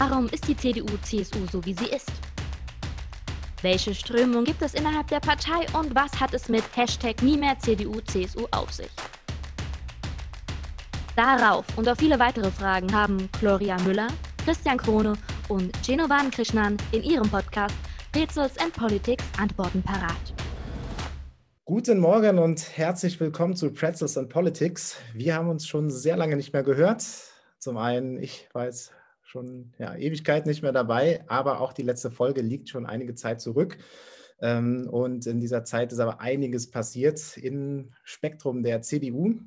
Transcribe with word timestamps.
Warum 0.00 0.30
ist 0.30 0.48
die 0.48 0.56
CDU-CSU 0.56 1.46
so, 1.52 1.62
wie 1.66 1.74
sie 1.74 1.90
ist? 1.90 2.10
Welche 3.60 3.94
Strömung 3.94 4.44
gibt 4.44 4.62
es 4.62 4.72
innerhalb 4.72 5.08
der 5.08 5.20
Partei 5.20 5.66
und 5.78 5.94
was 5.94 6.18
hat 6.18 6.32
es 6.32 6.48
mit 6.48 6.64
Hashtag 6.74 7.22
nie 7.22 7.36
mehr 7.36 7.58
CDU-CSU 7.58 8.46
auf 8.50 8.72
sich? 8.72 8.88
Darauf 11.14 11.66
und 11.76 11.86
auf 11.86 11.98
viele 11.98 12.18
weitere 12.18 12.50
Fragen 12.50 12.90
haben 12.94 13.28
Gloria 13.40 13.76
Müller, 13.82 14.06
Christian 14.42 14.78
Krone 14.78 15.18
und 15.50 15.70
Genovan 15.86 16.30
Krishnan 16.30 16.78
in 16.92 17.02
ihrem 17.02 17.28
Podcast 17.28 17.74
Rätsels 18.16 18.56
and 18.56 18.72
Politics 18.72 19.24
Antworten 19.38 19.82
parat. 19.82 20.32
Guten 21.66 22.00
Morgen 22.00 22.38
und 22.38 22.74
herzlich 22.78 23.20
willkommen 23.20 23.54
zu 23.54 23.70
Pretzels 23.70 24.16
and 24.16 24.30
Politics. 24.30 24.96
Wir 25.12 25.34
haben 25.34 25.50
uns 25.50 25.66
schon 25.66 25.90
sehr 25.90 26.16
lange 26.16 26.36
nicht 26.36 26.54
mehr 26.54 26.62
gehört. 26.62 27.04
Zum 27.58 27.76
einen, 27.76 28.18
ich 28.18 28.48
weiß 28.54 28.92
schon 29.30 29.72
ja, 29.78 29.94
Ewigkeit 29.94 30.46
nicht 30.46 30.62
mehr 30.62 30.72
dabei, 30.72 31.24
aber 31.28 31.60
auch 31.60 31.72
die 31.72 31.82
letzte 31.82 32.10
Folge 32.10 32.40
liegt 32.40 32.68
schon 32.68 32.84
einige 32.84 33.14
Zeit 33.14 33.40
zurück. 33.40 33.78
Ähm, 34.40 34.88
und 34.90 35.26
in 35.26 35.40
dieser 35.40 35.64
Zeit 35.64 35.92
ist 35.92 36.00
aber 36.00 36.20
einiges 36.20 36.70
passiert 36.70 37.36
im 37.36 37.92
Spektrum 38.02 38.62
der 38.62 38.82
CDU. 38.82 39.38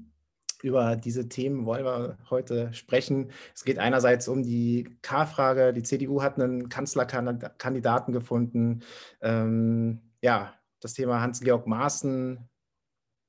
Über 0.61 0.95
diese 0.95 1.27
Themen 1.27 1.65
wollen 1.65 1.83
wir 1.83 2.17
heute 2.29 2.71
sprechen. 2.73 3.31
Es 3.53 3.65
geht 3.65 3.77
einerseits 3.77 4.29
um 4.29 4.43
die 4.43 4.87
K-Frage. 5.01 5.73
Die 5.73 5.83
CDU 5.83 6.21
hat 6.21 6.39
einen 6.39 6.69
Kanzlerkandidaten 6.69 8.13
gefunden. 8.13 8.83
Ähm, 9.21 9.99
ja, 10.21 10.53
das 10.79 10.93
Thema 10.93 11.19
Hans-Georg 11.19 11.67
Maaßen 11.67 12.49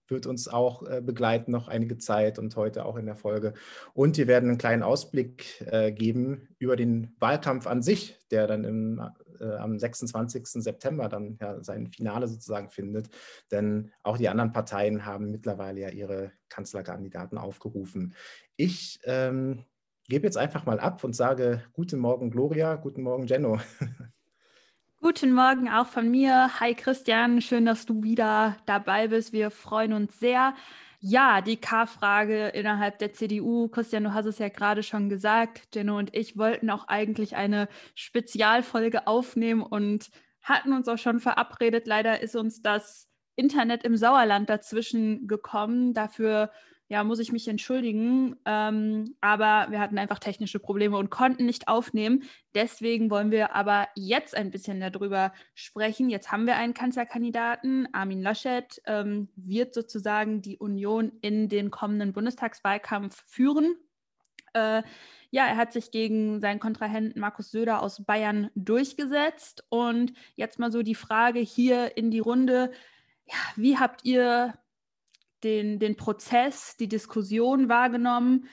wird 0.08 0.26
uns 0.26 0.48
auch 0.48 0.86
äh, 0.86 1.00
begleiten 1.00 1.50
noch 1.50 1.68
einige 1.68 1.98
Zeit 1.98 2.38
und 2.38 2.54
heute 2.56 2.84
auch 2.84 2.96
in 2.96 3.06
der 3.06 3.16
Folge. 3.16 3.54
Und 3.92 4.16
wir 4.16 4.26
werden 4.26 4.48
einen 4.50 4.58
kleinen 4.58 4.82
Ausblick 4.82 5.60
äh, 5.66 5.92
geben 5.92 6.48
über 6.58 6.76
den 6.76 7.14
Wahlkampf 7.18 7.66
an 7.66 7.82
sich, 7.82 8.18
der 8.30 8.46
dann 8.46 8.64
im, 8.64 9.02
äh, 9.40 9.56
am 9.56 9.78
26. 9.78 10.62
September 10.62 11.08
dann 11.08 11.38
ja 11.40 11.62
sein 11.62 11.86
Finale 11.88 12.28
sozusagen 12.28 12.70
findet. 12.70 13.08
Denn 13.50 13.92
auch 14.02 14.18
die 14.18 14.28
anderen 14.28 14.52
Parteien 14.52 15.06
haben 15.06 15.30
mittlerweile 15.30 15.80
ja 15.80 15.88
ihre 15.88 16.32
Kanzlerkandidaten 16.48 17.38
aufgerufen. 17.38 18.14
Ich 18.56 19.00
ähm, 19.04 19.64
gebe 20.08 20.26
jetzt 20.26 20.36
einfach 20.36 20.66
mal 20.66 20.80
ab 20.80 21.02
und 21.02 21.16
sage 21.16 21.62
Guten 21.72 21.98
Morgen, 21.98 22.30
Gloria, 22.30 22.76
guten 22.76 23.02
Morgen, 23.02 23.26
Jenno. 23.26 23.58
Guten 25.04 25.34
Morgen 25.34 25.68
auch 25.68 25.86
von 25.86 26.10
mir. 26.10 26.58
Hi 26.60 26.74
Christian, 26.74 27.42
schön, 27.42 27.66
dass 27.66 27.84
du 27.84 28.02
wieder 28.02 28.56
dabei 28.64 29.08
bist. 29.08 29.34
Wir 29.34 29.50
freuen 29.50 29.92
uns 29.92 30.18
sehr. 30.18 30.54
Ja, 30.98 31.42
die 31.42 31.58
K-Frage 31.58 32.46
innerhalb 32.48 32.98
der 33.00 33.12
CDU. 33.12 33.68
Christian, 33.68 34.04
du 34.04 34.14
hast 34.14 34.24
es 34.24 34.38
ja 34.38 34.48
gerade 34.48 34.82
schon 34.82 35.10
gesagt. 35.10 35.76
Jenno 35.76 35.98
und 35.98 36.14
ich 36.14 36.38
wollten 36.38 36.70
auch 36.70 36.88
eigentlich 36.88 37.36
eine 37.36 37.68
Spezialfolge 37.94 39.06
aufnehmen 39.06 39.62
und 39.62 40.08
hatten 40.40 40.72
uns 40.72 40.88
auch 40.88 40.96
schon 40.96 41.20
verabredet. 41.20 41.86
Leider 41.86 42.22
ist 42.22 42.34
uns 42.34 42.62
das 42.62 43.06
Internet 43.36 43.84
im 43.84 43.98
Sauerland 43.98 44.48
dazwischen 44.48 45.28
gekommen. 45.28 45.92
Dafür 45.92 46.50
ja, 46.94 47.02
muss 47.02 47.18
ich 47.18 47.32
mich 47.32 47.48
entschuldigen. 47.48 48.36
Ähm, 48.44 49.16
aber 49.20 49.72
wir 49.72 49.80
hatten 49.80 49.98
einfach 49.98 50.20
technische 50.20 50.60
Probleme 50.60 50.96
und 50.96 51.10
konnten 51.10 51.44
nicht 51.44 51.66
aufnehmen. 51.66 52.22
Deswegen 52.54 53.10
wollen 53.10 53.32
wir 53.32 53.52
aber 53.56 53.88
jetzt 53.96 54.36
ein 54.36 54.52
bisschen 54.52 54.78
darüber 54.78 55.32
sprechen. 55.54 56.08
Jetzt 56.08 56.30
haben 56.30 56.46
wir 56.46 56.54
einen 56.54 56.72
Kanzlerkandidaten. 56.72 57.88
Armin 57.92 58.22
Laschet 58.22 58.80
ähm, 58.86 59.28
wird 59.34 59.74
sozusagen 59.74 60.40
die 60.40 60.56
Union 60.56 61.10
in 61.20 61.48
den 61.48 61.72
kommenden 61.72 62.12
Bundestagswahlkampf 62.12 63.24
führen. 63.26 63.74
Äh, 64.52 64.84
ja, 65.32 65.46
er 65.48 65.56
hat 65.56 65.72
sich 65.72 65.90
gegen 65.90 66.40
seinen 66.40 66.60
Kontrahenten 66.60 67.18
Markus 67.18 67.50
Söder 67.50 67.82
aus 67.82 68.04
Bayern 68.04 68.50
durchgesetzt. 68.54 69.64
Und 69.68 70.12
jetzt 70.36 70.60
mal 70.60 70.70
so 70.70 70.82
die 70.82 70.94
Frage 70.94 71.40
hier 71.40 71.96
in 71.96 72.12
die 72.12 72.20
Runde. 72.20 72.70
Ja, 73.26 73.34
wie 73.56 73.78
habt 73.78 74.04
ihr 74.04 74.54
den, 75.44 75.78
den 75.78 75.96
Prozess, 75.96 76.76
die 76.76 76.88
Diskussion 76.88 77.68
wahrgenommen? 77.68 78.48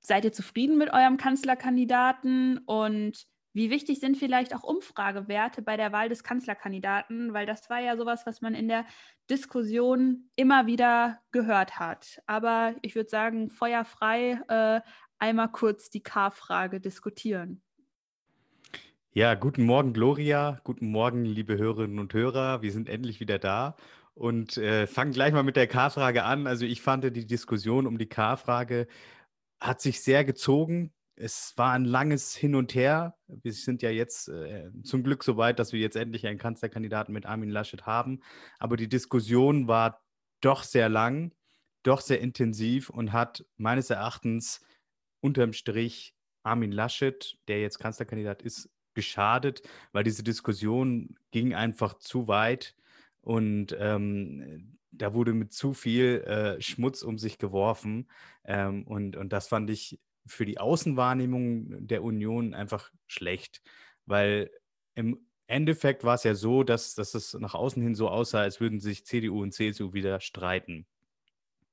Seid 0.00 0.24
ihr 0.24 0.32
zufrieden 0.32 0.78
mit 0.78 0.92
eurem 0.92 1.16
Kanzlerkandidaten? 1.16 2.58
Und 2.58 3.26
wie 3.52 3.70
wichtig 3.70 4.00
sind 4.00 4.16
vielleicht 4.16 4.54
auch 4.54 4.62
Umfragewerte 4.62 5.62
bei 5.62 5.76
der 5.76 5.92
Wahl 5.92 6.08
des 6.08 6.22
Kanzlerkandidaten? 6.22 7.32
Weil 7.32 7.44
das 7.44 7.68
war 7.68 7.80
ja 7.80 7.96
sowas, 7.96 8.24
was 8.24 8.40
man 8.40 8.54
in 8.54 8.68
der 8.68 8.86
Diskussion 9.28 10.30
immer 10.36 10.66
wieder 10.66 11.18
gehört 11.32 11.78
hat. 11.78 12.22
Aber 12.26 12.76
ich 12.82 12.94
würde 12.94 13.10
sagen, 13.10 13.50
feuerfrei 13.50 14.40
äh, 14.48 14.80
einmal 15.18 15.50
kurz 15.50 15.90
die 15.90 16.02
K-Frage 16.02 16.80
diskutieren. 16.80 17.62
Ja, 19.12 19.34
guten 19.34 19.64
Morgen, 19.64 19.94
Gloria. 19.94 20.60
Guten 20.62 20.90
Morgen, 20.90 21.24
liebe 21.24 21.56
Hörerinnen 21.56 21.98
und 21.98 22.12
Hörer. 22.12 22.60
Wir 22.60 22.70
sind 22.70 22.88
endlich 22.88 23.18
wieder 23.18 23.38
da 23.38 23.74
und 24.16 24.56
äh, 24.56 24.86
fangen 24.86 25.12
gleich 25.12 25.32
mal 25.34 25.42
mit 25.42 25.56
der 25.56 25.66
K-Frage 25.66 26.24
an. 26.24 26.46
Also 26.46 26.64
ich 26.64 26.80
fand 26.80 27.04
die 27.04 27.26
Diskussion 27.26 27.86
um 27.86 27.98
die 27.98 28.08
K-Frage 28.08 28.88
hat 29.60 29.80
sich 29.80 30.02
sehr 30.02 30.24
gezogen. 30.24 30.92
Es 31.16 31.52
war 31.56 31.72
ein 31.72 31.84
langes 31.84 32.34
Hin 32.34 32.54
und 32.54 32.74
Her. 32.74 33.16
Wir 33.26 33.52
sind 33.52 33.82
ja 33.82 33.90
jetzt 33.90 34.28
äh, 34.28 34.70
zum 34.84 35.02
Glück 35.02 35.22
so 35.22 35.36
weit, 35.36 35.58
dass 35.58 35.72
wir 35.72 35.80
jetzt 35.80 35.96
endlich 35.96 36.26
einen 36.26 36.38
Kanzlerkandidaten 36.38 37.12
mit 37.12 37.26
Armin 37.26 37.50
Laschet 37.50 37.84
haben. 37.84 38.20
Aber 38.58 38.76
die 38.76 38.88
Diskussion 38.88 39.68
war 39.68 40.02
doch 40.40 40.62
sehr 40.62 40.88
lang, 40.88 41.34
doch 41.82 42.00
sehr 42.00 42.20
intensiv 42.20 42.90
und 42.90 43.12
hat 43.12 43.44
meines 43.56 43.90
Erachtens 43.90 44.62
unterm 45.20 45.52
Strich 45.52 46.14
Armin 46.42 46.72
Laschet, 46.72 47.38
der 47.48 47.60
jetzt 47.60 47.78
Kanzlerkandidat 47.78 48.42
ist, 48.42 48.70
geschadet, 48.94 49.62
weil 49.92 50.04
diese 50.04 50.22
Diskussion 50.22 51.16
ging 51.32 51.54
einfach 51.54 51.98
zu 51.98 52.28
weit 52.28 52.74
und 53.26 53.76
ähm, 53.80 54.78
da 54.92 55.12
wurde 55.12 55.32
mit 55.32 55.52
zu 55.52 55.74
viel 55.74 56.20
äh, 56.20 56.62
Schmutz 56.62 57.02
um 57.02 57.18
sich 57.18 57.38
geworfen. 57.38 58.08
Ähm, 58.44 58.86
und, 58.86 59.16
und 59.16 59.32
das 59.32 59.48
fand 59.48 59.68
ich 59.68 59.98
für 60.26 60.46
die 60.46 60.60
Außenwahrnehmung 60.60 61.88
der 61.88 62.04
Union 62.04 62.54
einfach 62.54 62.92
schlecht, 63.08 63.62
weil 64.04 64.52
im 64.94 65.26
Endeffekt 65.48 66.04
war 66.04 66.14
es 66.14 66.22
ja 66.22 66.36
so, 66.36 66.62
dass, 66.62 66.94
dass 66.94 67.14
es 67.14 67.34
nach 67.34 67.54
außen 67.54 67.82
hin 67.82 67.96
so 67.96 68.08
aussah, 68.08 68.42
als 68.42 68.60
würden 68.60 68.78
sich 68.78 69.04
CDU 69.04 69.42
und 69.42 69.50
CSU 69.50 69.92
wieder 69.92 70.20
streiten. 70.20 70.86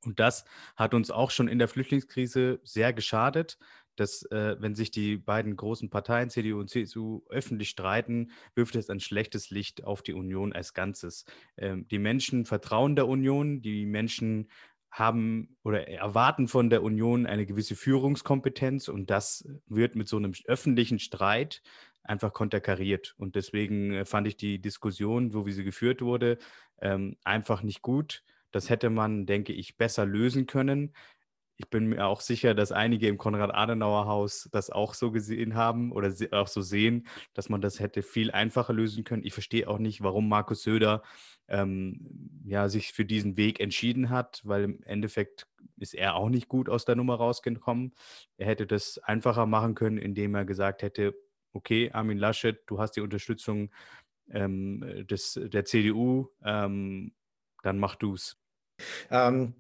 Und 0.03 0.19
das 0.19 0.45
hat 0.75 0.95
uns 0.95 1.11
auch 1.11 1.29
schon 1.29 1.47
in 1.47 1.59
der 1.59 1.67
Flüchtlingskrise 1.67 2.61
sehr 2.63 2.93
geschadet, 2.93 3.59
dass 3.95 4.23
äh, 4.31 4.55
wenn 4.59 4.75
sich 4.75 4.91
die 4.91 5.17
beiden 5.17 5.55
großen 5.55 5.89
Parteien, 5.89 6.29
CDU 6.29 6.59
und 6.59 6.69
CSU, 6.69 7.21
öffentlich 7.29 7.69
streiten, 7.69 8.31
wirft 8.55 8.75
es 8.75 8.89
ein 8.89 8.99
schlechtes 8.99 9.49
Licht 9.49 9.83
auf 9.83 10.01
die 10.01 10.13
Union 10.13 10.53
als 10.53 10.73
Ganzes. 10.73 11.25
Ähm, 11.57 11.87
die 11.87 11.99
Menschen 11.99 12.45
vertrauen 12.45 12.95
der 12.95 13.07
Union, 13.07 13.61
die 13.61 13.85
Menschen 13.85 14.49
haben 14.91 15.57
oder 15.63 15.87
erwarten 15.87 16.47
von 16.47 16.69
der 16.69 16.83
Union 16.83 17.25
eine 17.25 17.47
gewisse 17.47 17.75
Führungskompetenz 17.75 18.87
und 18.87 19.09
das 19.09 19.47
wird 19.67 19.95
mit 19.95 20.07
so 20.07 20.17
einem 20.17 20.33
öffentlichen 20.45 20.99
Streit 20.99 21.63
einfach 22.03 22.33
konterkariert. 22.33 23.15
Und 23.17 23.35
deswegen 23.35 23.93
äh, 23.93 24.05
fand 24.05 24.27
ich 24.27 24.37
die 24.37 24.59
Diskussion, 24.59 25.31
so 25.31 25.45
wie 25.45 25.51
sie 25.51 25.63
geführt 25.63 26.01
wurde, 26.01 26.37
ähm, 26.81 27.17
einfach 27.23 27.63
nicht 27.63 27.81
gut. 27.81 28.23
Das 28.51 28.69
hätte 28.69 28.91
man, 28.91 29.25
denke 29.25 29.51
ich, 29.51 29.77
besser 29.77 30.05
lösen 30.05 30.45
können 30.45 30.93
ich 31.63 31.69
bin 31.69 31.87
mir 31.87 32.05
auch 32.05 32.21
sicher, 32.21 32.53
dass 32.53 32.71
einige 32.71 33.07
im 33.07 33.17
Konrad-Adenauer-Haus 33.17 34.49
das 34.51 34.69
auch 34.69 34.93
so 34.93 35.11
gesehen 35.11 35.55
haben 35.55 35.91
oder 35.91 36.13
auch 36.31 36.47
so 36.47 36.61
sehen, 36.61 37.07
dass 37.33 37.49
man 37.49 37.61
das 37.61 37.79
hätte 37.79 38.01
viel 38.01 38.31
einfacher 38.31 38.73
lösen 38.73 39.03
können. 39.03 39.23
Ich 39.23 39.33
verstehe 39.33 39.67
auch 39.67 39.79
nicht, 39.79 40.03
warum 40.03 40.27
Markus 40.27 40.63
Söder 40.63 41.03
ähm, 41.47 42.41
ja, 42.43 42.67
sich 42.67 42.91
für 42.91 43.05
diesen 43.05 43.37
Weg 43.37 43.59
entschieden 43.59 44.09
hat, 44.09 44.41
weil 44.43 44.63
im 44.63 44.83
Endeffekt 44.83 45.47
ist 45.77 45.95
er 45.95 46.15
auch 46.15 46.29
nicht 46.29 46.49
gut 46.49 46.67
aus 46.69 46.85
der 46.85 46.95
Nummer 46.95 47.15
rausgekommen. 47.15 47.93
Er 48.37 48.47
hätte 48.47 48.67
das 48.67 48.97
einfacher 48.99 49.45
machen 49.45 49.73
können, 49.73 49.97
indem 49.97 50.35
er 50.35 50.45
gesagt 50.45 50.81
hätte, 50.81 51.15
okay, 51.53 51.91
Armin 51.91 52.17
Laschet, 52.17 52.61
du 52.67 52.79
hast 52.79 52.91
die 52.91 53.01
Unterstützung 53.01 53.71
ähm, 54.29 55.05
des, 55.09 55.39
der 55.41 55.63
CDU, 55.63 56.27
ähm, 56.43 57.13
dann 57.61 57.79
mach 57.79 57.95
du's. 57.95 58.37
Ähm, 59.09 59.53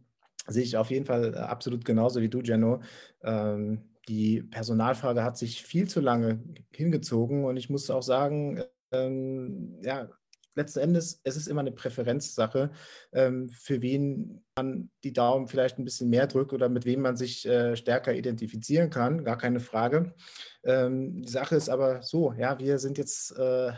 sehe 0.47 0.63
ich 0.63 0.77
auf 0.77 0.89
jeden 0.91 1.05
Fall 1.05 1.33
äh, 1.33 1.37
absolut 1.37 1.85
genauso 1.85 2.21
wie 2.21 2.29
du, 2.29 2.41
Jenno. 2.41 2.81
Ähm, 3.23 3.89
die 4.07 4.43
Personalfrage 4.43 5.23
hat 5.23 5.37
sich 5.37 5.63
viel 5.63 5.87
zu 5.87 6.01
lange 6.01 6.43
hingezogen 6.71 7.45
und 7.45 7.57
ich 7.57 7.69
muss 7.69 7.89
auch 7.89 8.03
sagen, 8.03 8.61
ähm, 8.91 9.79
ja, 9.81 10.09
letzten 10.55 10.79
Endes, 10.79 11.21
es 11.23 11.35
ist 11.35 11.47
immer 11.47 11.61
eine 11.61 11.71
Präferenzsache, 11.71 12.71
ähm, 13.11 13.49
für 13.49 13.81
wen 13.81 14.43
man 14.55 14.91
die 15.03 15.13
Daumen 15.13 15.47
vielleicht 15.47 15.79
ein 15.79 15.85
bisschen 15.85 16.09
mehr 16.09 16.27
drückt 16.27 16.53
oder 16.53 16.69
mit 16.69 16.85
wem 16.85 17.01
man 17.01 17.17
sich 17.17 17.45
äh, 17.45 17.75
stärker 17.75 18.13
identifizieren 18.13 18.89
kann, 18.89 19.23
gar 19.23 19.37
keine 19.37 19.59
Frage. 19.59 20.13
Ähm, 20.63 21.21
die 21.21 21.31
Sache 21.31 21.55
ist 21.55 21.69
aber 21.69 22.01
so, 22.01 22.33
ja, 22.33 22.59
wir 22.59 22.77
sind 22.79 22.97
jetzt 22.97 23.37
äh, 23.37 23.71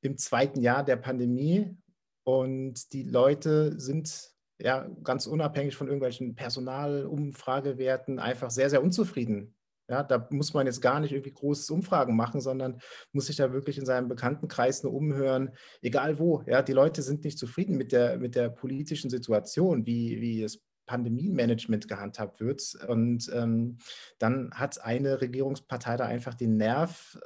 im 0.00 0.16
zweiten 0.16 0.60
Jahr 0.60 0.84
der 0.84 0.96
Pandemie 0.96 1.76
und 2.24 2.92
die 2.92 3.02
Leute 3.02 3.78
sind 3.78 4.35
ja, 4.58 4.88
ganz 5.02 5.26
unabhängig 5.26 5.76
von 5.76 5.86
irgendwelchen 5.86 6.34
Personalumfragewerten 6.34 8.18
einfach 8.18 8.50
sehr, 8.50 8.70
sehr 8.70 8.82
unzufrieden 8.82 9.54
Ja, 9.88 10.02
da 10.02 10.26
muss 10.30 10.54
man 10.54 10.66
jetzt 10.66 10.80
gar 10.80 11.00
nicht 11.00 11.12
irgendwie 11.12 11.32
große 11.32 11.72
Umfragen 11.72 12.16
machen, 12.16 12.40
sondern 12.40 12.80
muss 13.12 13.26
sich 13.26 13.36
da 13.36 13.52
wirklich 13.52 13.78
in 13.78 13.86
seinem 13.86 14.08
Bekanntenkreis 14.08 14.82
nur 14.82 14.94
umhören, 14.94 15.50
egal 15.82 16.18
wo. 16.18 16.42
Ja, 16.46 16.62
die 16.62 16.72
Leute 16.72 17.02
sind 17.02 17.24
nicht 17.24 17.38
zufrieden 17.38 17.76
mit 17.76 17.92
der, 17.92 18.18
mit 18.18 18.34
der 18.34 18.48
politischen 18.48 19.10
Situation, 19.10 19.86
wie, 19.86 20.20
wie 20.20 20.42
es 20.42 20.62
Pandemie-Management 20.86 21.88
gehandhabt 21.88 22.40
wird. 22.40 22.76
Und 22.88 23.30
ähm, 23.34 23.78
dann 24.18 24.52
hat 24.54 24.82
eine 24.82 25.20
Regierungspartei 25.20 25.96
da 25.96 26.06
einfach 26.06 26.34
den 26.34 26.56
Nerv, 26.56 27.18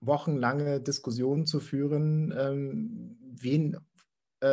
wochenlange 0.00 0.80
Diskussionen 0.80 1.46
zu 1.46 1.60
führen, 1.60 2.34
ähm, 2.36 3.18
wen 3.20 3.76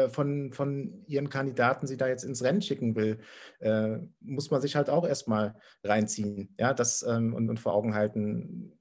von, 0.09 0.53
von 0.53 1.03
ihren 1.07 1.30
Kandidaten 1.30 1.88
sie 1.88 1.97
da 1.97 2.07
jetzt 2.07 2.24
ins 2.24 2.44
Rennen 2.44 2.62
schicken 2.62 2.95
will, 2.95 3.19
äh, 3.59 3.97
muss 4.21 4.51
man 4.51 4.62
sich 4.62 4.75
halt 4.75 4.89
auch 4.89 5.06
erstmal 5.06 5.56
reinziehen 5.83 6.56
ja, 6.59 6.74
das, 6.74 7.03
ähm, 7.03 7.33
und, 7.33 7.50
und 7.50 7.59
vor 7.59 7.74
Augen 7.74 7.95
halten, 7.95 8.74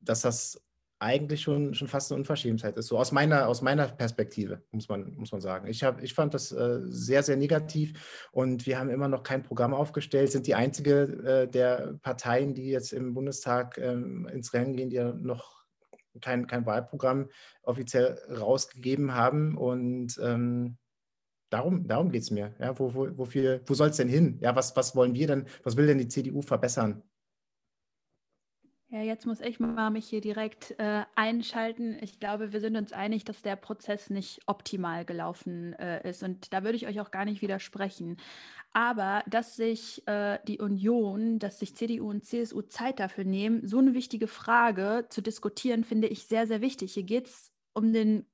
dass 0.00 0.22
das 0.22 0.64
eigentlich 1.04 1.42
schon, 1.42 1.74
schon 1.74 1.88
fast 1.88 2.10
eine 2.10 2.18
Unverschämtheit 2.18 2.76
ist. 2.76 2.86
So 2.86 2.98
aus 2.98 3.12
meiner, 3.12 3.48
aus 3.48 3.60
meiner 3.60 3.88
Perspektive, 3.88 4.62
muss 4.70 4.88
man, 4.88 5.14
muss 5.16 5.32
man 5.32 5.40
sagen. 5.40 5.68
Ich, 5.68 5.84
hab, 5.84 6.02
ich 6.02 6.14
fand 6.14 6.32
das 6.32 6.50
äh, 6.52 6.80
sehr, 6.84 7.22
sehr 7.22 7.36
negativ 7.36 8.28
und 8.32 8.66
wir 8.66 8.78
haben 8.78 8.88
immer 8.88 9.08
noch 9.08 9.22
kein 9.22 9.42
Programm 9.42 9.74
aufgestellt, 9.74 10.32
sind 10.32 10.46
die 10.46 10.54
einzige 10.54 11.02
äh, 11.02 11.48
der 11.48 11.98
Parteien, 12.02 12.54
die 12.54 12.70
jetzt 12.70 12.92
im 12.92 13.12
Bundestag 13.12 13.76
ähm, 13.78 14.26
ins 14.32 14.54
Rennen 14.54 14.76
gehen, 14.76 14.88
die 14.88 14.96
ja 14.96 15.12
noch 15.12 15.63
kein, 16.20 16.46
kein 16.46 16.66
Wahlprogramm 16.66 17.28
offiziell 17.62 18.18
rausgegeben 18.30 19.14
haben. 19.14 19.56
Und 19.56 20.18
ähm, 20.22 20.76
darum, 21.50 21.86
darum 21.86 22.10
geht 22.10 22.22
es 22.22 22.30
mir. 22.30 22.54
Ja, 22.58 22.78
wo, 22.78 22.94
wo, 22.94 23.08
wofür, 23.16 23.60
wo 23.66 23.74
soll 23.74 23.88
es 23.88 23.96
denn 23.96 24.08
hin? 24.08 24.38
Ja, 24.40 24.56
was, 24.56 24.76
was 24.76 24.94
wollen 24.96 25.14
wir 25.14 25.26
denn, 25.26 25.46
was 25.62 25.76
will 25.76 25.86
denn 25.86 25.98
die 25.98 26.08
CDU 26.08 26.42
verbessern? 26.42 27.02
Ja, 28.94 29.02
jetzt 29.02 29.26
muss 29.26 29.40
ich 29.40 29.58
mal 29.58 29.90
mich 29.90 30.06
hier 30.06 30.20
direkt 30.20 30.78
äh, 30.78 31.02
einschalten. 31.16 31.98
Ich 32.00 32.20
glaube, 32.20 32.52
wir 32.52 32.60
sind 32.60 32.76
uns 32.76 32.92
einig, 32.92 33.24
dass 33.24 33.42
der 33.42 33.56
Prozess 33.56 34.08
nicht 34.08 34.42
optimal 34.46 35.04
gelaufen 35.04 35.72
äh, 35.72 36.08
ist. 36.08 36.22
Und 36.22 36.52
da 36.52 36.62
würde 36.62 36.76
ich 36.76 36.86
euch 36.86 37.00
auch 37.00 37.10
gar 37.10 37.24
nicht 37.24 37.42
widersprechen. 37.42 38.18
Aber 38.72 39.24
dass 39.26 39.56
sich 39.56 40.06
äh, 40.06 40.38
die 40.46 40.60
Union, 40.60 41.40
dass 41.40 41.58
sich 41.58 41.74
CDU 41.74 42.08
und 42.08 42.24
CSU 42.24 42.62
Zeit 42.62 43.00
dafür 43.00 43.24
nehmen, 43.24 43.66
so 43.66 43.78
eine 43.78 43.94
wichtige 43.94 44.28
Frage 44.28 45.06
zu 45.08 45.22
diskutieren, 45.22 45.82
finde 45.82 46.06
ich 46.06 46.28
sehr, 46.28 46.46
sehr 46.46 46.60
wichtig. 46.60 46.94
Hier 46.94 47.02
geht 47.02 47.26
es 47.26 47.50
um 47.72 47.92
den 47.92 48.26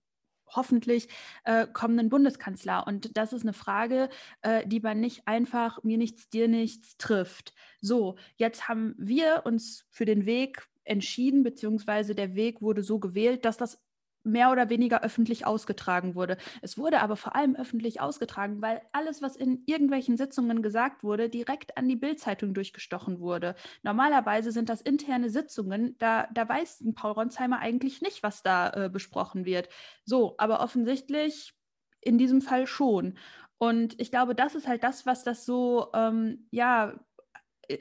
hoffentlich 0.55 1.09
äh, 1.45 1.67
kommenden 1.67 2.09
Bundeskanzler. 2.09 2.87
Und 2.87 3.17
das 3.17 3.33
ist 3.33 3.43
eine 3.43 3.53
Frage, 3.53 4.09
äh, 4.43 4.67
die 4.67 4.81
man 4.81 5.01
nicht 5.01 5.27
einfach 5.27 5.83
mir 5.83 5.99
nichts, 5.99 6.29
dir 6.29 6.49
nichts 6.49 6.97
trifft. 6.97 7.55
So, 7.81 8.17
jetzt 8.37 8.69
haben 8.69 8.95
wir 8.99 9.43
uns 9.45 9.87
für 9.91 10.05
den 10.05 10.27
Weg 10.27 10.69
entschieden, 10.85 11.43
beziehungsweise 11.43 12.15
der 12.15 12.35
Weg 12.35 12.63
wurde 12.63 12.83
so 12.83 12.99
gewählt, 12.99 13.45
dass 13.45 13.57
das 13.57 13.81
mehr 14.23 14.51
oder 14.51 14.69
weniger 14.69 15.03
öffentlich 15.03 15.47
ausgetragen 15.47 16.15
wurde. 16.15 16.37
Es 16.63 16.77
wurde 16.77 17.01
aber 17.01 17.17
vor 17.17 17.35
allem 17.35 17.57
öffentlich 17.57 18.01
ausgetragen, 18.01 18.61
weil 18.61 18.83
alles, 18.93 19.23
was 19.23 19.37
in 19.37 19.63
irgendwelchen 19.67 20.17
Sitzungen 20.17 20.63
gesagt 20.63 21.03
wurde, 21.03 21.29
direkt 21.29 21.77
an 21.77 21.89
die 21.89 21.97
Bildzeitung 21.97 22.55
durchgestochen 22.55 23.21
wurde. 23.21 23.55
Normalerweise 23.83 24.53
sind 24.53 24.69
das 24.69 24.83
interne 24.83 25.31
Sitzungen, 25.31 25.97
da, 25.99 26.29
da 26.33 26.49
weiß 26.49 26.85
Paul 26.95 27.13
Ronsheimer 27.13 27.59
eigentlich 27.59 28.03
nicht, 28.03 28.23
was 28.23 28.43
da 28.43 28.71
äh, 28.71 28.91
besprochen 28.91 29.45
wird. 29.45 29.69
So, 30.05 30.35
aber 30.39 30.61
offensichtlich 30.61 31.55
in 32.01 32.19
diesem 32.19 32.41
Fall 32.41 32.67
schon. 32.67 33.19
Und 33.59 34.01
ich 34.01 34.11
glaube, 34.11 34.35
das 34.35 34.55
ist 34.55 34.67
halt 34.67 34.83
das, 34.85 35.05
was 35.07 35.23
das 35.23 35.45
so, 35.45 35.89
ähm, 35.95 36.47
ja, 36.51 36.95
äh, 37.69 37.79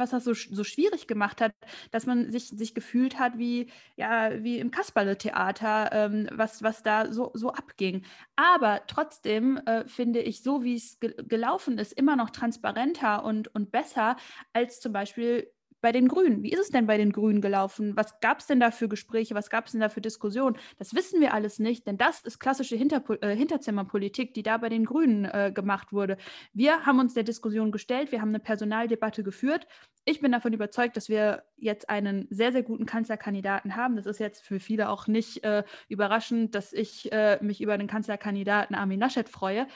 was 0.00 0.10
das 0.10 0.24
so, 0.24 0.34
so 0.34 0.64
schwierig 0.64 1.06
gemacht 1.06 1.40
hat, 1.40 1.52
dass 1.92 2.06
man 2.06 2.32
sich, 2.32 2.48
sich 2.48 2.74
gefühlt 2.74 3.18
hat 3.18 3.38
wie, 3.38 3.70
ja, 3.96 4.42
wie 4.42 4.58
im 4.58 4.72
Kasperle-Theater, 4.72 5.90
ähm, 5.92 6.28
was, 6.32 6.62
was 6.62 6.82
da 6.82 7.12
so, 7.12 7.30
so 7.34 7.52
abging. 7.52 8.04
Aber 8.36 8.82
trotzdem 8.88 9.58
äh, 9.66 9.86
finde 9.86 10.20
ich, 10.20 10.42
so 10.42 10.64
wie 10.64 10.74
es 10.74 10.98
ge 10.98 11.14
gelaufen 11.28 11.78
ist, 11.78 11.92
immer 11.92 12.16
noch 12.16 12.30
transparenter 12.30 13.24
und, 13.24 13.54
und 13.54 13.70
besser 13.70 14.16
als 14.52 14.80
zum 14.80 14.92
Beispiel 14.92 15.52
bei 15.80 15.92
den 15.92 16.08
Grünen. 16.08 16.42
Wie 16.42 16.52
ist 16.52 16.60
es 16.60 16.70
denn 16.70 16.86
bei 16.86 16.96
den 16.96 17.12
Grünen 17.12 17.40
gelaufen? 17.40 17.96
Was 17.96 18.20
gab 18.20 18.40
es 18.40 18.46
denn 18.46 18.60
da 18.60 18.70
für 18.70 18.88
Gespräche? 18.88 19.34
Was 19.34 19.50
gab 19.50 19.66
es 19.66 19.72
denn 19.72 19.80
da 19.80 19.88
für 19.88 20.00
Diskussionen? 20.00 20.56
Das 20.78 20.94
wissen 20.94 21.20
wir 21.20 21.34
alles 21.34 21.58
nicht, 21.58 21.86
denn 21.86 21.96
das 21.96 22.20
ist 22.20 22.38
klassische 22.38 22.76
Hinterpo 22.76 23.14
äh, 23.14 23.34
Hinterzimmerpolitik, 23.34 24.34
die 24.34 24.42
da 24.42 24.56
bei 24.58 24.68
den 24.68 24.84
Grünen 24.84 25.24
äh, 25.24 25.52
gemacht 25.54 25.92
wurde. 25.92 26.16
Wir 26.52 26.84
haben 26.86 26.98
uns 26.98 27.14
der 27.14 27.22
Diskussion 27.22 27.72
gestellt, 27.72 28.12
wir 28.12 28.20
haben 28.20 28.30
eine 28.30 28.40
Personaldebatte 28.40 29.22
geführt. 29.22 29.66
Ich 30.04 30.20
bin 30.20 30.32
davon 30.32 30.52
überzeugt, 30.52 30.96
dass 30.96 31.08
wir 31.08 31.44
jetzt 31.56 31.88
einen 31.88 32.26
sehr, 32.30 32.52
sehr 32.52 32.62
guten 32.62 32.86
Kanzlerkandidaten 32.86 33.76
haben. 33.76 33.96
Das 33.96 34.06
ist 34.06 34.18
jetzt 34.18 34.42
für 34.42 34.58
viele 34.60 34.88
auch 34.88 35.06
nicht 35.06 35.44
äh, 35.44 35.62
überraschend, 35.88 36.54
dass 36.54 36.72
ich 36.72 37.12
äh, 37.12 37.38
mich 37.42 37.60
über 37.60 37.76
den 37.76 37.86
Kanzlerkandidaten 37.86 38.74
Armin 38.74 39.00
Laschet 39.00 39.28
freue. 39.28 39.66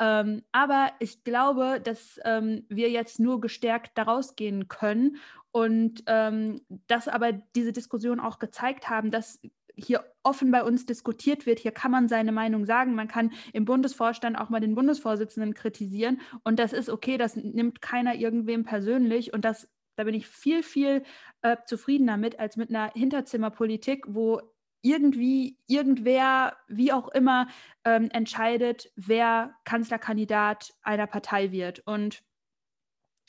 Ähm, 0.00 0.42
aber 0.50 0.90
ich 0.98 1.22
glaube, 1.22 1.80
dass 1.82 2.18
ähm, 2.24 2.64
wir 2.68 2.90
jetzt 2.90 3.20
nur 3.20 3.40
gestärkt 3.40 3.96
daraus 3.96 4.34
gehen 4.34 4.66
können 4.68 5.18
und 5.54 6.02
ähm, 6.08 6.62
dass 6.88 7.06
aber 7.06 7.32
diese 7.32 7.72
Diskussion 7.72 8.18
auch 8.18 8.40
gezeigt 8.40 8.90
haben, 8.90 9.12
dass 9.12 9.40
hier 9.76 10.04
offen 10.24 10.50
bei 10.50 10.64
uns 10.64 10.84
diskutiert 10.84 11.46
wird. 11.46 11.60
Hier 11.60 11.70
kann 11.70 11.92
man 11.92 12.08
seine 12.08 12.32
Meinung 12.32 12.66
sagen. 12.66 12.96
Man 12.96 13.06
kann 13.06 13.32
im 13.52 13.64
Bundesvorstand 13.64 14.36
auch 14.36 14.50
mal 14.50 14.58
den 14.58 14.74
Bundesvorsitzenden 14.74 15.54
kritisieren. 15.54 16.20
Und 16.42 16.58
das 16.58 16.72
ist 16.72 16.90
okay, 16.90 17.18
das 17.18 17.36
nimmt 17.36 17.80
keiner 17.80 18.16
irgendwem 18.16 18.64
persönlich. 18.64 19.32
Und 19.32 19.44
das, 19.44 19.68
da 19.94 20.02
bin 20.02 20.14
ich 20.14 20.26
viel, 20.26 20.64
viel 20.64 21.04
äh, 21.42 21.56
zufriedener 21.66 22.16
mit 22.16 22.40
als 22.40 22.56
mit 22.56 22.70
einer 22.70 22.90
Hinterzimmerpolitik, 22.92 24.06
wo 24.08 24.40
irgendwie 24.82 25.56
irgendwer, 25.68 26.56
wie 26.66 26.92
auch 26.92 27.08
immer, 27.10 27.46
ähm, 27.84 28.10
entscheidet, 28.10 28.90
wer 28.96 29.54
Kanzlerkandidat 29.64 30.74
einer 30.82 31.06
Partei 31.06 31.52
wird. 31.52 31.78
Und 31.86 32.24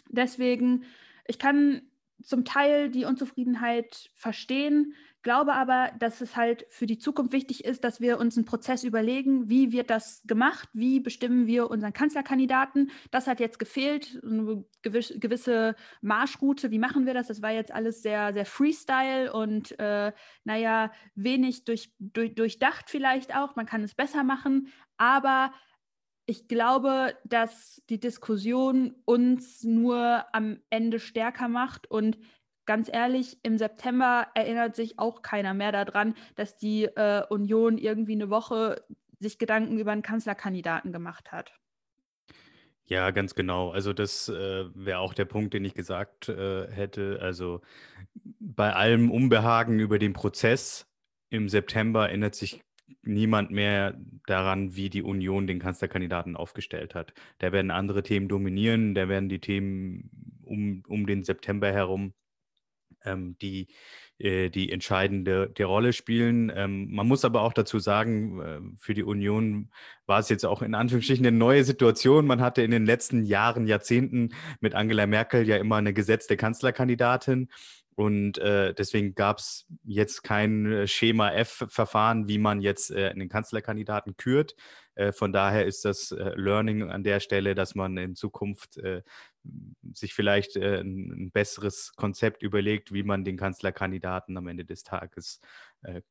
deswegen, 0.09 0.85
ich 1.27 1.37
kann 1.37 1.83
zum 2.25 2.45
Teil 2.45 2.89
die 2.89 3.05
Unzufriedenheit 3.05 4.09
verstehen, 4.15 4.93
glaube 5.25 5.53
aber, 5.53 5.91
dass 5.97 6.21
es 6.21 6.35
halt 6.35 6.67
für 6.69 6.85
die 6.85 6.99
Zukunft 6.99 7.33
wichtig 7.33 7.65
ist, 7.65 7.83
dass 7.83 7.99
wir 7.99 8.19
uns 8.19 8.37
einen 8.37 8.45
Prozess 8.45 8.83
überlegen, 8.83 9.49
wie 9.49 9.71
wird 9.71 9.89
das 9.89 10.21
gemacht, 10.27 10.69
wie 10.73 10.99
bestimmen 10.99 11.47
wir 11.47 11.71
unseren 11.71 11.93
Kanzlerkandidaten. 11.93 12.91
Das 13.09 13.25
hat 13.25 13.39
jetzt 13.39 13.57
gefehlt, 13.57 14.21
eine 14.23 14.63
gewisse 14.83 15.75
Marschroute, 16.01 16.69
wie 16.69 16.77
machen 16.77 17.07
wir 17.07 17.15
das? 17.15 17.25
Das 17.25 17.41
war 17.41 17.51
jetzt 17.51 17.71
alles 17.71 18.03
sehr, 18.03 18.33
sehr 18.33 18.45
Freestyle 18.45 19.33
und 19.33 19.77
äh, 19.79 20.11
naja, 20.43 20.91
wenig 21.15 21.65
durch, 21.65 21.91
durch, 21.97 22.35
durchdacht 22.35 22.91
vielleicht 22.91 23.35
auch. 23.35 23.55
Man 23.55 23.65
kann 23.65 23.81
es 23.83 23.95
besser 23.95 24.23
machen, 24.23 24.67
aber 24.97 25.51
ich 26.25 26.47
glaube, 26.47 27.15
dass 27.23 27.81
die 27.89 27.99
Diskussion 27.99 28.95
uns 29.05 29.63
nur 29.63 30.25
am 30.33 30.59
Ende 30.69 30.99
stärker 30.99 31.47
macht 31.47 31.89
und 31.89 32.17
ganz 32.65 32.89
ehrlich, 32.91 33.37
im 33.43 33.57
September 33.57 34.27
erinnert 34.33 34.75
sich 34.75 34.97
auch 34.97 35.21
keiner 35.21 35.53
mehr 35.53 35.71
daran, 35.71 36.15
dass 36.35 36.57
die 36.57 36.85
äh, 36.85 37.23
Union 37.29 37.77
irgendwie 37.77 38.13
eine 38.13 38.29
Woche 38.29 38.83
sich 39.19 39.37
Gedanken 39.37 39.77
über 39.77 39.91
einen 39.91 40.01
Kanzlerkandidaten 40.01 40.91
gemacht 40.91 41.31
hat. 41.31 41.53
Ja, 42.87 43.09
ganz 43.11 43.33
genau. 43.33 43.71
Also 43.71 43.93
das 43.93 44.29
äh, 44.29 44.65
wäre 44.75 44.99
auch 44.99 45.13
der 45.13 45.25
Punkt, 45.25 45.53
den 45.53 45.65
ich 45.65 45.73
gesagt 45.73 46.29
äh, 46.29 46.67
hätte. 46.71 47.19
Also 47.21 47.61
bei 48.39 48.73
allem 48.73 49.09
Unbehagen 49.09 49.79
über 49.79 49.97
den 49.97 50.13
Prozess 50.13 50.87
im 51.29 51.49
September 51.49 52.07
erinnert 52.07 52.35
sich 52.35 52.63
niemand 53.01 53.51
mehr 53.51 53.99
daran, 54.25 54.75
wie 54.75 54.89
die 54.89 55.03
Union 55.03 55.47
den 55.47 55.59
Kanzlerkandidaten 55.59 56.35
aufgestellt 56.35 56.95
hat. 56.95 57.13
Da 57.39 57.51
werden 57.51 57.71
andere 57.71 58.03
Themen 58.03 58.27
dominieren, 58.27 58.95
da 58.95 59.07
werden 59.09 59.29
die 59.29 59.39
Themen 59.39 60.09
um, 60.43 60.83
um 60.87 61.05
den 61.05 61.23
September 61.23 61.71
herum 61.71 62.13
ähm, 63.05 63.37
die, 63.41 63.67
äh, 64.17 64.49
die 64.49 64.71
entscheidende 64.71 65.49
die 65.57 65.63
Rolle 65.63 65.93
spielen. 65.93 66.51
Ähm, 66.53 66.87
man 66.91 67.07
muss 67.07 67.25
aber 67.25 67.41
auch 67.41 67.53
dazu 67.53 67.79
sagen, 67.79 68.41
äh, 68.41 68.59
für 68.77 68.93
die 68.93 69.03
Union 69.03 69.69
war 70.05 70.19
es 70.19 70.29
jetzt 70.29 70.45
auch 70.45 70.61
in 70.61 70.75
Anführungsstrichen 70.75 71.25
eine 71.25 71.37
neue 71.37 71.63
Situation. 71.63 72.25
Man 72.25 72.41
hatte 72.41 72.61
in 72.61 72.71
den 72.71 72.85
letzten 72.85 73.23
Jahren, 73.23 73.67
Jahrzehnten 73.67 74.33
mit 74.59 74.75
Angela 74.75 75.07
Merkel 75.07 75.47
ja 75.47 75.57
immer 75.57 75.77
eine 75.77 75.93
gesetzte 75.93 76.37
Kanzlerkandidatin. 76.37 77.49
Und 77.95 78.37
äh, 78.39 78.73
deswegen 78.73 79.15
gab 79.15 79.37
es 79.37 79.65
jetzt 79.83 80.23
kein 80.23 80.71
äh, 80.71 80.87
Schema 80.87 81.31
F-Verfahren, 81.31 82.27
wie 82.27 82.37
man 82.37 82.61
jetzt 82.61 82.91
äh, 82.91 83.09
einen 83.09 83.29
Kanzlerkandidaten 83.29 84.17
kürt. 84.17 84.55
Äh, 84.95 85.13
von 85.13 85.31
daher 85.31 85.65
ist 85.65 85.85
das 85.85 86.11
äh, 86.11 86.31
Learning 86.35 86.89
an 86.89 87.03
der 87.03 87.21
Stelle, 87.21 87.55
dass 87.55 87.73
man 87.73 87.97
in 87.97 88.15
Zukunft 88.15 88.77
äh, 88.77 89.01
sich 89.93 90.13
vielleicht 90.13 90.57
ein, 90.57 91.11
ein, 91.11 91.31
besseres 91.31 91.93
Konzept 91.95 92.41
überlegt, 92.41 92.91
wie 92.91 93.03
man 93.03 93.23
den 93.23 93.37
Kanzlerkandidaten 93.37 94.35
am 94.37 94.47
Ende 94.47 94.65
des 94.65 94.83
Tages 94.83 95.39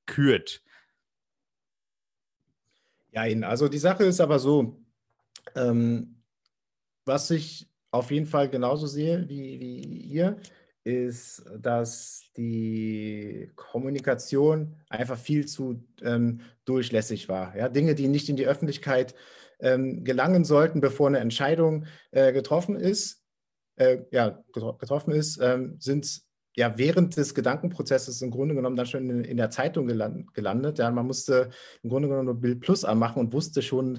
kürt. 0.06 0.62
Ja, 3.10 3.22
also 3.48 3.68
die 3.68 3.78
Sache 3.78 4.04
ist 4.04 4.20
aber 4.20 4.38
so, 4.38 4.80
ähm, 5.56 6.22
was 7.04 7.30
ich 7.32 7.68
auf 7.90 8.10
jeden 8.10 8.26
Fall 8.26 8.48
genauso 8.48 8.86
sehe 8.86 9.28
wie, 9.28 9.60
wie 9.60 9.80
ihr, 9.80 10.40
ist, 10.84 11.44
dass 11.58 12.24
die 12.36 13.50
Kommunikation 13.56 14.76
einfach 14.88 15.18
viel 15.18 15.46
zu 15.46 15.82
ähm, 16.02 16.40
durchlässig 16.64 17.28
war. 17.28 17.56
Ja, 17.56 17.68
Dinge, 17.68 17.94
die 17.94 18.08
nicht 18.08 18.28
in 18.28 18.36
die 18.36 18.46
Öffentlichkeit 18.46 19.14
ähm, 19.60 20.04
gelangen 20.04 20.44
sollten, 20.44 20.80
bevor 20.80 21.08
eine 21.08 21.18
Entscheidung 21.18 21.86
äh, 22.10 22.32
getroffen 22.32 22.76
ist, 22.76 23.22
äh, 23.76 24.02
ja, 24.10 24.42
getroffen 24.52 25.12
ist, 25.12 25.38
ähm, 25.40 25.76
sind 25.80 26.22
ja 26.56 26.78
während 26.78 27.16
des 27.16 27.34
Gedankenprozesses 27.34 28.22
im 28.22 28.30
Grunde 28.30 28.54
genommen 28.54 28.76
dann 28.76 28.86
schon 28.86 29.10
in, 29.10 29.24
in 29.24 29.36
der 29.36 29.50
Zeitung 29.50 29.86
gelandet. 29.86 30.78
Ja, 30.78 30.90
man 30.90 31.06
musste 31.06 31.50
im 31.82 31.90
Grunde 31.90 32.08
genommen 32.08 32.26
nur 32.26 32.40
Bild 32.40 32.60
Plus 32.60 32.84
anmachen 32.84 33.20
und 33.20 33.32
wusste 33.32 33.62
schon 33.62 33.98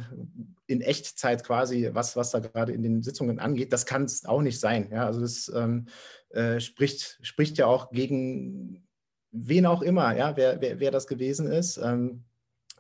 in 0.68 0.82
Echtzeit 0.82 1.44
quasi, 1.44 1.90
was, 1.94 2.16
was 2.16 2.32
da 2.32 2.40
gerade 2.40 2.72
in 2.72 2.82
den 2.82 3.04
Sitzungen 3.04 3.40
angeht. 3.40 3.74
Das 3.74 3.86
kann 3.86 4.04
es 4.04 4.26
auch 4.26 4.42
nicht 4.42 4.60
sein. 4.60 4.90
Ja, 4.92 5.06
also 5.06 5.20
das 5.20 5.52
ähm, 5.54 5.88
äh, 6.30 6.60
spricht, 6.60 7.20
spricht 7.22 7.58
ja 7.58 7.68
auch 7.68 7.92
gegen 7.92 8.88
wen 9.32 9.66
auch 9.66 9.82
immer, 9.82 10.16
ja, 10.16 10.38
wer, 10.38 10.62
wer, 10.62 10.80
wer 10.80 10.92
das 10.92 11.08
gewesen 11.08 11.48
ist. 11.48 11.78
Ähm, 11.78 12.24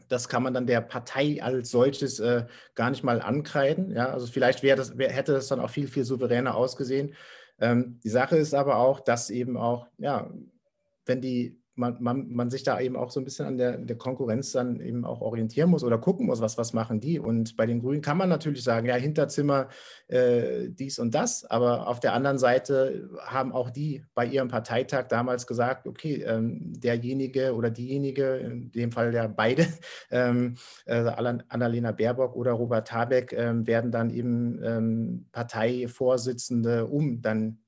das 0.08 0.30
kann 0.30 0.44
man 0.44 0.54
dann 0.54 0.68
der 0.68 0.82
Partei 0.82 1.42
als 1.42 1.72
solches 1.72 2.20
äh, 2.20 2.46
gar 2.76 2.92
nicht 2.92 3.04
mal 3.04 3.22
ankreiden. 3.22 3.92
Ja? 3.92 4.12
Also 4.12 4.28
vielleicht 4.28 4.64
das, 4.64 4.98
wär, 4.98 5.12
hätte 5.12 5.34
das 5.34 5.48
dann 5.48 5.60
auch 5.60 5.70
viel, 5.70 5.88
viel 5.88 6.06
souveräner 6.06 6.56
ausgesehen. 6.56 7.14
Ähm, 7.60 8.00
die 8.04 8.10
Sache 8.10 8.38
ist 8.38 8.54
aber 8.54 8.78
auch, 8.78 9.00
dass 9.00 9.30
eben 9.30 9.58
auch, 9.58 9.88
ja, 9.98 10.30
wenn 11.06 11.22
die 11.22 11.58
man, 11.76 11.98
man, 12.00 12.32
man 12.32 12.50
sich 12.50 12.64
da 12.64 12.80
eben 12.80 12.96
auch 12.96 13.12
so 13.12 13.20
ein 13.20 13.26
bisschen 13.26 13.46
an 13.46 13.58
der, 13.58 13.78
der 13.78 13.98
Konkurrenz 13.98 14.54
dann 14.54 14.80
eben 14.80 15.06
auch 15.06 15.22
orientieren 15.22 15.70
muss 15.70 15.84
oder 15.84 15.98
gucken 15.98 16.26
muss, 16.26 16.42
was, 16.42 16.58
was 16.58 16.74
machen 16.74 17.00
die. 17.00 17.20
Und 17.20 17.58
bei 17.58 17.66
den 17.66 17.80
Grünen 17.80 18.02
kann 18.02 18.18
man 18.18 18.30
natürlich 18.30 18.64
sagen, 18.64 18.88
ja, 18.88 18.96
Hinterzimmer 18.96 19.68
äh, 20.08 20.70
dies 20.70 21.00
und 21.00 21.14
das, 21.14 21.46
aber 21.46 21.88
auf 21.88 22.00
der 22.00 22.14
anderen 22.14 22.38
Seite 22.38 23.10
haben 23.20 23.52
auch 23.52 23.70
die 23.70 24.04
bei 24.14 24.26
ihrem 24.26 24.48
Parteitag 24.48 25.08
damals 25.08 25.46
gesagt, 25.48 25.88
okay, 25.88 26.24
ähm, 26.24 26.74
derjenige 26.80 27.54
oder 27.54 27.70
diejenige, 27.70 28.38
in 28.38 28.72
dem 28.72 28.92
Fall 28.92 29.14
ja 29.14 29.28
beide, 29.28 29.68
ähm, 30.12 30.56
äh, 30.86 31.04
Annalena 31.50 31.92
Baerbock 31.92 32.36
oder 32.36 32.54
Robert 32.54 32.92
Habeck, 32.92 33.34
ähm, 33.34 33.68
werden 33.68 33.92
dann 33.92 34.10
eben 34.10 34.64
ähm, 34.64 35.26
Parteivorsitzende, 35.32 36.86
um 36.88 37.22
dann 37.22 37.60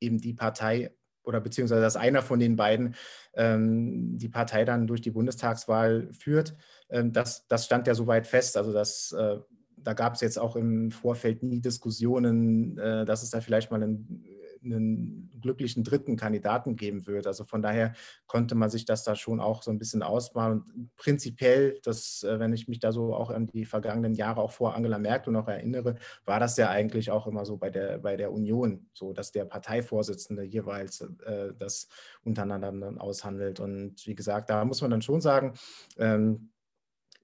eben 0.00 0.18
die 0.18 0.34
Partei 0.34 0.94
oder 1.24 1.40
beziehungsweise 1.40 1.80
dass 1.80 1.96
einer 1.96 2.22
von 2.22 2.38
den 2.38 2.56
beiden 2.56 2.94
ähm, 3.34 4.18
die 4.18 4.28
Partei 4.28 4.64
dann 4.64 4.86
durch 4.86 5.00
die 5.00 5.10
Bundestagswahl 5.10 6.08
führt. 6.12 6.54
Ähm, 6.90 7.12
das, 7.12 7.46
das 7.48 7.64
stand 7.64 7.86
ja 7.86 7.94
soweit 7.94 8.26
fest. 8.26 8.56
Also 8.56 8.72
das, 8.72 9.12
äh, 9.12 9.38
da 9.76 9.92
gab 9.92 10.14
es 10.14 10.20
jetzt 10.20 10.38
auch 10.38 10.56
im 10.56 10.90
Vorfeld 10.90 11.42
nie 11.42 11.60
Diskussionen, 11.60 12.78
äh, 12.78 13.04
dass 13.04 13.22
es 13.22 13.30
da 13.30 13.40
vielleicht 13.40 13.70
mal 13.70 13.82
einen 13.82 14.24
einen 14.64 15.30
glücklichen 15.40 15.84
dritten 15.84 16.16
Kandidaten 16.16 16.76
geben 16.76 17.06
wird. 17.06 17.26
Also 17.26 17.44
von 17.44 17.62
daher 17.62 17.94
konnte 18.26 18.54
man 18.54 18.70
sich 18.70 18.84
das 18.84 19.04
da 19.04 19.16
schon 19.16 19.40
auch 19.40 19.62
so 19.62 19.70
ein 19.70 19.78
bisschen 19.78 20.02
ausmalen. 20.02 20.62
Und 20.62 20.96
prinzipiell, 20.96 21.80
das, 21.82 22.22
äh, 22.22 22.38
wenn 22.38 22.52
ich 22.52 22.68
mich 22.68 22.78
da 22.78 22.92
so 22.92 23.14
auch 23.14 23.30
an 23.30 23.46
die 23.46 23.64
vergangenen 23.64 24.14
Jahre 24.14 24.40
auch 24.40 24.52
vor 24.52 24.74
Angela 24.74 24.98
Merkel 24.98 25.32
noch 25.32 25.48
erinnere, 25.48 25.96
war 26.24 26.40
das 26.40 26.56
ja 26.56 26.70
eigentlich 26.70 27.10
auch 27.10 27.26
immer 27.26 27.44
so 27.44 27.56
bei 27.56 27.70
der, 27.70 27.98
bei 27.98 28.16
der 28.16 28.32
Union, 28.32 28.88
so 28.94 29.12
dass 29.12 29.32
der 29.32 29.44
Parteivorsitzende 29.44 30.42
jeweils 30.42 31.00
äh, 31.24 31.52
das 31.58 31.88
untereinander 32.24 32.72
dann 32.72 32.98
aushandelt. 32.98 33.60
Und 33.60 34.06
wie 34.06 34.14
gesagt, 34.14 34.50
da 34.50 34.64
muss 34.64 34.80
man 34.80 34.90
dann 34.90 35.02
schon 35.02 35.20
sagen, 35.20 35.54
ähm, 35.98 36.50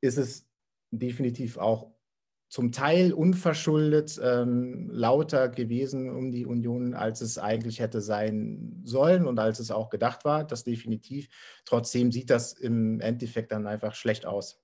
ist 0.01 0.19
es 0.19 0.49
definitiv 0.91 1.59
auch 1.59 1.93
zum 2.51 2.73
Teil 2.73 3.13
unverschuldet 3.13 4.21
ähm, 4.23 4.91
lauter 4.91 5.49
gewesen 5.49 6.11
um 6.11 6.33
die 6.33 6.47
Union, 6.47 6.95
als 6.95 7.21
es 7.21 7.39
eigentlich 7.39 7.79
hätte 7.79 8.01
sein 8.01 8.83
sollen 8.83 9.27
und 9.27 9.39
als 9.39 9.61
es 9.61 9.71
auch 9.71 9.89
gedacht 9.89 10.25
war. 10.25 10.43
Das 10.43 10.65
definitiv. 10.65 11.29
Trotzdem 11.65 12.11
sieht 12.11 12.29
das 12.29 12.53
im 12.53 13.01
Endeffekt 13.01 13.53
dann 13.53 13.69
einfach 13.69 13.95
schlecht 13.95 14.27
aus. 14.27 14.61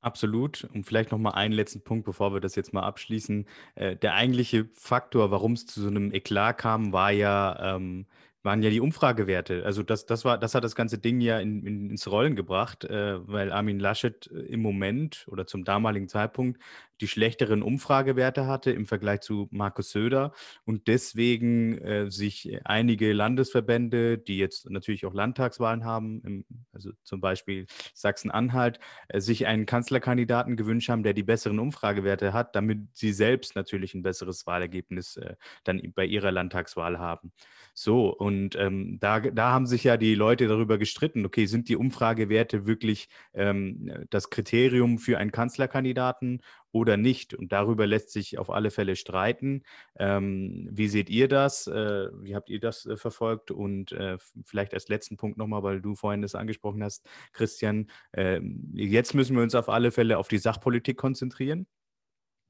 Absolut. 0.00 0.64
Und 0.72 0.84
vielleicht 0.84 1.12
noch 1.12 1.18
mal 1.18 1.32
einen 1.32 1.54
letzten 1.54 1.82
Punkt, 1.82 2.06
bevor 2.06 2.32
wir 2.32 2.40
das 2.40 2.56
jetzt 2.56 2.72
mal 2.72 2.82
abschließen. 2.82 3.46
Äh, 3.74 3.96
der 3.96 4.14
eigentliche 4.14 4.68
Faktor, 4.72 5.30
warum 5.30 5.52
es 5.52 5.66
zu 5.66 5.82
so 5.82 5.88
einem 5.88 6.12
Eklat 6.12 6.56
kam, 6.56 6.92
war 6.92 7.10
ja 7.10 7.76
ähm, 7.76 8.06
waren 8.44 8.62
ja 8.62 8.68
die 8.68 8.80
Umfragewerte. 8.80 9.64
Also 9.64 9.82
das, 9.82 10.04
das 10.04 10.24
war, 10.24 10.38
das 10.38 10.54
hat 10.54 10.64
das 10.64 10.76
ganze 10.76 10.98
Ding 10.98 11.20
ja 11.20 11.40
in, 11.40 11.66
in, 11.66 11.90
ins 11.90 12.10
Rollen 12.10 12.36
gebracht, 12.36 12.84
äh, 12.84 13.26
weil 13.26 13.50
Armin 13.50 13.80
Laschet 13.80 14.30
äh, 14.30 14.40
im 14.40 14.60
Moment 14.60 15.26
oder 15.28 15.46
zum 15.46 15.64
damaligen 15.64 16.08
Zeitpunkt 16.08 16.60
die 17.00 17.08
schlechteren 17.08 17.62
Umfragewerte 17.62 18.46
hatte 18.46 18.70
im 18.70 18.86
Vergleich 18.86 19.20
zu 19.20 19.48
Markus 19.50 19.90
Söder 19.90 20.32
und 20.64 20.86
deswegen 20.86 21.78
äh, 21.78 22.10
sich 22.10 22.60
einige 22.64 23.12
Landesverbände, 23.12 24.18
die 24.18 24.38
jetzt 24.38 24.70
natürlich 24.70 25.06
auch 25.06 25.14
Landtagswahlen 25.14 25.84
haben, 25.84 26.22
im, 26.22 26.44
also 26.72 26.90
zum 27.02 27.20
Beispiel 27.20 27.66
Sachsen-Anhalt, 27.94 28.78
äh, 29.08 29.20
sich 29.20 29.46
einen 29.46 29.66
Kanzlerkandidaten 29.66 30.56
gewünscht 30.56 30.88
haben, 30.88 31.02
der 31.02 31.14
die 31.14 31.22
besseren 31.22 31.58
Umfragewerte 31.58 32.32
hat, 32.32 32.54
damit 32.54 32.88
sie 32.92 33.12
selbst 33.12 33.56
natürlich 33.56 33.94
ein 33.94 34.02
besseres 34.02 34.46
Wahlergebnis 34.46 35.16
äh, 35.16 35.34
dann 35.64 35.80
bei 35.94 36.04
ihrer 36.04 36.30
Landtagswahl 36.30 36.98
haben. 36.98 37.32
So, 37.76 38.08
und 38.08 38.54
ähm, 38.54 38.98
da, 39.00 39.18
da 39.18 39.50
haben 39.50 39.66
sich 39.66 39.82
ja 39.82 39.96
die 39.96 40.14
Leute 40.14 40.46
darüber 40.46 40.78
gestritten, 40.78 41.26
okay, 41.26 41.46
sind 41.46 41.68
die 41.68 41.74
Umfragewerte 41.74 42.66
wirklich 42.66 43.08
ähm, 43.34 44.06
das 44.10 44.30
Kriterium 44.30 44.98
für 44.98 45.18
einen 45.18 45.32
Kanzlerkandidaten 45.32 46.40
oder 46.70 46.96
nicht. 46.96 47.34
Und 47.34 47.50
darüber 47.50 47.86
lässt 47.88 48.10
sich 48.10 48.38
auf 48.38 48.50
alle 48.50 48.70
Fälle 48.70 48.94
streiten. 48.94 49.64
Ähm, 49.98 50.68
wie 50.70 50.86
seht 50.86 51.10
ihr 51.10 51.26
das? 51.26 51.66
Äh, 51.66 52.08
wie 52.22 52.36
habt 52.36 52.48
ihr 52.48 52.60
das 52.60 52.86
äh, 52.86 52.96
verfolgt? 52.96 53.50
Und 53.50 53.90
äh, 53.90 54.18
vielleicht 54.44 54.72
als 54.72 54.88
letzten 54.88 55.16
Punkt 55.16 55.36
nochmal, 55.36 55.64
weil 55.64 55.80
du 55.80 55.96
vorhin 55.96 56.22
das 56.22 56.36
angesprochen 56.36 56.84
hast, 56.84 57.04
Christian. 57.32 57.88
Ähm, 58.12 58.70
jetzt 58.72 59.14
müssen 59.14 59.34
wir 59.34 59.42
uns 59.42 59.56
auf 59.56 59.68
alle 59.68 59.90
Fälle 59.90 60.18
auf 60.18 60.28
die 60.28 60.38
Sachpolitik 60.38 60.96
konzentrieren. 60.96 61.66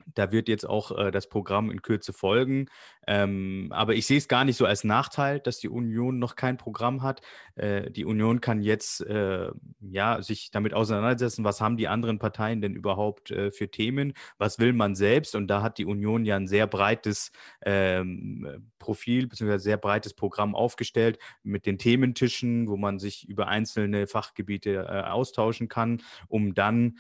Da 0.07 0.33
wird 0.33 0.49
jetzt 0.49 0.69
auch 0.69 0.97
äh, 0.97 1.11
das 1.11 1.29
Programm 1.29 1.71
in 1.71 1.83
Kürze 1.83 2.13
folgen. 2.13 2.67
Ähm, 3.07 3.69
aber 3.71 3.95
ich 3.95 4.07
sehe 4.07 4.19
es 4.19 4.29
gar 4.29 4.45
nicht 4.45 4.57
so 4.57 4.67
als 4.67 4.85
Nachteil, 4.85 5.41
dass 5.41 5.59
die 5.59 5.69
Union 5.69 6.19
noch 6.19 6.37
kein 6.37 6.57
Programm 6.57 7.03
hat. 7.03 7.21
Äh, 7.55 7.91
die 7.91 8.05
Union 8.05 8.41
kann 8.41 8.63
jetzt 8.63 9.01
äh, 9.03 9.51
ja, 9.81 10.23
sich 10.23 10.51
damit 10.51 10.75
auseinandersetzen, 10.75 11.45
was 11.45 11.61
haben 11.61 11.77
die 11.77 11.89
anderen 11.89 12.19
Parteien 12.19 12.61
denn 12.61 12.75
überhaupt 12.75 13.31
äh, 13.31 13.51
für 13.51 13.71
Themen, 13.71 14.15
was 14.39 14.59
will 14.59 14.73
man 14.73 14.95
selbst. 14.95 15.35
Und 15.35 15.49
da 15.49 15.63
hat 15.63 15.79
die 15.79 15.85
Union 15.85 16.25
ja 16.25 16.37
ein 16.37 16.47
sehr 16.47 16.67
breites 16.67 17.31
ähm, 17.63 18.71
Profil 18.79 19.27
bzw. 19.27 19.59
sehr 19.59 19.77
breites 19.77 20.15
Programm 20.15 20.55
aufgestellt 20.55 21.19
mit 21.43 21.67
den 21.67 21.79
Thementischen, 21.79 22.69
wo 22.69 22.77
man 22.77 22.99
sich 22.99 23.29
über 23.29 23.49
einzelne 23.49 24.07
Fachgebiete 24.07 24.87
äh, 24.89 25.03
austauschen 25.03 25.69
kann, 25.69 26.03
um 26.29 26.55
dann 26.55 26.99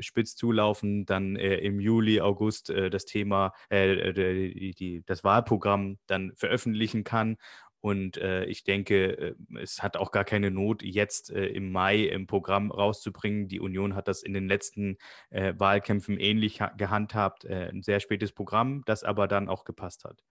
spitz 0.00 0.36
zulaufen, 0.36 1.06
dann 1.06 1.36
äh, 1.36 1.56
im 1.56 1.80
Juli, 1.80 2.20
August 2.20 2.70
äh, 2.70 2.90
das 2.90 3.04
Thema, 3.04 3.52
äh, 3.68 4.12
die, 4.12 4.74
die, 4.74 5.02
das 5.06 5.24
Wahlprogramm 5.24 5.98
dann 6.06 6.32
veröffentlichen 6.34 7.04
kann. 7.04 7.36
Und 7.80 8.16
äh, 8.16 8.46
ich 8.46 8.64
denke, 8.64 9.18
äh, 9.18 9.34
es 9.60 9.82
hat 9.82 9.96
auch 9.96 10.10
gar 10.10 10.24
keine 10.24 10.50
Not, 10.50 10.82
jetzt 10.82 11.30
im 11.30 11.70
Mai 11.70 12.04
im 12.04 12.26
Programm 12.26 12.70
rauszubringen. 12.70 13.48
Die 13.48 13.60
Union 13.60 13.94
hat 13.94 14.08
das 14.08 14.22
in 14.22 14.32
den 14.32 14.48
letzten 14.48 14.96
Wahlkämpfen 15.30 16.18
ähnlich 16.18 16.60
gehandhabt. 16.76 17.46
ein 17.46 17.82
sehr 17.82 18.00
spätes 18.00 18.32
Programm, 18.32 18.82
das 18.86 19.04
aber 19.04 19.28
dann 19.28 19.48
auch 19.48 19.64
gepasst 19.64 20.04
hat. 20.04 20.22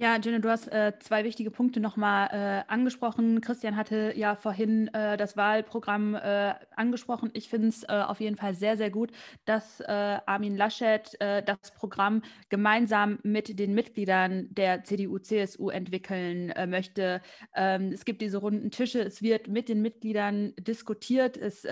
Ja, 0.00 0.16
Jenny, 0.22 0.40
du 0.40 0.48
hast 0.48 0.68
äh, 0.68 0.92
zwei 1.00 1.24
wichtige 1.24 1.50
Punkte 1.50 1.80
nochmal 1.80 2.28
äh, 2.30 2.72
angesprochen. 2.72 3.40
Christian 3.40 3.74
hatte 3.76 4.12
ja 4.14 4.36
vorhin 4.36 4.86
äh, 4.94 5.16
das 5.16 5.36
Wahlprogramm 5.36 6.14
äh, 6.14 6.54
angesprochen. 6.76 7.30
Ich 7.32 7.48
finde 7.48 7.66
es 7.68 7.82
äh, 7.82 7.88
auf 7.88 8.20
jeden 8.20 8.36
Fall 8.36 8.54
sehr, 8.54 8.76
sehr 8.76 8.90
gut, 8.90 9.10
dass 9.44 9.80
äh, 9.80 9.86
Armin 10.24 10.56
Laschet 10.56 11.16
das 11.18 11.72
Programm 11.74 12.22
gemeinsam 12.48 13.18
mit 13.24 13.58
den 13.58 13.74
Mitgliedern 13.74 14.46
der 14.54 14.84
CDU-CSU 14.84 15.68
entwickeln 15.70 16.52
möchte. 16.68 17.20
Ähm, 17.56 17.90
es 17.92 18.04
gibt 18.04 18.22
diese 18.22 18.38
runden 18.38 18.70
Tische, 18.70 19.00
es 19.00 19.20
wird 19.20 19.48
mit 19.48 19.68
den 19.68 19.82
Mitgliedern 19.82 20.54
diskutiert. 20.58 21.36
Es 21.36 21.64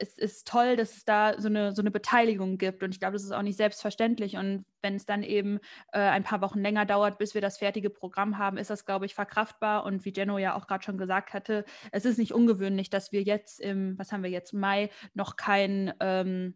es 0.00 0.16
ist 0.16 0.48
toll, 0.48 0.76
dass 0.76 0.96
es 0.96 1.04
da 1.04 1.38
so 1.38 1.48
eine, 1.48 1.74
so 1.74 1.82
eine 1.82 1.90
Beteiligung 1.90 2.56
gibt. 2.56 2.82
Und 2.82 2.94
ich 2.94 3.00
glaube, 3.00 3.12
das 3.12 3.22
ist 3.22 3.32
auch 3.32 3.42
nicht 3.42 3.58
selbstverständlich. 3.58 4.36
Und 4.36 4.64
wenn 4.80 4.94
es 4.94 5.04
dann 5.04 5.22
eben 5.22 5.58
äh, 5.92 5.98
ein 5.98 6.24
paar 6.24 6.40
Wochen 6.40 6.60
länger 6.60 6.86
dauert, 6.86 7.18
bis 7.18 7.34
wir 7.34 7.42
das 7.42 7.58
fertige 7.58 7.90
Programm 7.90 8.38
haben, 8.38 8.56
ist 8.56 8.70
das, 8.70 8.86
glaube 8.86 9.04
ich, 9.04 9.14
verkraftbar. 9.14 9.84
Und 9.84 10.04
wie 10.06 10.12
Jenno 10.14 10.38
ja 10.38 10.56
auch 10.56 10.66
gerade 10.66 10.82
schon 10.82 10.96
gesagt 10.96 11.34
hatte, 11.34 11.66
es 11.92 12.06
ist 12.06 12.18
nicht 12.18 12.32
ungewöhnlich, 12.32 12.88
dass 12.88 13.12
wir 13.12 13.22
jetzt 13.22 13.60
im, 13.60 13.98
was 13.98 14.10
haben 14.10 14.22
wir 14.22 14.30
jetzt, 14.30 14.54
Mai, 14.54 14.88
noch 15.12 15.36
kein 15.36 15.92
ähm, 16.00 16.54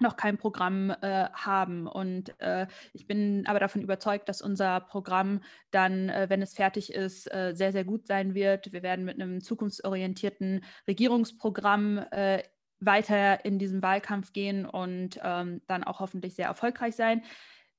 noch 0.00 0.16
kein 0.16 0.38
Programm 0.38 0.90
äh, 0.90 1.28
haben. 1.32 1.86
Und 1.86 2.38
äh, 2.40 2.66
ich 2.92 3.06
bin 3.06 3.44
aber 3.46 3.60
davon 3.60 3.82
überzeugt, 3.82 4.28
dass 4.28 4.42
unser 4.42 4.80
Programm 4.80 5.40
dann, 5.70 6.08
äh, 6.08 6.26
wenn 6.28 6.42
es 6.42 6.54
fertig 6.54 6.92
ist, 6.92 7.32
äh, 7.32 7.52
sehr, 7.54 7.72
sehr 7.72 7.84
gut 7.84 8.06
sein 8.06 8.34
wird. 8.34 8.72
Wir 8.72 8.82
werden 8.82 9.04
mit 9.04 9.20
einem 9.20 9.40
zukunftsorientierten 9.40 10.64
Regierungsprogramm 10.88 11.98
äh, 12.10 12.42
weiter 12.80 13.44
in 13.44 13.58
diesem 13.58 13.82
Wahlkampf 13.82 14.32
gehen 14.32 14.64
und 14.66 15.20
ähm, 15.22 15.60
dann 15.66 15.84
auch 15.84 16.00
hoffentlich 16.00 16.34
sehr 16.34 16.46
erfolgreich 16.46 16.96
sein. 16.96 17.22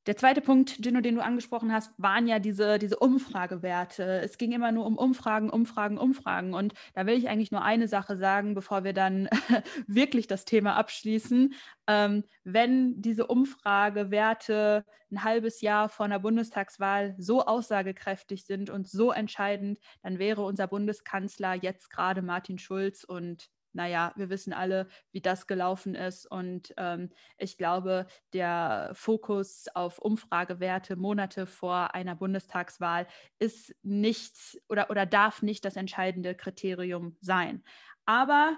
Der 0.07 0.17
zweite 0.17 0.41
Punkt, 0.41 0.79
Gino, 0.81 0.99
den 1.01 1.15
du 1.15 1.23
angesprochen 1.23 1.71
hast, 1.71 1.93
waren 1.97 2.27
ja 2.27 2.39
diese, 2.39 2.79
diese 2.79 2.97
Umfragewerte. 2.97 4.21
Es 4.21 4.39
ging 4.39 4.51
immer 4.51 4.71
nur 4.71 4.87
um 4.87 4.97
Umfragen, 4.97 5.49
Umfragen, 5.51 5.99
Umfragen. 5.99 6.55
Und 6.55 6.73
da 6.95 7.05
will 7.05 7.17
ich 7.17 7.29
eigentlich 7.29 7.51
nur 7.51 7.61
eine 7.61 7.87
Sache 7.87 8.17
sagen, 8.17 8.55
bevor 8.55 8.83
wir 8.83 8.93
dann 8.93 9.29
wirklich 9.87 10.25
das 10.25 10.45
Thema 10.45 10.75
abschließen. 10.75 11.53
Ähm, 11.85 12.23
wenn 12.43 12.99
diese 13.01 13.27
Umfragewerte 13.27 14.85
ein 15.11 15.23
halbes 15.23 15.61
Jahr 15.61 15.87
vor 15.87 16.05
einer 16.05 16.19
Bundestagswahl 16.19 17.13
so 17.19 17.45
aussagekräftig 17.45 18.45
sind 18.45 18.71
und 18.71 18.87
so 18.89 19.11
entscheidend, 19.11 19.79
dann 20.01 20.17
wäre 20.17 20.43
unser 20.43 20.65
Bundeskanzler 20.67 21.53
jetzt 21.53 21.91
gerade 21.91 22.23
Martin 22.23 22.57
Schulz 22.57 23.03
und 23.03 23.49
naja, 23.73 24.13
wir 24.15 24.29
wissen 24.29 24.53
alle, 24.53 24.87
wie 25.11 25.21
das 25.21 25.47
gelaufen 25.47 25.95
ist. 25.95 26.25
Und 26.25 26.73
ähm, 26.77 27.09
ich 27.37 27.57
glaube, 27.57 28.07
der 28.33 28.91
Fokus 28.93 29.67
auf 29.73 29.99
Umfragewerte 29.99 30.95
Monate 30.95 31.45
vor 31.45 31.93
einer 31.93 32.15
Bundestagswahl 32.15 33.07
ist 33.39 33.75
nicht 33.83 34.61
oder, 34.69 34.89
oder 34.89 35.05
darf 35.05 35.41
nicht 35.41 35.65
das 35.65 35.75
entscheidende 35.75 36.35
Kriterium 36.35 37.17
sein. 37.21 37.63
Aber 38.05 38.57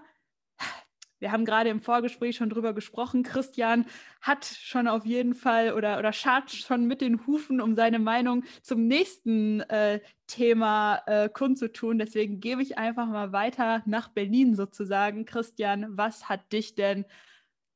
wir 1.24 1.32
haben 1.32 1.46
gerade 1.46 1.70
im 1.70 1.80
Vorgespräch 1.80 2.36
schon 2.36 2.50
drüber 2.50 2.74
gesprochen. 2.74 3.24
Christian 3.24 3.86
hat 4.20 4.44
schon 4.44 4.90
auf 4.90 5.06
jeden 5.06 5.36
Fall 5.36 5.72
oder, 5.72 5.98
oder 5.98 6.12
schart 6.12 6.52
schon 6.52 6.86
mit 6.86 7.00
den 7.00 7.26
Hufen, 7.26 7.62
um 7.62 7.78
seine 7.78 7.98
Meinung 7.98 8.44
zum 8.62 8.88
nächsten 8.88 9.62
äh, 9.62 10.02
Thema 10.28 11.02
äh, 11.06 11.30
kundzutun. 11.30 11.98
Deswegen 11.98 12.42
gebe 12.42 12.62
ich 12.62 12.78
einfach 12.78 13.08
mal 13.08 13.32
weiter 13.32 13.84
nach 13.86 14.10
Berlin 14.10 14.54
sozusagen. 14.54 15.24
Christian, 15.24 15.86
was 15.92 16.28
hat 16.28 16.52
dich 16.52 16.76
denn 16.76 17.06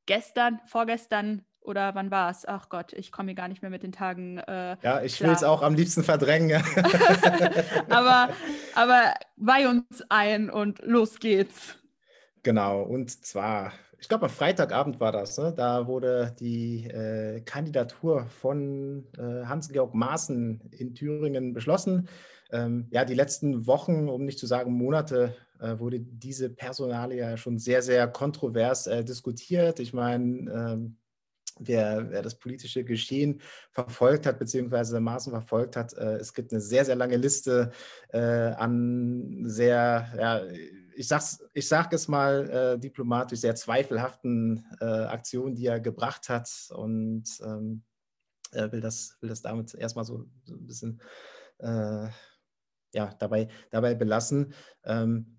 gestern, 0.04 0.60
vorgestern 0.66 1.40
oder 1.62 1.94
wann 1.94 2.10
war 2.10 2.30
es? 2.30 2.46
Ach 2.46 2.68
Gott, 2.68 2.92
ich 2.92 3.10
komme 3.10 3.28
hier 3.30 3.36
gar 3.36 3.48
nicht 3.48 3.62
mehr 3.62 3.70
mit 3.70 3.82
den 3.82 3.92
Tagen. 3.92 4.36
Äh, 4.36 4.76
ja, 4.82 5.00
ich 5.00 5.18
will 5.22 5.30
es 5.30 5.42
auch 5.42 5.62
am 5.62 5.72
liebsten 5.72 6.04
verdrängen. 6.04 6.62
aber, 7.88 8.28
aber 8.74 9.14
weih 9.36 9.68
uns 9.68 10.04
ein 10.10 10.50
und 10.50 10.80
los 10.82 11.18
geht's. 11.18 11.78
Genau, 12.48 12.80
und 12.80 13.10
zwar, 13.26 13.74
ich 13.98 14.08
glaube, 14.08 14.24
am 14.24 14.30
Freitagabend 14.30 15.00
war 15.00 15.12
das, 15.12 15.36
ne? 15.36 15.52
da 15.54 15.86
wurde 15.86 16.34
die 16.40 16.86
äh, 16.86 17.42
Kandidatur 17.42 18.24
von 18.24 19.04
äh, 19.18 19.44
Hans-Georg 19.44 19.92
Maaßen 19.92 20.62
in 20.70 20.94
Thüringen 20.94 21.52
beschlossen. 21.52 22.08
Ähm, 22.50 22.88
ja, 22.90 23.04
die 23.04 23.12
letzten 23.12 23.66
Wochen, 23.66 24.08
um 24.08 24.24
nicht 24.24 24.38
zu 24.38 24.46
sagen 24.46 24.72
Monate, 24.72 25.36
äh, 25.60 25.78
wurde 25.78 26.00
diese 26.00 26.48
Personalie 26.48 27.18
ja 27.18 27.36
schon 27.36 27.58
sehr, 27.58 27.82
sehr 27.82 28.08
kontrovers 28.08 28.86
äh, 28.86 29.04
diskutiert. 29.04 29.78
Ich 29.78 29.92
meine, 29.92 30.50
ähm, 30.50 30.96
wer, 31.58 32.10
wer, 32.10 32.22
das 32.22 32.38
politische 32.38 32.82
Geschehen 32.82 33.42
verfolgt 33.72 34.24
hat, 34.24 34.38
beziehungsweise 34.38 35.00
Maßen 35.00 35.32
verfolgt 35.32 35.76
hat, 35.76 35.92
äh, 35.98 36.16
es 36.16 36.32
gibt 36.32 36.50
eine 36.52 36.62
sehr, 36.62 36.86
sehr 36.86 36.96
lange 36.96 37.18
Liste 37.18 37.72
äh, 38.08 38.18
an 38.20 39.42
sehr, 39.44 40.08
ja, 40.18 40.40
ich 40.98 41.06
sag's, 41.06 41.44
ich 41.54 41.68
sag 41.68 41.92
es 41.92 42.08
mal 42.08 42.50
äh, 42.50 42.78
diplomatisch, 42.78 43.38
sehr 43.38 43.54
zweifelhaften 43.54 44.66
äh, 44.80 44.84
Aktionen, 44.84 45.54
die 45.54 45.66
er 45.66 45.78
gebracht 45.78 46.28
hat 46.28 46.50
und 46.74 47.24
ähm, 47.44 47.84
will, 48.52 48.80
das, 48.80 49.16
will 49.20 49.28
das 49.28 49.42
damit 49.42 49.74
erstmal 49.74 50.04
so, 50.04 50.26
so 50.42 50.54
ein 50.54 50.66
bisschen 50.66 51.00
äh, 51.58 52.08
ja, 52.92 53.14
dabei, 53.20 53.48
dabei 53.70 53.94
belassen. 53.94 54.54
Ähm, 54.84 55.38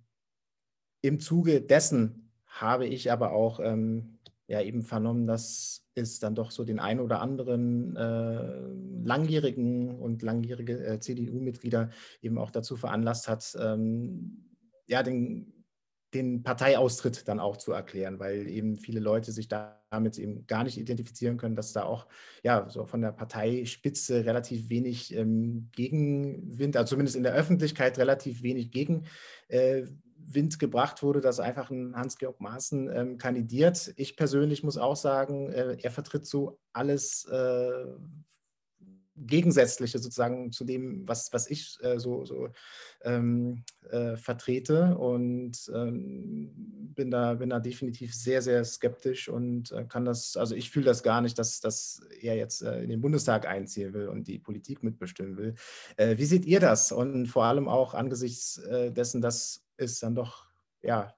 Im 1.01 1.20
Zuge 1.20 1.62
dessen 1.62 2.32
habe 2.46 2.88
ich 2.88 3.12
aber 3.12 3.34
auch 3.34 3.60
ähm, 3.60 4.20
ja, 4.48 4.62
eben 4.62 4.82
vernommen, 4.82 5.28
dass 5.28 5.86
es 5.94 6.20
dann 6.20 6.36
doch 6.36 6.51
so 6.51 6.63
den 6.63 6.80
ein 6.80 7.01
oder 7.01 7.20
anderen 7.20 7.98
äh, 7.98 9.06
langjährigen 9.06 10.00
und 10.00 10.22
langjährige 10.22 10.86
äh, 10.86 11.00
CDU-Mitglieder 11.01 11.89
eben 12.22 12.38
auch 12.38 12.51
dazu 12.51 12.78
veranlasst 12.78 13.28
hat, 13.28 13.58
ähm, 13.60 14.49
ja, 14.89 15.03
den, 15.03 15.54
den 16.13 16.41
Parteiaustritt 16.43 17.28
dann 17.28 17.39
auch 17.39 17.58
zu 17.58 17.71
erklären, 17.71 18.19
weil 18.19 18.47
eben 18.47 18.75
viele 18.78 18.99
Leute 18.99 19.32
sich 19.32 19.47
damit 19.47 20.17
eben 20.17 20.47
gar 20.47 20.63
nicht 20.63 20.78
identifizieren 20.78 21.38
können, 21.38 21.56
dass 21.56 21.73
da 21.73 21.84
auch 21.84 22.08
ja 22.43 22.67
so 22.69 22.86
von 22.86 23.02
der 23.02 23.12
Parteispitze 23.12 24.25
relativ 24.25 24.69
wenig 24.69 25.15
ähm, 25.15 25.69
Gegenwind, 25.71 26.75
also 26.75 26.91
zumindest 26.91 27.15
in 27.15 27.23
der 27.23 27.36
Öffentlichkeit 27.36 27.99
relativ 27.99 28.41
wenig 28.41 28.71
Gegenwind 28.71 29.06
äh, 29.49 30.58
gebracht 30.58 31.04
wurde, 31.04 31.21
dass 31.21 31.39
einfach 31.39 31.69
ein 31.69 31.95
Hans-Georg 31.95 32.41
Maaßen 32.41 32.89
ähm, 32.91 33.17
kandidiert. 33.19 33.93
Ich 33.95 34.17
persönlich 34.17 34.63
muss 34.63 34.78
auch 34.78 34.95
sagen, 34.95 35.52
äh, 35.52 35.78
er 35.80 35.91
vertritt 35.91 36.25
so 36.25 36.60
alles, 36.73 37.25
äh, 37.25 37.86
Gegensätzliche 39.25 39.99
sozusagen 39.99 40.51
zu 40.51 40.63
dem, 40.63 41.08
was, 41.08 41.34
was 41.34 41.49
ich 41.49 41.77
äh, 41.82 41.99
so, 41.99 42.25
so 42.25 42.49
ähm, 43.03 43.63
äh, 43.89 44.15
vertrete 44.15 44.97
und 44.97 45.71
ähm, 45.73 46.51
bin, 46.95 47.12
da, 47.12 47.36
bin 47.36 47.49
da 47.49 47.60
definitiv 47.60 48.13
sehr, 48.13 48.41
sehr 48.41 48.63
skeptisch 48.63 49.29
und 49.29 49.71
äh, 49.71 49.86
kann 49.86 50.05
das, 50.05 50.38
also 50.38 50.55
ich 50.55 50.69
fühle 50.69 50.86
das 50.86 51.03
gar 51.03 51.21
nicht, 51.21 51.38
dass, 51.38 51.60
dass 51.60 52.01
er 52.21 52.36
jetzt 52.36 52.62
äh, 52.62 52.82
in 52.82 52.89
den 52.89 53.01
Bundestag 53.01 53.47
einziehen 53.47 53.93
will 53.93 54.08
und 54.08 54.27
die 54.27 54.39
Politik 54.39 54.84
mitbestimmen 54.84 55.38
will. 55.38 55.55
Äh, 55.97 56.17
wie 56.17 56.25
seht 56.25 56.45
ihr 56.45 56.60
das? 56.60 56.91
Und 56.91 57.27
vor 57.27 57.45
allem 57.45 57.67
auch 57.67 57.93
angesichts 57.93 58.58
äh, 58.58 58.91
dessen, 58.91 59.21
dass 59.21 59.65
es 59.77 59.99
dann 59.99 60.15
doch, 60.15 60.47
ja, 60.82 61.13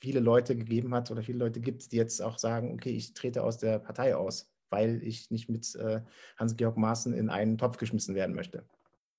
viele 0.00 0.20
Leute 0.20 0.56
gegeben 0.56 0.94
hat 0.94 1.10
oder 1.10 1.22
viele 1.22 1.38
Leute 1.38 1.60
gibt, 1.60 1.90
die 1.92 1.96
jetzt 1.96 2.22
auch 2.22 2.38
sagen, 2.38 2.72
okay, 2.72 2.90
ich 2.90 3.14
trete 3.14 3.42
aus 3.42 3.58
der 3.58 3.78
Partei 3.78 4.14
aus 4.14 4.48
weil 4.70 5.02
ich 5.02 5.30
nicht 5.30 5.48
mit 5.48 5.74
äh, 5.76 6.00
Hans-Georg 6.36 6.76
Maaßen 6.76 7.12
in 7.12 7.30
einen 7.30 7.58
Topf 7.58 7.78
geschmissen 7.78 8.14
werden 8.14 8.34
möchte. 8.34 8.64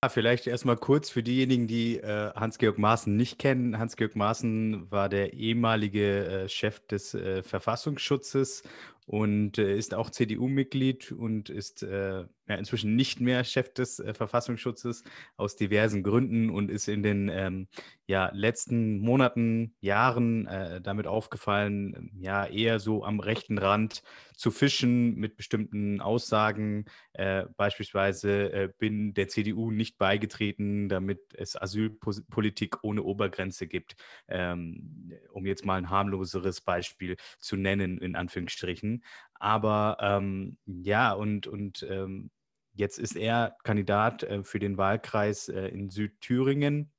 Ja, 0.02 0.08
vielleicht 0.08 0.46
erstmal 0.46 0.78
kurz 0.78 1.10
für 1.10 1.22
diejenigen, 1.22 1.66
die 1.66 1.98
äh, 1.98 2.32
Hans-Georg 2.34 2.78
Maaßen 2.78 3.14
nicht 3.14 3.38
kennen. 3.38 3.78
Hans-Georg 3.78 4.16
Maaßen 4.16 4.90
war 4.90 5.10
der 5.10 5.34
ehemalige 5.34 6.44
äh, 6.44 6.48
Chef 6.48 6.80
des 6.86 7.12
äh, 7.12 7.42
Verfassungsschutzes 7.42 8.62
und 9.10 9.58
äh, 9.58 9.76
ist 9.76 9.92
auch 9.92 10.10
CDU-Mitglied 10.10 11.10
und 11.10 11.50
ist 11.50 11.82
äh, 11.82 12.26
ja, 12.50 12.54
inzwischen 12.54 12.94
nicht 12.94 13.20
mehr 13.20 13.42
Chef 13.42 13.74
des 13.74 13.98
äh, 13.98 14.14
Verfassungsschutzes 14.14 15.02
aus 15.36 15.56
diversen 15.56 16.04
Gründen 16.04 16.48
und 16.48 16.70
ist 16.70 16.86
in 16.86 17.02
den 17.02 17.28
ähm, 17.28 17.66
ja, 18.06 18.30
letzten 18.32 18.98
Monaten, 18.98 19.74
Jahren 19.80 20.46
äh, 20.46 20.80
damit 20.80 21.08
aufgefallen, 21.08 22.12
ja, 22.20 22.46
eher 22.46 22.78
so 22.78 23.04
am 23.04 23.20
rechten 23.20 23.58
Rand 23.58 24.02
zu 24.36 24.50
fischen 24.50 25.14
mit 25.14 25.36
bestimmten 25.36 26.00
Aussagen. 26.00 26.86
Äh, 27.12 27.44
beispielsweise 27.56 28.52
äh, 28.52 28.68
bin 28.78 29.14
der 29.14 29.28
CDU 29.28 29.70
nicht 29.70 29.98
beigetreten, 29.98 30.88
damit 30.88 31.20
es 31.34 31.60
Asylpolitik 31.60 32.82
ohne 32.82 33.02
Obergrenze 33.02 33.66
gibt, 33.66 33.96
ähm, 34.28 35.12
um 35.32 35.46
jetzt 35.46 35.64
mal 35.64 35.76
ein 35.76 35.90
harmloseres 35.90 36.60
Beispiel 36.60 37.16
zu 37.38 37.56
nennen, 37.56 37.98
in 37.98 38.16
Anführungsstrichen. 38.16 38.99
Aber 39.34 39.96
ähm, 40.00 40.58
ja, 40.66 41.12
und, 41.12 41.46
und 41.46 41.86
ähm, 41.88 42.30
jetzt 42.74 42.98
ist 42.98 43.16
er 43.16 43.56
Kandidat 43.64 44.22
äh, 44.22 44.42
für 44.42 44.58
den 44.58 44.76
Wahlkreis 44.76 45.48
äh, 45.48 45.68
in 45.68 45.90
Südthüringen. 45.90 46.92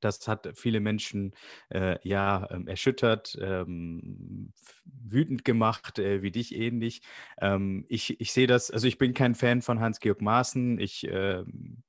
Das 0.00 0.28
hat 0.28 0.48
viele 0.54 0.78
Menschen 0.78 1.34
äh, 1.70 1.98
ja 2.06 2.48
ähm, 2.50 2.68
erschüttert, 2.68 3.36
ähm, 3.40 4.52
wütend 4.84 5.44
gemacht, 5.44 5.98
äh, 5.98 6.22
wie 6.22 6.30
dich 6.30 6.54
ähnlich. 6.54 7.02
Ähm, 7.40 7.84
ich, 7.88 8.20
ich 8.20 8.32
sehe 8.32 8.46
das, 8.46 8.70
also 8.70 8.86
ich 8.86 8.98
bin 8.98 9.12
kein 9.14 9.34
Fan 9.34 9.60
von 9.60 9.80
Hans-Georg 9.80 10.20
Maaßen. 10.20 10.78
Ich 10.78 11.08
ähm, 11.10 11.82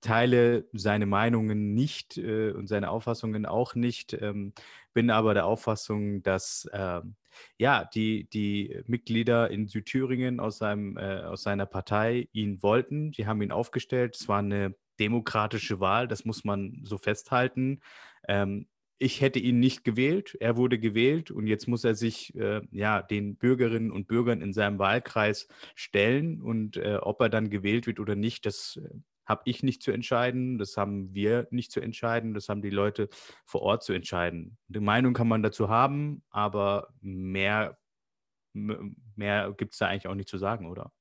teile 0.00 0.68
seine 0.72 1.06
Meinungen 1.06 1.74
nicht 1.74 2.18
äh, 2.18 2.52
und 2.52 2.68
seine 2.68 2.90
Auffassungen 2.90 3.46
auch 3.46 3.74
nicht, 3.74 4.12
ähm, 4.14 4.52
bin 4.92 5.10
aber 5.10 5.34
der 5.34 5.46
Auffassung, 5.46 6.22
dass 6.22 6.68
ähm, 6.72 7.16
ja, 7.58 7.84
die, 7.84 8.28
die 8.30 8.80
Mitglieder 8.86 9.50
in 9.50 9.68
Südthüringen 9.68 10.40
aus, 10.40 10.58
seinem, 10.58 10.96
äh, 10.96 11.22
aus 11.22 11.42
seiner 11.42 11.66
Partei 11.66 12.28
ihn 12.32 12.62
wollten. 12.62 13.12
Sie 13.12 13.26
haben 13.26 13.42
ihn 13.42 13.52
aufgestellt. 13.52 14.16
Es 14.16 14.28
war 14.28 14.38
eine 14.38 14.74
demokratische 14.98 15.80
Wahl, 15.80 16.08
das 16.08 16.24
muss 16.24 16.44
man 16.44 16.80
so 16.84 16.98
festhalten. 16.98 17.80
Ähm, 18.28 18.66
ich 18.98 19.20
hätte 19.20 19.38
ihn 19.38 19.60
nicht 19.60 19.84
gewählt, 19.84 20.36
er 20.40 20.56
wurde 20.56 20.78
gewählt 20.78 21.30
und 21.30 21.46
jetzt 21.46 21.68
muss 21.68 21.84
er 21.84 21.94
sich 21.94 22.34
äh, 22.34 22.62
ja 22.70 23.02
den 23.02 23.36
Bürgerinnen 23.36 23.90
und 23.90 24.08
Bürgern 24.08 24.40
in 24.40 24.54
seinem 24.54 24.78
Wahlkreis 24.78 25.48
stellen 25.74 26.40
und 26.40 26.78
äh, 26.78 26.98
ob 27.02 27.20
er 27.20 27.28
dann 27.28 27.50
gewählt 27.50 27.86
wird 27.86 28.00
oder 28.00 28.14
nicht, 28.16 28.46
das 28.46 28.80
äh, 28.82 28.88
habe 29.26 29.42
ich 29.44 29.62
nicht 29.62 29.82
zu 29.82 29.90
entscheiden, 29.90 30.58
das 30.58 30.76
haben 30.76 31.14
wir 31.14 31.48
nicht 31.50 31.72
zu 31.72 31.80
entscheiden, 31.80 32.32
das 32.32 32.48
haben 32.48 32.62
die 32.62 32.70
Leute 32.70 33.08
vor 33.44 33.62
Ort 33.62 33.82
zu 33.82 33.92
entscheiden. 33.92 34.56
Die 34.68 34.80
Meinung 34.80 35.12
kann 35.14 35.28
man 35.28 35.42
dazu 35.42 35.68
haben, 35.68 36.22
aber 36.30 36.88
mehr, 37.00 37.78
mehr 38.52 39.52
gibt 39.56 39.72
es 39.72 39.78
da 39.78 39.88
eigentlich 39.88 40.08
auch 40.08 40.14
nicht 40.14 40.28
zu 40.28 40.38
sagen, 40.38 40.66
oder? 40.66 40.92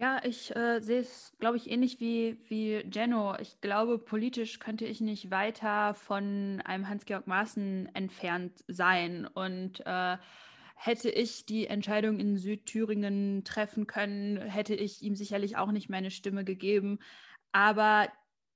Ja, 0.00 0.20
ich 0.22 0.54
äh, 0.54 0.78
sehe 0.78 1.00
es, 1.00 1.34
glaube 1.40 1.56
ich, 1.56 1.68
ähnlich 1.68 1.98
wie, 1.98 2.38
wie 2.48 2.84
Jenno. 2.88 3.34
Ich 3.40 3.60
glaube, 3.60 3.98
politisch 3.98 4.60
könnte 4.60 4.84
ich 4.84 5.00
nicht 5.00 5.32
weiter 5.32 5.92
von 5.94 6.62
einem 6.64 6.88
Hans-Georg 6.88 7.26
Maaßen 7.26 7.92
entfernt 7.94 8.64
sein. 8.68 9.26
Und 9.26 9.84
äh, 9.86 10.16
hätte 10.78 11.10
ich 11.10 11.44
die 11.44 11.66
Entscheidung 11.66 12.20
in 12.20 12.36
Südthüringen 12.36 13.44
treffen 13.44 13.86
können, 13.86 14.40
hätte 14.40 14.74
ich 14.74 15.02
ihm 15.02 15.16
sicherlich 15.16 15.56
auch 15.56 15.72
nicht 15.72 15.88
meine 15.88 16.10
Stimme 16.10 16.44
gegeben. 16.44 17.00
Aber 17.50 18.08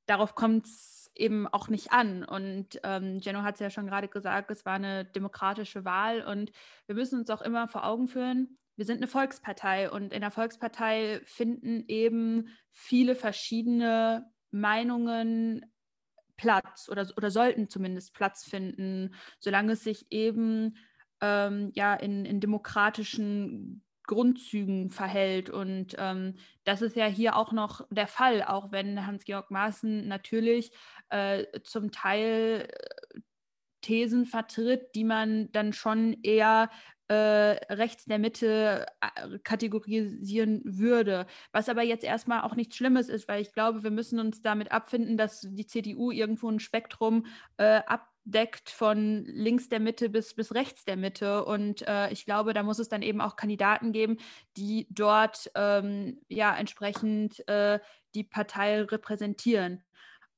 darauf 0.07 0.35
kommt 0.35 0.67
es 0.67 1.11
eben 1.17 1.49
auch 1.49 1.69
nicht 1.69 1.93
an. 1.93 2.25
Und 2.25 2.81
ähm, 2.85 3.19
Jenno 3.21 3.43
hat 3.43 3.55
es 3.55 3.61
ja 3.61 3.71
schon 3.71 3.87
gerade 3.87 4.09
gesagt, 4.09 4.51
es 4.53 4.65
war 4.65 4.75
eine 4.75 5.05
demokratische 5.05 5.85
Wahl 5.85 6.23
und 6.23 6.53
wir 6.87 6.95
müssen 6.95 7.19
uns 7.19 7.31
auch 7.31 7.43
immer 7.43 7.67
vor 7.67 7.85
Augen 7.85 8.07
führen, 8.07 8.57
wir 8.77 8.87
sind 8.87 8.99
eine 8.99 9.07
Volkspartei 9.09 9.91
und 9.91 10.13
in 10.13 10.23
der 10.23 10.31
Volkspartei 10.31 11.21
finden 11.25 11.85
eben 11.89 12.49
viele 12.71 13.15
verschiedene 13.15 14.31
Meinungen 14.51 15.67
Platz 16.37 16.89
oder, 16.89 17.07
oder 17.17 17.31
sollten 17.31 17.69
zumindest 17.69 18.15
Platz 18.15 18.45
finden, 18.45 19.15
solange 19.39 19.73
es 19.73 19.85
sich 19.85 20.07
eben 20.11 20.77
ähm, 21.23 21.71
ja 21.75 21.95
in, 21.95 22.27
in 22.27 22.41
demokratischen 22.41 23.83
Grundzügen 24.07 24.91
verhält. 24.91 25.49
Und 25.49 25.95
ähm, 25.99 26.35
das 26.65 26.83
ist 26.83 26.97
ja 26.97 27.07
hier 27.07 27.37
auch 27.37 27.53
noch 27.53 27.87
der 27.91 28.09
Fall, 28.09 28.43
auch 28.43 28.73
wenn 28.73 29.07
Hans-Georg 29.07 29.51
Maaßen 29.51 30.07
natürlich 30.07 30.73
äh, 31.09 31.45
zum 31.63 31.93
Teil 31.93 32.69
äh, 32.69 33.21
Thesen 33.81 34.27
vertritt, 34.27 34.95
die 34.95 35.05
man 35.05 35.51
dann 35.53 35.73
schon 35.73 36.17
eher 36.23 36.71
äh, 37.09 37.15
rechts 37.15 38.05
der 38.05 38.19
Mitte 38.19 38.87
äh, 39.01 39.39
kategorisieren 39.41 40.63
würde. 40.65 41.27
Was 41.51 41.69
aber 41.69 41.83
jetzt 41.83 42.05
erstmal 42.05 42.43
auch 42.43 42.55
nichts 42.55 42.77
Schlimmes 42.77 43.09
ist, 43.09 43.29
weil 43.29 43.43
ich 43.43 43.53
glaube, 43.53 43.83
wir 43.83 43.91
müssen 43.91 44.19
uns 44.19 44.41
damit 44.41 44.73
abfinden, 44.73 45.17
dass 45.17 45.47
die 45.51 45.67
CDU 45.67 46.11
irgendwo 46.11 46.49
ein 46.49 46.61
Spektrum 46.61 47.27
äh, 47.57 47.81
abdeckt 48.25 48.71
von 48.71 49.25
links 49.25 49.69
der 49.69 49.81
Mitte 49.81 50.09
bis, 50.09 50.35
bis 50.35 50.55
rechts 50.55 50.85
der 50.85 50.97
Mitte. 50.97 51.45
Und 51.45 51.87
äh, 51.87 52.11
ich 52.11 52.25
glaube, 52.25 52.55
da 52.55 52.63
muss 52.63 52.79
es 52.79 52.89
dann 52.89 53.03
eben 53.03 53.21
auch 53.21 53.37
Kandidaten 53.37 53.93
geben, 53.93 54.19
die 54.57 54.87
dort 54.91 55.51
ähm, 55.55 56.21
ja 56.29 56.55
entsprechend 56.57 57.47
äh, 57.49 57.79
die 58.15 58.25
Partei 58.25 58.83
repräsentieren. 58.83 59.83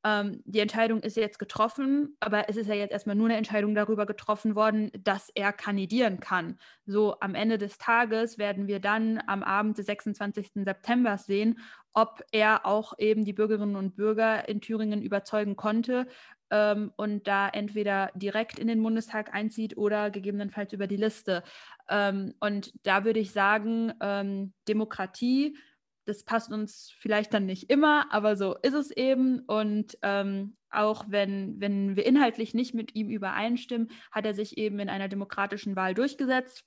Ähm, 0.05 0.43
die 0.45 0.61
Entscheidung 0.61 1.01
ist 1.01 1.17
jetzt 1.17 1.39
getroffen, 1.39 2.17
aber 2.21 2.49
es 2.51 2.57
ist 2.57 2.67
ja 2.69 2.75
jetzt 2.75 2.93
erstmal 2.93 3.17
nur 3.17 3.27
eine 3.27 3.39
Entscheidung 3.39 3.75
darüber 3.75 4.05
getroffen 4.05 4.55
worden, 4.55 4.91
dass 5.03 5.31
er 5.35 5.53
kandidieren 5.53 6.21
kann. 6.21 6.59
So 6.85 7.19
am 7.21 7.35
Ende 7.35 7.57
des 7.57 7.79
Tages 7.79 8.37
werden 8.37 8.67
wir 8.67 8.81
dann 8.81 9.23
am 9.27 9.43
Abend 9.43 9.79
des 9.79 9.87
26. 9.87 10.51
September 10.57 11.17
sehen, 11.17 11.59
ob 11.95 12.23
er 12.33 12.67
auch 12.67 12.99
eben 12.99 13.25
die 13.25 13.33
Bürgerinnen 13.33 13.77
und 13.77 13.97
Bürger 13.97 14.47
in 14.49 14.61
Thüringen 14.61 15.01
überzeugen 15.01 15.57
konnte 15.57 16.07
ähm, 16.51 16.93
und 16.97 17.27
da 17.27 17.49
entweder 17.49 18.11
direkt 18.15 18.59
in 18.59 18.69
den 18.69 18.83
Bundestag 18.83 19.35
einzieht 19.35 19.77
oder 19.77 20.11
gegebenenfalls 20.11 20.73
über 20.73 20.87
die 20.87 20.97
Liste. 20.97 21.43
Ähm, 21.89 22.35
und 22.41 22.73
da 22.85 23.05
würde 23.05 23.21
ich 23.21 23.33
sagen, 23.33 23.93
ähm, 24.01 24.53
Demokratie 24.69 25.57
das 26.05 26.23
passt 26.23 26.53
uns 26.53 26.93
vielleicht 26.99 27.33
dann 27.33 27.47
nicht 27.47 27.71
immer, 27.71 28.13
aber 28.13 28.37
so 28.37 28.57
ist 28.63 28.75
es 28.75 28.91
eben. 28.91 29.41
Und 29.41 29.99
ähm, 30.03 30.57
auch 30.71 31.05
wenn, 31.09 31.61
wenn 31.61 31.97
wir 31.97 32.05
inhaltlich 32.05 32.55
nicht 32.55 32.75
mit 32.75 32.95
ihm 32.95 33.09
übereinstimmen, 33.09 33.91
hat 34.11 34.27
er 34.27 34.35
sich 34.35 34.59
eben 34.59 34.79
in 34.79 34.89
einer 34.89 35.09
demokratischen 35.09 35.77
Wahl 35.77 35.95
durchgesetzt. 35.95 36.65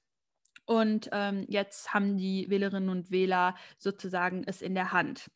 Und 0.66 1.10
ähm, 1.12 1.46
jetzt 1.48 1.94
haben 1.94 2.18
die 2.18 2.50
Wählerinnen 2.50 2.90
und 2.90 3.12
Wähler 3.12 3.56
sozusagen 3.78 4.44
es 4.46 4.62
in 4.62 4.76
der 4.76 4.92
Hand. 4.92 5.30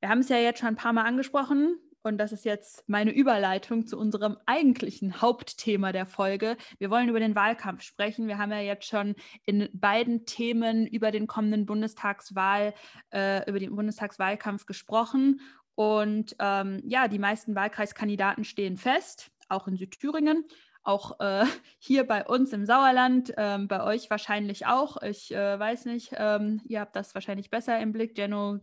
Wir 0.00 0.08
haben 0.08 0.20
es 0.20 0.28
ja 0.28 0.38
jetzt 0.38 0.60
schon 0.60 0.68
ein 0.68 0.76
paar 0.76 0.92
Mal 0.92 1.04
angesprochen. 1.04 1.78
Und 2.06 2.18
das 2.18 2.30
ist 2.30 2.44
jetzt 2.44 2.88
meine 2.88 3.10
Überleitung 3.10 3.84
zu 3.84 3.98
unserem 3.98 4.36
eigentlichen 4.46 5.20
Hauptthema 5.20 5.90
der 5.90 6.06
Folge. 6.06 6.56
Wir 6.78 6.88
wollen 6.88 7.08
über 7.08 7.18
den 7.18 7.34
Wahlkampf 7.34 7.82
sprechen. 7.82 8.28
Wir 8.28 8.38
haben 8.38 8.52
ja 8.52 8.60
jetzt 8.60 8.86
schon 8.86 9.16
in 9.44 9.68
beiden 9.72 10.24
Themen 10.24 10.86
über 10.86 11.10
den 11.10 11.26
kommenden 11.26 11.66
Bundestagswahl, 11.66 12.74
äh, 13.12 13.50
über 13.50 13.58
den 13.58 13.74
Bundestagswahlkampf 13.74 14.66
gesprochen. 14.66 15.40
Und 15.74 16.36
ähm, 16.38 16.80
ja, 16.86 17.08
die 17.08 17.18
meisten 17.18 17.56
Wahlkreiskandidaten 17.56 18.44
stehen 18.44 18.76
fest, 18.76 19.32
auch 19.48 19.66
in 19.66 19.76
Südthüringen 19.76 20.44
auch 20.84 21.18
äh, 21.18 21.44
hier 21.80 22.06
bei 22.06 22.24
uns 22.24 22.52
im 22.52 22.64
Sauerland, 22.66 23.34
ähm, 23.36 23.66
bei 23.66 23.82
euch 23.82 24.08
wahrscheinlich 24.10 24.66
auch. 24.66 25.02
Ich 25.02 25.34
äh, 25.34 25.58
weiß 25.58 25.86
nicht, 25.86 26.12
ähm, 26.16 26.60
ihr 26.68 26.78
habt 26.78 26.94
das 26.94 27.16
wahrscheinlich 27.16 27.50
besser 27.50 27.80
im 27.80 27.92
Blick. 27.92 28.16
Jenno 28.16 28.60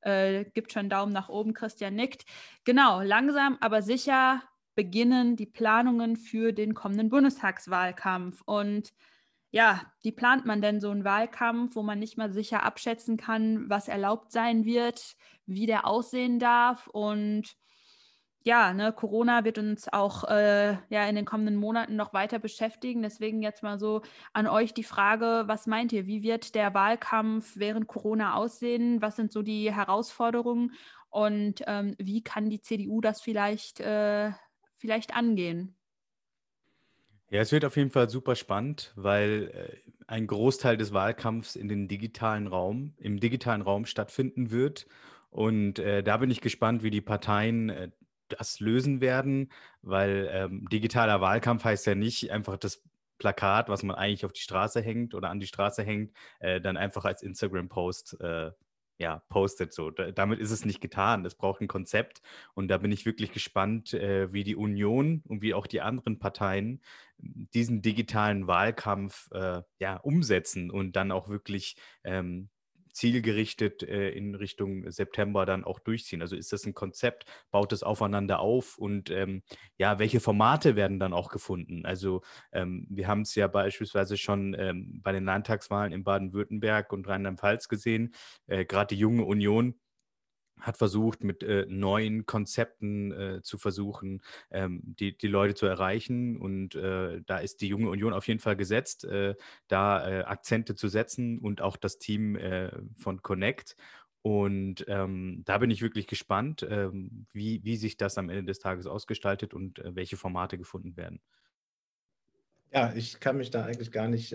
äh, 0.00 0.44
gibt 0.54 0.72
schon 0.72 0.88
Daumen 0.88 1.12
nach 1.12 1.28
oben, 1.28 1.54
Christian 1.54 1.94
nickt. 1.94 2.24
Genau, 2.64 3.00
langsam 3.02 3.58
aber 3.60 3.82
sicher 3.82 4.42
beginnen 4.74 5.36
die 5.36 5.46
Planungen 5.46 6.16
für 6.16 6.52
den 6.52 6.74
kommenden 6.74 7.08
Bundestagswahlkampf. 7.08 8.42
Und 8.44 8.92
ja, 9.50 9.90
wie 10.02 10.12
plant 10.12 10.44
man 10.44 10.60
denn 10.60 10.80
so 10.80 10.90
einen 10.90 11.04
Wahlkampf, 11.04 11.76
wo 11.76 11.82
man 11.82 11.98
nicht 11.98 12.18
mal 12.18 12.30
sicher 12.32 12.62
abschätzen 12.62 13.16
kann, 13.16 13.68
was 13.70 13.88
erlaubt 13.88 14.32
sein 14.32 14.64
wird, 14.64 15.16
wie 15.46 15.66
der 15.66 15.86
aussehen 15.86 16.38
darf 16.38 16.88
und 16.88 17.56
ja, 18.46 18.72
ne, 18.72 18.92
Corona 18.92 19.42
wird 19.42 19.58
uns 19.58 19.92
auch 19.92 20.22
äh, 20.22 20.76
ja 20.88 21.08
in 21.08 21.16
den 21.16 21.24
kommenden 21.24 21.56
Monaten 21.56 21.96
noch 21.96 22.14
weiter 22.14 22.38
beschäftigen. 22.38 23.02
Deswegen 23.02 23.42
jetzt 23.42 23.64
mal 23.64 23.76
so 23.80 24.02
an 24.32 24.46
euch 24.46 24.72
die 24.72 24.84
Frage, 24.84 25.42
was 25.46 25.66
meint 25.66 25.92
ihr? 25.92 26.06
Wie 26.06 26.22
wird 26.22 26.54
der 26.54 26.72
Wahlkampf 26.72 27.56
während 27.56 27.88
Corona 27.88 28.36
aussehen? 28.36 29.02
Was 29.02 29.16
sind 29.16 29.32
so 29.32 29.42
die 29.42 29.74
Herausforderungen? 29.74 30.74
Und 31.10 31.64
ähm, 31.66 31.96
wie 31.98 32.22
kann 32.22 32.48
die 32.48 32.60
CDU 32.60 33.00
das 33.00 33.20
vielleicht, 33.20 33.80
äh, 33.80 34.30
vielleicht 34.76 35.16
angehen? 35.16 35.74
Ja, 37.28 37.40
es 37.40 37.50
wird 37.50 37.64
auf 37.64 37.76
jeden 37.76 37.90
Fall 37.90 38.08
super 38.08 38.36
spannend, 38.36 38.92
weil 38.94 39.50
äh, 39.52 39.90
ein 40.06 40.28
Großteil 40.28 40.76
des 40.76 40.92
Wahlkampfs 40.92 41.56
in 41.56 41.66
den 41.66 41.88
digitalen 41.88 42.46
Raum, 42.46 42.94
im 42.98 43.18
digitalen 43.18 43.62
Raum 43.62 43.86
stattfinden 43.86 44.52
wird. 44.52 44.86
Und 45.30 45.80
äh, 45.80 46.04
da 46.04 46.18
bin 46.18 46.30
ich 46.30 46.40
gespannt, 46.40 46.84
wie 46.84 46.90
die 46.90 47.00
Parteien 47.00 47.70
äh, 47.70 47.90
das 48.28 48.60
lösen 48.60 49.00
werden, 49.00 49.52
weil 49.82 50.28
ähm, 50.32 50.68
digitaler 50.70 51.20
Wahlkampf 51.20 51.64
heißt 51.64 51.86
ja 51.86 51.94
nicht 51.94 52.30
einfach 52.30 52.56
das 52.56 52.82
Plakat, 53.18 53.68
was 53.68 53.82
man 53.82 53.96
eigentlich 53.96 54.24
auf 54.24 54.32
die 54.32 54.40
Straße 54.40 54.80
hängt 54.80 55.14
oder 55.14 55.30
an 55.30 55.40
die 55.40 55.46
Straße 55.46 55.82
hängt, 55.82 56.12
äh, 56.40 56.60
dann 56.60 56.76
einfach 56.76 57.04
als 57.04 57.22
Instagram-Post 57.22 58.20
äh, 58.20 58.50
ja, 58.98 59.22
postet. 59.28 59.72
So. 59.72 59.90
Da, 59.90 60.10
damit 60.10 60.38
ist 60.38 60.50
es 60.50 60.64
nicht 60.64 60.80
getan. 60.80 61.24
Es 61.24 61.34
braucht 61.34 61.60
ein 61.60 61.68
Konzept 61.68 62.22
und 62.54 62.68
da 62.68 62.78
bin 62.78 62.92
ich 62.92 63.06
wirklich 63.06 63.32
gespannt, 63.32 63.94
äh, 63.94 64.32
wie 64.32 64.44
die 64.44 64.56
Union 64.56 65.22
und 65.26 65.42
wie 65.42 65.54
auch 65.54 65.66
die 65.66 65.80
anderen 65.80 66.18
Parteien 66.18 66.82
diesen 67.18 67.82
digitalen 67.82 68.46
Wahlkampf 68.46 69.30
äh, 69.32 69.62
ja, 69.78 69.96
umsetzen 69.96 70.70
und 70.70 70.96
dann 70.96 71.12
auch 71.12 71.28
wirklich 71.28 71.76
ähm, 72.04 72.50
zielgerichtet 72.96 73.82
äh, 73.82 74.10
in 74.10 74.34
Richtung 74.34 74.90
September 74.90 75.44
dann 75.46 75.64
auch 75.64 75.78
durchziehen? 75.78 76.22
Also 76.22 76.34
ist 76.34 76.52
das 76.52 76.64
ein 76.64 76.74
Konzept? 76.74 77.26
Baut 77.50 77.72
es 77.72 77.82
aufeinander 77.82 78.40
auf? 78.40 78.78
Und 78.78 79.10
ähm, 79.10 79.42
ja, 79.76 79.98
welche 79.98 80.18
Formate 80.18 80.76
werden 80.76 80.98
dann 80.98 81.12
auch 81.12 81.30
gefunden? 81.30 81.84
Also 81.84 82.22
ähm, 82.52 82.86
wir 82.90 83.06
haben 83.06 83.20
es 83.20 83.34
ja 83.34 83.46
beispielsweise 83.46 84.16
schon 84.16 84.56
ähm, 84.58 85.00
bei 85.02 85.12
den 85.12 85.24
Landtagswahlen 85.24 85.92
in 85.92 86.04
Baden-Württemberg 86.04 86.92
und 86.92 87.06
Rheinland-Pfalz 87.06 87.68
gesehen. 87.68 88.14
Äh, 88.46 88.64
Gerade 88.64 88.94
die 88.94 89.00
junge 89.00 89.24
Union 89.24 89.74
hat 90.60 90.76
versucht, 90.76 91.22
mit 91.22 91.42
äh, 91.42 91.66
neuen 91.68 92.26
Konzepten 92.26 93.12
äh, 93.12 93.42
zu 93.42 93.58
versuchen, 93.58 94.22
ähm, 94.50 94.80
die, 94.84 95.16
die 95.16 95.28
Leute 95.28 95.54
zu 95.54 95.66
erreichen. 95.66 96.36
Und 96.36 96.74
äh, 96.74 97.20
da 97.26 97.38
ist 97.38 97.60
die 97.60 97.68
junge 97.68 97.90
Union 97.90 98.12
auf 98.12 98.26
jeden 98.26 98.40
Fall 98.40 98.56
gesetzt, 98.56 99.04
äh, 99.04 99.34
da 99.68 100.08
äh, 100.08 100.22
Akzente 100.24 100.74
zu 100.74 100.88
setzen 100.88 101.38
und 101.38 101.60
auch 101.60 101.76
das 101.76 101.98
Team 101.98 102.36
äh, 102.36 102.70
von 102.96 103.22
Connect. 103.22 103.76
Und 104.22 104.84
ähm, 104.88 105.42
da 105.44 105.58
bin 105.58 105.70
ich 105.70 105.82
wirklich 105.82 106.06
gespannt, 106.06 106.66
ähm, 106.68 107.26
wie, 107.32 107.62
wie 107.62 107.76
sich 107.76 107.96
das 107.96 108.18
am 108.18 108.28
Ende 108.28 108.44
des 108.44 108.58
Tages 108.58 108.86
ausgestaltet 108.86 109.54
und 109.54 109.80
welche 109.84 110.16
Formate 110.16 110.58
gefunden 110.58 110.96
werden. 110.96 111.20
Ja, 112.72 112.92
ich 112.94 113.20
kann 113.20 113.36
mich 113.36 113.50
da 113.50 113.64
eigentlich 113.64 113.92
gar 113.92 114.08
nicht 114.08 114.34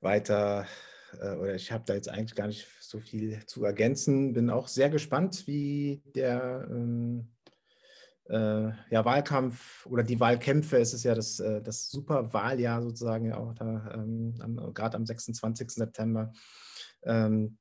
weiter 0.00 0.66
äh, 1.20 1.36
oder 1.36 1.54
ich 1.54 1.72
habe 1.72 1.84
da 1.86 1.94
jetzt 1.94 2.08
eigentlich 2.08 2.34
gar 2.34 2.46
nicht 2.46 2.66
so 2.80 2.98
viel 2.98 3.44
zu 3.46 3.64
ergänzen. 3.64 4.32
Bin 4.32 4.50
auch 4.50 4.68
sehr 4.68 4.90
gespannt, 4.90 5.46
wie 5.46 6.02
der 6.14 6.66
ähm, 6.70 7.28
äh, 8.28 8.70
ja, 8.90 9.04
Wahlkampf 9.04 9.86
oder 9.86 10.02
die 10.02 10.20
Wahlkämpfe, 10.20 10.78
es 10.78 10.94
ist 10.94 11.04
ja 11.04 11.14
das, 11.14 11.40
äh, 11.40 11.60
das 11.62 11.90
Superwahljahr 11.90 12.82
sozusagen, 12.82 13.26
ja 13.26 13.36
auch 13.36 13.54
da, 13.54 13.92
ähm, 13.94 14.34
gerade 14.72 14.96
am 14.96 15.06
26. 15.06 15.70
September, 15.70 16.32
ähm, 17.02 17.58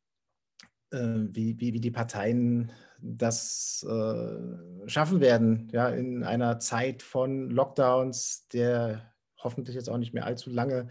äh, 0.92 0.98
wie, 1.32 1.60
wie, 1.60 1.74
wie 1.74 1.82
die 1.82 1.92
Parteien 1.92 2.72
das 3.02 3.86
äh, 3.90 4.88
schaffen 4.88 5.20
werden, 5.20 5.70
ja, 5.74 5.90
in 5.90 6.24
einer 6.24 6.60
Zeit 6.60 7.02
von 7.02 7.50
Lockdowns, 7.50 8.48
der 8.48 9.13
hoffentlich 9.44 9.76
jetzt 9.76 9.90
auch 9.90 9.98
nicht 9.98 10.14
mehr 10.14 10.26
allzu 10.26 10.50
lange 10.50 10.88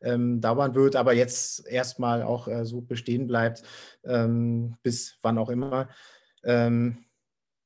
ähm, 0.00 0.40
dauern 0.40 0.74
wird, 0.74 0.96
aber 0.96 1.12
jetzt 1.12 1.66
erstmal 1.66 2.22
auch 2.22 2.48
äh, 2.48 2.64
so 2.64 2.80
bestehen 2.80 3.26
bleibt, 3.26 3.62
ähm, 4.04 4.76
bis 4.82 5.18
wann 5.22 5.38
auch 5.38 5.50
immer. 5.50 5.88
Ähm, 6.44 7.04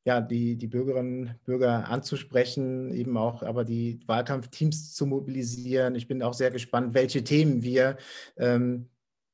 ja, 0.07 0.20
die, 0.20 0.57
die 0.57 0.68
Bürgerinnen 0.68 1.29
und 1.29 1.44
Bürger 1.44 1.88
anzusprechen, 1.88 2.92
eben 2.92 3.16
auch 3.16 3.42
aber 3.42 3.64
die 3.64 3.99
Wahlkampfteams 4.07 4.94
zu 4.94 5.05
mobilisieren. 5.05 5.96
Ich 5.96 6.07
bin 6.07 6.22
auch 6.22 6.35
sehr 6.35 6.53
gespannt, 6.53 6.94
welche 6.94 7.25
Themen 7.25 7.64
wir 7.64 7.96
ähm, 8.37 8.88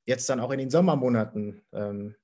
jetzt 0.06 0.30
dann 0.30 0.40
auch 0.40 0.50
in 0.50 0.58
den 0.58 0.70
Sommermonaten 0.70 1.60
ähm, 1.72 2.14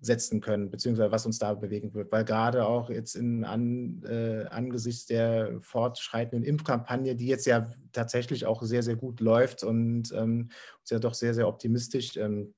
setzen 0.00 0.40
können, 0.40 0.70
beziehungsweise 0.70 1.12
was 1.12 1.26
uns 1.26 1.38
da 1.38 1.54
bewegen 1.54 1.92
wird. 1.94 2.10
Weil 2.10 2.24
gerade 2.24 2.66
auch 2.66 2.90
jetzt 2.90 3.16
in, 3.16 3.44
an, 3.44 4.02
äh, 4.04 4.44
angesichts 4.46 5.06
der 5.06 5.60
fortschreitenden 5.60 6.44
Impfkampagne, 6.44 7.14
die 7.16 7.26
jetzt 7.26 7.46
ja 7.46 7.70
tatsächlich 7.92 8.46
auch 8.46 8.62
sehr, 8.62 8.82
sehr 8.82 8.96
gut 8.96 9.20
läuft 9.20 9.62
und 9.62 10.12
ähm, 10.12 10.50
uns 10.80 10.90
ja 10.90 10.98
doch 10.98 11.14
sehr, 11.14 11.34
sehr 11.34 11.48
optimistisch 11.48 12.16
ähm, 12.16 12.54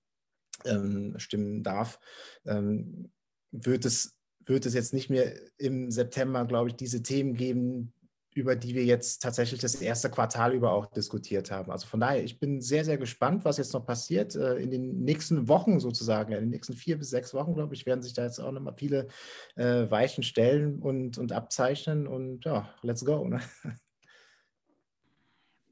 ähm, 0.64 1.14
stimmen 1.18 1.62
darf, 1.62 1.98
ähm, 2.46 3.10
wird, 3.50 3.84
es, 3.84 4.16
wird 4.46 4.66
es 4.66 4.74
jetzt 4.74 4.94
nicht 4.94 5.10
mehr 5.10 5.34
im 5.58 5.90
September, 5.90 6.44
glaube 6.46 6.70
ich, 6.70 6.76
diese 6.76 7.02
Themen 7.02 7.34
geben, 7.34 7.92
über 8.34 8.56
die 8.56 8.74
wir 8.74 8.84
jetzt 8.84 9.22
tatsächlich 9.22 9.60
das 9.60 9.74
erste 9.74 10.10
Quartal 10.10 10.54
über 10.54 10.72
auch 10.72 10.86
diskutiert 10.86 11.50
haben. 11.50 11.70
Also 11.70 11.86
von 11.86 12.00
daher, 12.00 12.24
ich 12.24 12.38
bin 12.38 12.60
sehr, 12.60 12.84
sehr 12.84 12.98
gespannt, 12.98 13.44
was 13.44 13.58
jetzt 13.58 13.72
noch 13.74 13.84
passiert. 13.84 14.34
Äh, 14.34 14.56
in 14.56 14.70
den 14.70 15.04
nächsten 15.04 15.48
Wochen 15.48 15.80
sozusagen, 15.80 16.32
in 16.32 16.40
den 16.40 16.50
nächsten 16.50 16.74
vier 16.74 16.98
bis 16.98 17.10
sechs 17.10 17.34
Wochen, 17.34 17.54
glaube 17.54 17.74
ich, 17.74 17.86
werden 17.86 18.02
sich 18.02 18.14
da 18.14 18.24
jetzt 18.24 18.40
auch 18.40 18.52
nochmal 18.52 18.74
viele 18.76 19.08
äh, 19.56 19.90
Weichen 19.90 20.22
stellen 20.22 20.78
und, 20.80 21.18
und 21.18 21.32
abzeichnen. 21.32 22.06
Und 22.06 22.44
ja, 22.44 22.68
let's 22.82 23.04
go. 23.04 23.26
Ne? 23.28 23.40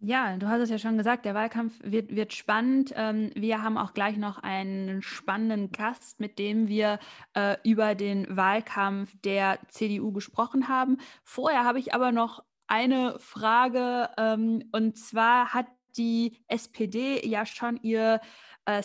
Ja, 0.03 0.35
du 0.39 0.49
hast 0.49 0.63
es 0.63 0.71
ja 0.71 0.79
schon 0.79 0.97
gesagt, 0.97 1.27
der 1.27 1.35
Wahlkampf 1.35 1.79
wird, 1.83 2.17
wird 2.17 2.33
spannend. 2.33 2.91
Ähm, 2.97 3.33
wir 3.35 3.63
haben 3.63 3.77
auch 3.77 3.93
gleich 3.93 4.17
noch 4.17 4.39
einen 4.39 5.03
spannenden 5.03 5.73
Gast, 5.73 6.21
mit 6.21 6.39
dem 6.39 6.69
wir 6.69 6.99
äh, 7.35 7.59
über 7.65 7.95
den 7.95 8.35
Wahlkampf 8.35 9.15
der 9.23 9.59
CDU 9.69 10.11
gesprochen 10.13 10.69
haben. 10.69 10.97
Vorher 11.23 11.65
habe 11.65 11.79
ich 11.79 11.93
aber 11.93 12.13
noch 12.13 12.43
eine 12.71 13.19
Frage 13.19 14.09
ähm, 14.17 14.65
und 14.73 14.97
zwar 14.97 15.53
hat 15.53 15.67
die 15.97 16.39
SPD 16.47 17.27
ja 17.27 17.45
schon 17.45 17.77
ihr 17.83 18.21
äh, 18.65 18.83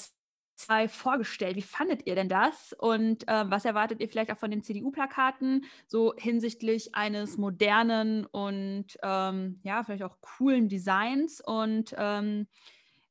zwei 0.55 0.87
vorgestellt. 0.87 1.55
Wie 1.55 1.61
fandet 1.61 2.07
ihr 2.07 2.15
denn 2.15 2.29
das? 2.29 2.73
Und 2.73 3.27
äh, 3.27 3.49
was 3.49 3.65
erwartet 3.65 3.99
ihr 3.99 4.09
vielleicht 4.09 4.31
auch 4.31 4.37
von 4.37 4.51
den 4.51 4.63
CDU-Plakaten, 4.63 5.65
so 5.87 6.13
hinsichtlich 6.17 6.95
eines 6.95 7.37
modernen 7.37 8.25
und 8.25 8.87
ähm, 9.03 9.59
ja, 9.63 9.83
vielleicht 9.83 10.03
auch 10.03 10.19
coolen 10.21 10.69
Designs? 10.69 11.41
Und 11.41 11.93
ähm, 11.97 12.47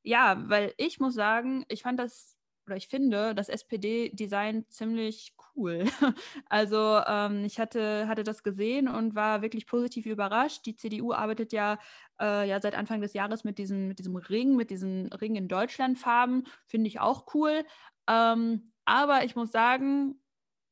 ja, 0.03 0.43
weil 0.49 0.75
ich 0.77 1.01
muss 1.01 1.15
sagen, 1.15 1.65
ich 1.69 1.83
fand 1.83 2.01
das 2.01 2.37
oder 2.67 2.77
ich 2.77 2.89
finde 2.89 3.35
das 3.35 3.49
SPD-Design 3.49 4.65
ziemlich 4.71 5.35
cool. 5.57 5.85
Also 6.49 7.01
ähm, 7.07 7.45
ich 7.45 7.59
hatte, 7.59 8.07
hatte 8.09 8.25
das 8.25 8.43
gesehen 8.43 8.89
und 8.89 9.15
war 9.15 9.43
wirklich 9.43 9.67
positiv 9.67 10.07
überrascht. 10.07 10.67
Die 10.67 10.77
CDU 10.77 11.13
arbeitet 11.13 11.53
ja, 11.53 11.79
äh, 12.21 12.49
ja 12.49 12.61
seit 12.61 12.75
Anfang 12.75 13.01
des 13.01 13.15
Jahres 13.15 13.45
mit 13.45 13.59
diesem, 13.59 13.89
mit 13.89 13.99
diesem 13.99 14.17
Ring, 14.17 14.57
mit 14.57 14.71
diesen 14.71 15.13
Ring 15.13 15.37
in 15.37 15.49
Deutschland-Farben. 15.49 16.45
Finde 16.67 16.89
ich 16.89 17.01
auch 17.01 17.35
cool. 17.35 17.65
Ähm, 18.09 18.73
aber 18.85 19.25
ich 19.25 19.37
muss 19.37 19.53
sagen, 19.53 20.21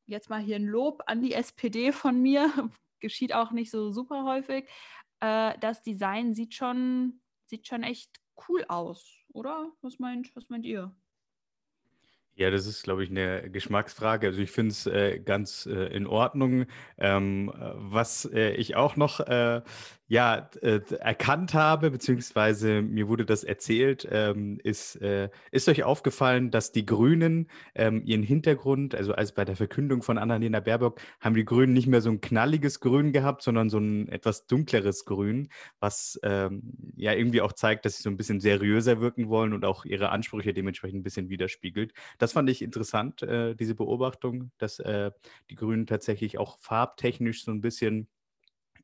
jetzt 0.05 0.29
mal 0.29 0.41
hier 0.41 0.57
ein 0.57 0.65
Lob 0.65 1.03
an 1.07 1.21
die 1.21 1.33
SPD 1.33 1.91
von 1.91 2.21
mir. 2.21 2.51
Geschieht 2.99 3.33
auch 3.33 3.51
nicht 3.51 3.71
so 3.71 3.91
super 3.91 4.23
häufig. 4.23 4.69
Äh, 5.19 5.57
das 5.59 5.81
Design 5.83 6.33
sieht 6.33 6.53
schon, 6.53 7.21
sieht 7.45 7.67
schon 7.67 7.83
echt 7.83 8.11
cool 8.47 8.65
aus, 8.67 9.19
oder? 9.33 9.71
Was 9.81 9.99
meint, 9.99 10.35
was 10.35 10.49
meint 10.49 10.65
ihr? 10.65 10.95
Ja, 12.35 12.49
das 12.49 12.65
ist, 12.65 12.83
glaube 12.83 13.03
ich, 13.03 13.11
eine 13.11 13.49
Geschmacksfrage. 13.51 14.27
Also 14.27 14.41
ich 14.41 14.49
finde 14.51 14.71
es 14.71 14.87
äh, 14.87 15.19
ganz 15.19 15.67
äh, 15.67 15.85
in 15.95 16.07
Ordnung. 16.07 16.65
Ähm, 16.97 17.51
was 17.75 18.25
äh, 18.25 18.51
ich 18.55 18.75
auch 18.75 18.95
noch 18.95 19.19
äh, 19.19 19.61
ja, 20.07 20.49
äh, 20.61 20.81
erkannt 20.99 21.53
habe, 21.53 21.89
beziehungsweise 21.89 22.81
mir 22.81 23.07
wurde 23.07 23.25
das 23.25 23.43
erzählt, 23.43 24.07
ähm, 24.11 24.59
ist, 24.63 24.97
äh, 25.01 25.29
ist 25.51 25.69
euch 25.69 25.83
aufgefallen, 25.83 26.51
dass 26.51 26.73
die 26.73 26.85
Grünen 26.85 27.49
ähm, 27.73 28.03
ihren 28.05 28.21
Hintergrund, 28.21 28.95
also 28.95 29.13
als 29.13 29.31
bei 29.31 29.45
der 29.45 29.55
Verkündung 29.55 30.03
von 30.03 30.17
Annalena 30.17 30.59
Baerbock, 30.59 30.99
haben 31.21 31.35
die 31.35 31.45
Grünen 31.45 31.73
nicht 31.73 31.87
mehr 31.87 32.01
so 32.01 32.09
ein 32.09 32.19
knalliges 32.19 32.81
Grün 32.81 33.13
gehabt, 33.13 33.43
sondern 33.43 33.69
so 33.69 33.77
ein 33.77 34.09
etwas 34.09 34.45
dunkleres 34.45 35.05
Grün, 35.05 35.49
was 35.79 36.19
ähm, 36.23 36.73
ja 36.95 37.13
irgendwie 37.13 37.41
auch 37.41 37.53
zeigt, 37.53 37.85
dass 37.85 37.95
sie 37.95 38.03
so 38.03 38.09
ein 38.09 38.17
bisschen 38.17 38.41
seriöser 38.41 38.99
wirken 38.99 39.29
wollen 39.29 39.53
und 39.53 39.63
auch 39.63 39.85
ihre 39.85 40.09
Ansprüche 40.09 40.53
dementsprechend 40.53 40.99
ein 40.99 41.03
bisschen 41.03 41.29
widerspiegelt. 41.29 41.93
Das 42.17 42.33
fand 42.33 42.49
ich 42.49 42.61
interessant, 42.61 43.23
äh, 43.23 43.55
diese 43.55 43.73
Beobachtung, 43.73 44.51
dass 44.57 44.79
äh, 44.79 45.11
die 45.49 45.55
Grünen 45.55 45.87
tatsächlich 45.87 46.37
auch 46.37 46.59
farbtechnisch 46.59 47.45
so 47.45 47.51
ein 47.51 47.61
bisschen 47.61 48.09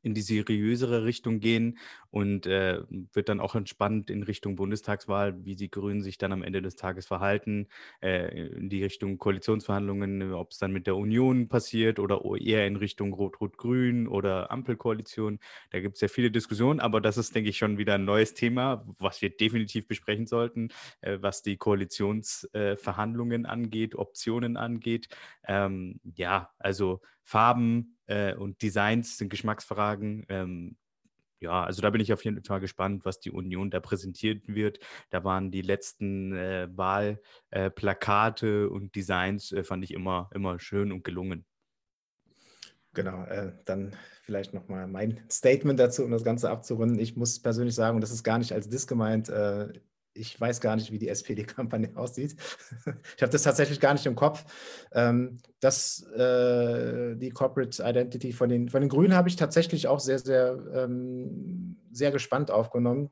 in 0.02 0.14
die 0.14 0.22
seriösere 0.22 1.04
Richtung 1.04 1.40
gehen 1.40 1.78
und 2.10 2.46
äh, 2.46 2.80
wird 3.12 3.28
dann 3.28 3.40
auch 3.40 3.54
entspannt 3.54 4.10
in 4.10 4.22
Richtung 4.22 4.56
Bundestagswahl, 4.56 5.44
wie 5.44 5.56
die 5.56 5.70
Grünen 5.70 6.02
sich 6.02 6.18
dann 6.18 6.32
am 6.32 6.42
Ende 6.42 6.62
des 6.62 6.76
Tages 6.76 7.06
verhalten, 7.06 7.68
äh, 8.02 8.48
in 8.48 8.68
die 8.68 8.82
Richtung 8.82 9.18
Koalitionsverhandlungen, 9.18 10.32
ob 10.32 10.50
es 10.50 10.58
dann 10.58 10.72
mit 10.72 10.86
der 10.86 10.96
Union 10.96 11.48
passiert 11.48 11.98
oder 11.98 12.20
eher 12.40 12.66
in 12.66 12.76
Richtung 12.76 13.12
Rot-Rot-Grün 13.12 14.08
oder 14.08 14.50
Ampelkoalition. 14.50 15.38
Da 15.70 15.80
gibt 15.80 15.96
es 15.96 16.00
ja 16.00 16.08
viele 16.08 16.30
Diskussionen, 16.30 16.80
aber 16.80 17.00
das 17.00 17.16
ist, 17.16 17.34
denke 17.34 17.50
ich, 17.50 17.58
schon 17.58 17.78
wieder 17.78 17.94
ein 17.94 18.04
neues 18.04 18.34
Thema, 18.34 18.84
was 18.98 19.22
wir 19.22 19.30
definitiv 19.30 19.86
besprechen 19.86 20.26
sollten, 20.26 20.68
äh, 21.00 21.18
was 21.20 21.42
die 21.42 21.56
Koalitionsverhandlungen 21.56 23.46
angeht, 23.46 23.94
Optionen 23.94 24.56
angeht. 24.56 25.08
Ähm, 25.46 26.00
ja, 26.16 26.50
also 26.58 27.00
Farben 27.22 27.96
äh, 28.10 28.34
und 28.34 28.60
Designs 28.60 29.16
sind 29.16 29.28
Geschmacksfragen. 29.28 30.26
Ähm, 30.28 30.76
ja, 31.40 31.64
also 31.64 31.80
da 31.80 31.88
bin 31.88 32.02
ich 32.02 32.12
auf 32.12 32.24
jeden 32.24 32.42
Fall 32.44 32.60
gespannt, 32.60 33.04
was 33.04 33.20
die 33.20 33.30
Union 33.30 33.70
da 33.70 33.80
präsentiert 33.80 34.46
wird. 34.46 34.78
Da 35.08 35.24
waren 35.24 35.50
die 35.50 35.62
letzten 35.62 36.34
äh, 36.34 36.68
Wahlplakate 36.72 38.64
äh, 38.64 38.66
und 38.66 38.94
Designs, 38.94 39.52
äh, 39.52 39.64
fand 39.64 39.84
ich 39.84 39.94
immer, 39.94 40.28
immer 40.34 40.58
schön 40.58 40.92
und 40.92 41.02
gelungen. 41.02 41.46
Genau, 42.92 43.24
äh, 43.24 43.52
dann 43.64 43.96
vielleicht 44.22 44.52
nochmal 44.52 44.88
mein 44.88 45.20
Statement 45.30 45.78
dazu, 45.78 46.04
um 46.04 46.10
das 46.10 46.24
Ganze 46.24 46.50
abzurunden. 46.50 46.98
Ich 46.98 47.16
muss 47.16 47.40
persönlich 47.40 47.74
sagen, 47.74 48.00
das 48.00 48.10
ist 48.10 48.24
gar 48.24 48.38
nicht 48.38 48.52
als 48.52 48.68
Diss 48.68 48.88
gemeint, 48.88 49.28
äh, 49.28 49.72
ich 50.14 50.40
weiß 50.40 50.60
gar 50.60 50.76
nicht, 50.76 50.92
wie 50.92 50.98
die 50.98 51.08
SPD-Kampagne 51.08 51.90
aussieht. 51.96 52.36
ich 53.16 53.22
habe 53.22 53.32
das 53.32 53.42
tatsächlich 53.42 53.80
gar 53.80 53.92
nicht 53.92 54.06
im 54.06 54.14
Kopf. 54.14 54.44
Ähm, 54.92 55.38
das, 55.60 56.02
äh, 56.12 57.16
die 57.16 57.30
Corporate 57.30 57.82
Identity 57.82 58.32
von 58.32 58.48
den, 58.48 58.68
von 58.68 58.80
den 58.80 58.88
Grünen 58.88 59.14
habe 59.14 59.28
ich 59.28 59.36
tatsächlich 59.36 59.88
auch 59.88 60.00
sehr, 60.00 60.18
sehr, 60.18 60.58
ähm, 60.74 61.76
sehr 61.92 62.10
gespannt 62.10 62.50
aufgenommen. 62.50 63.10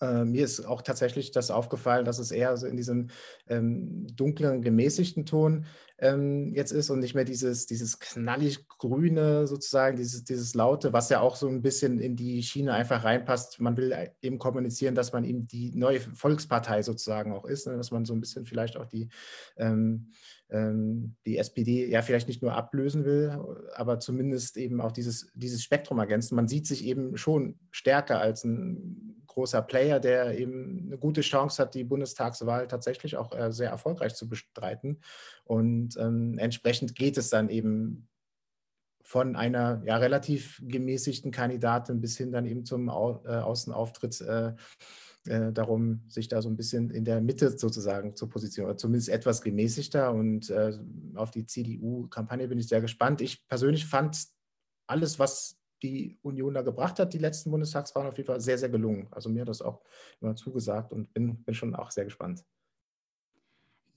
Äh, 0.00 0.24
mir 0.24 0.44
ist 0.44 0.64
auch 0.66 0.82
tatsächlich 0.82 1.30
das 1.30 1.50
aufgefallen, 1.50 2.04
dass 2.04 2.18
es 2.18 2.30
eher 2.30 2.56
so 2.56 2.66
in 2.66 2.76
diesem 2.76 3.08
ähm, 3.48 4.06
dunklen, 4.14 4.62
gemäßigten 4.62 5.24
Ton 5.26 5.66
ähm, 5.98 6.52
jetzt 6.54 6.72
ist 6.72 6.90
und 6.90 6.98
nicht 6.98 7.14
mehr 7.14 7.24
dieses, 7.24 7.66
dieses 7.66 7.98
knallig 8.00 8.66
grüne 8.68 9.46
sozusagen, 9.46 9.96
dieses, 9.96 10.24
dieses 10.24 10.54
laute, 10.54 10.92
was 10.92 11.08
ja 11.08 11.20
auch 11.20 11.36
so 11.36 11.48
ein 11.48 11.62
bisschen 11.62 12.00
in 12.00 12.16
die 12.16 12.42
Schiene 12.42 12.74
einfach 12.74 13.04
reinpasst. 13.04 13.60
Man 13.60 13.76
will 13.76 13.94
eben 14.20 14.38
kommunizieren, 14.38 14.94
dass 14.94 15.12
man 15.12 15.24
eben 15.24 15.46
die 15.46 15.72
neue 15.74 16.00
Volkspartei 16.00 16.82
sozusagen 16.82 17.32
auch 17.32 17.44
ist, 17.44 17.66
ne? 17.66 17.76
dass 17.76 17.90
man 17.90 18.04
so 18.04 18.14
ein 18.14 18.20
bisschen 18.20 18.44
vielleicht 18.44 18.76
auch 18.76 18.86
die, 18.86 19.08
ähm 19.56 20.10
die 21.26 21.38
SPD 21.38 21.86
ja 21.86 22.02
vielleicht 22.02 22.28
nicht 22.28 22.42
nur 22.42 22.54
ablösen 22.54 23.04
will, 23.04 23.38
aber 23.74 23.98
zumindest 23.98 24.56
eben 24.56 24.80
auch 24.80 24.92
dieses, 24.92 25.30
dieses 25.34 25.62
Spektrum 25.62 25.98
ergänzen. 25.98 26.36
Man 26.36 26.48
sieht 26.48 26.66
sich 26.66 26.84
eben 26.84 27.16
schon 27.16 27.58
stärker 27.70 28.20
als 28.20 28.44
ein 28.44 29.24
großer 29.26 29.62
Player, 29.62 29.98
der 29.98 30.38
eben 30.38 30.84
eine 30.86 30.98
gute 30.98 31.22
Chance 31.22 31.60
hat, 31.60 31.74
die 31.74 31.82
Bundestagswahl 31.82 32.68
tatsächlich 32.68 33.16
auch 33.16 33.36
äh, 33.36 33.52
sehr 33.52 33.70
erfolgreich 33.70 34.14
zu 34.14 34.28
bestreiten. 34.28 35.00
Und 35.44 35.96
ähm, 35.98 36.38
entsprechend 36.38 36.94
geht 36.94 37.18
es 37.18 37.30
dann 37.30 37.48
eben 37.48 38.08
von 39.02 39.36
einer 39.36 39.82
ja, 39.84 39.96
relativ 39.96 40.62
gemäßigten 40.64 41.30
Kandidatin 41.30 42.00
bis 42.00 42.16
hin 42.16 42.32
dann 42.32 42.46
eben 42.46 42.64
zum 42.64 42.88
Au 42.88 43.22
äh, 43.26 43.36
Außenauftritt 43.36 44.20
äh, 44.22 44.54
äh, 45.26 45.52
darum, 45.52 46.02
sich 46.08 46.28
da 46.28 46.42
so 46.42 46.48
ein 46.48 46.56
bisschen 46.56 46.90
in 46.90 47.04
der 47.04 47.20
Mitte 47.20 47.50
sozusagen 47.56 48.14
zu 48.14 48.28
positionieren, 48.28 48.70
oder 48.70 48.78
zumindest 48.78 49.08
etwas 49.08 49.42
gemäßigter. 49.42 50.12
Und 50.12 50.50
äh, 50.50 50.78
auf 51.14 51.30
die 51.30 51.46
CDU-Kampagne 51.46 52.48
bin 52.48 52.58
ich 52.58 52.68
sehr 52.68 52.80
gespannt. 52.80 53.20
Ich 53.20 53.46
persönlich 53.48 53.86
fand 53.86 54.26
alles, 54.86 55.18
was 55.18 55.58
die 55.82 56.18
Union 56.22 56.54
da 56.54 56.62
gebracht 56.62 56.98
hat, 56.98 57.12
die 57.12 57.18
letzten 57.18 57.50
Bundestagswahlen 57.50 58.08
auf 58.08 58.16
jeden 58.16 58.26
Fall 58.26 58.40
sehr, 58.40 58.58
sehr 58.58 58.68
gelungen. 58.70 59.08
Also 59.10 59.28
mir 59.28 59.42
hat 59.42 59.48
das 59.48 59.62
auch 59.62 59.82
immer 60.20 60.34
zugesagt 60.34 60.92
und 60.92 61.12
bin, 61.12 61.42
bin 61.44 61.54
schon 61.54 61.74
auch 61.74 61.90
sehr 61.90 62.04
gespannt. 62.04 62.44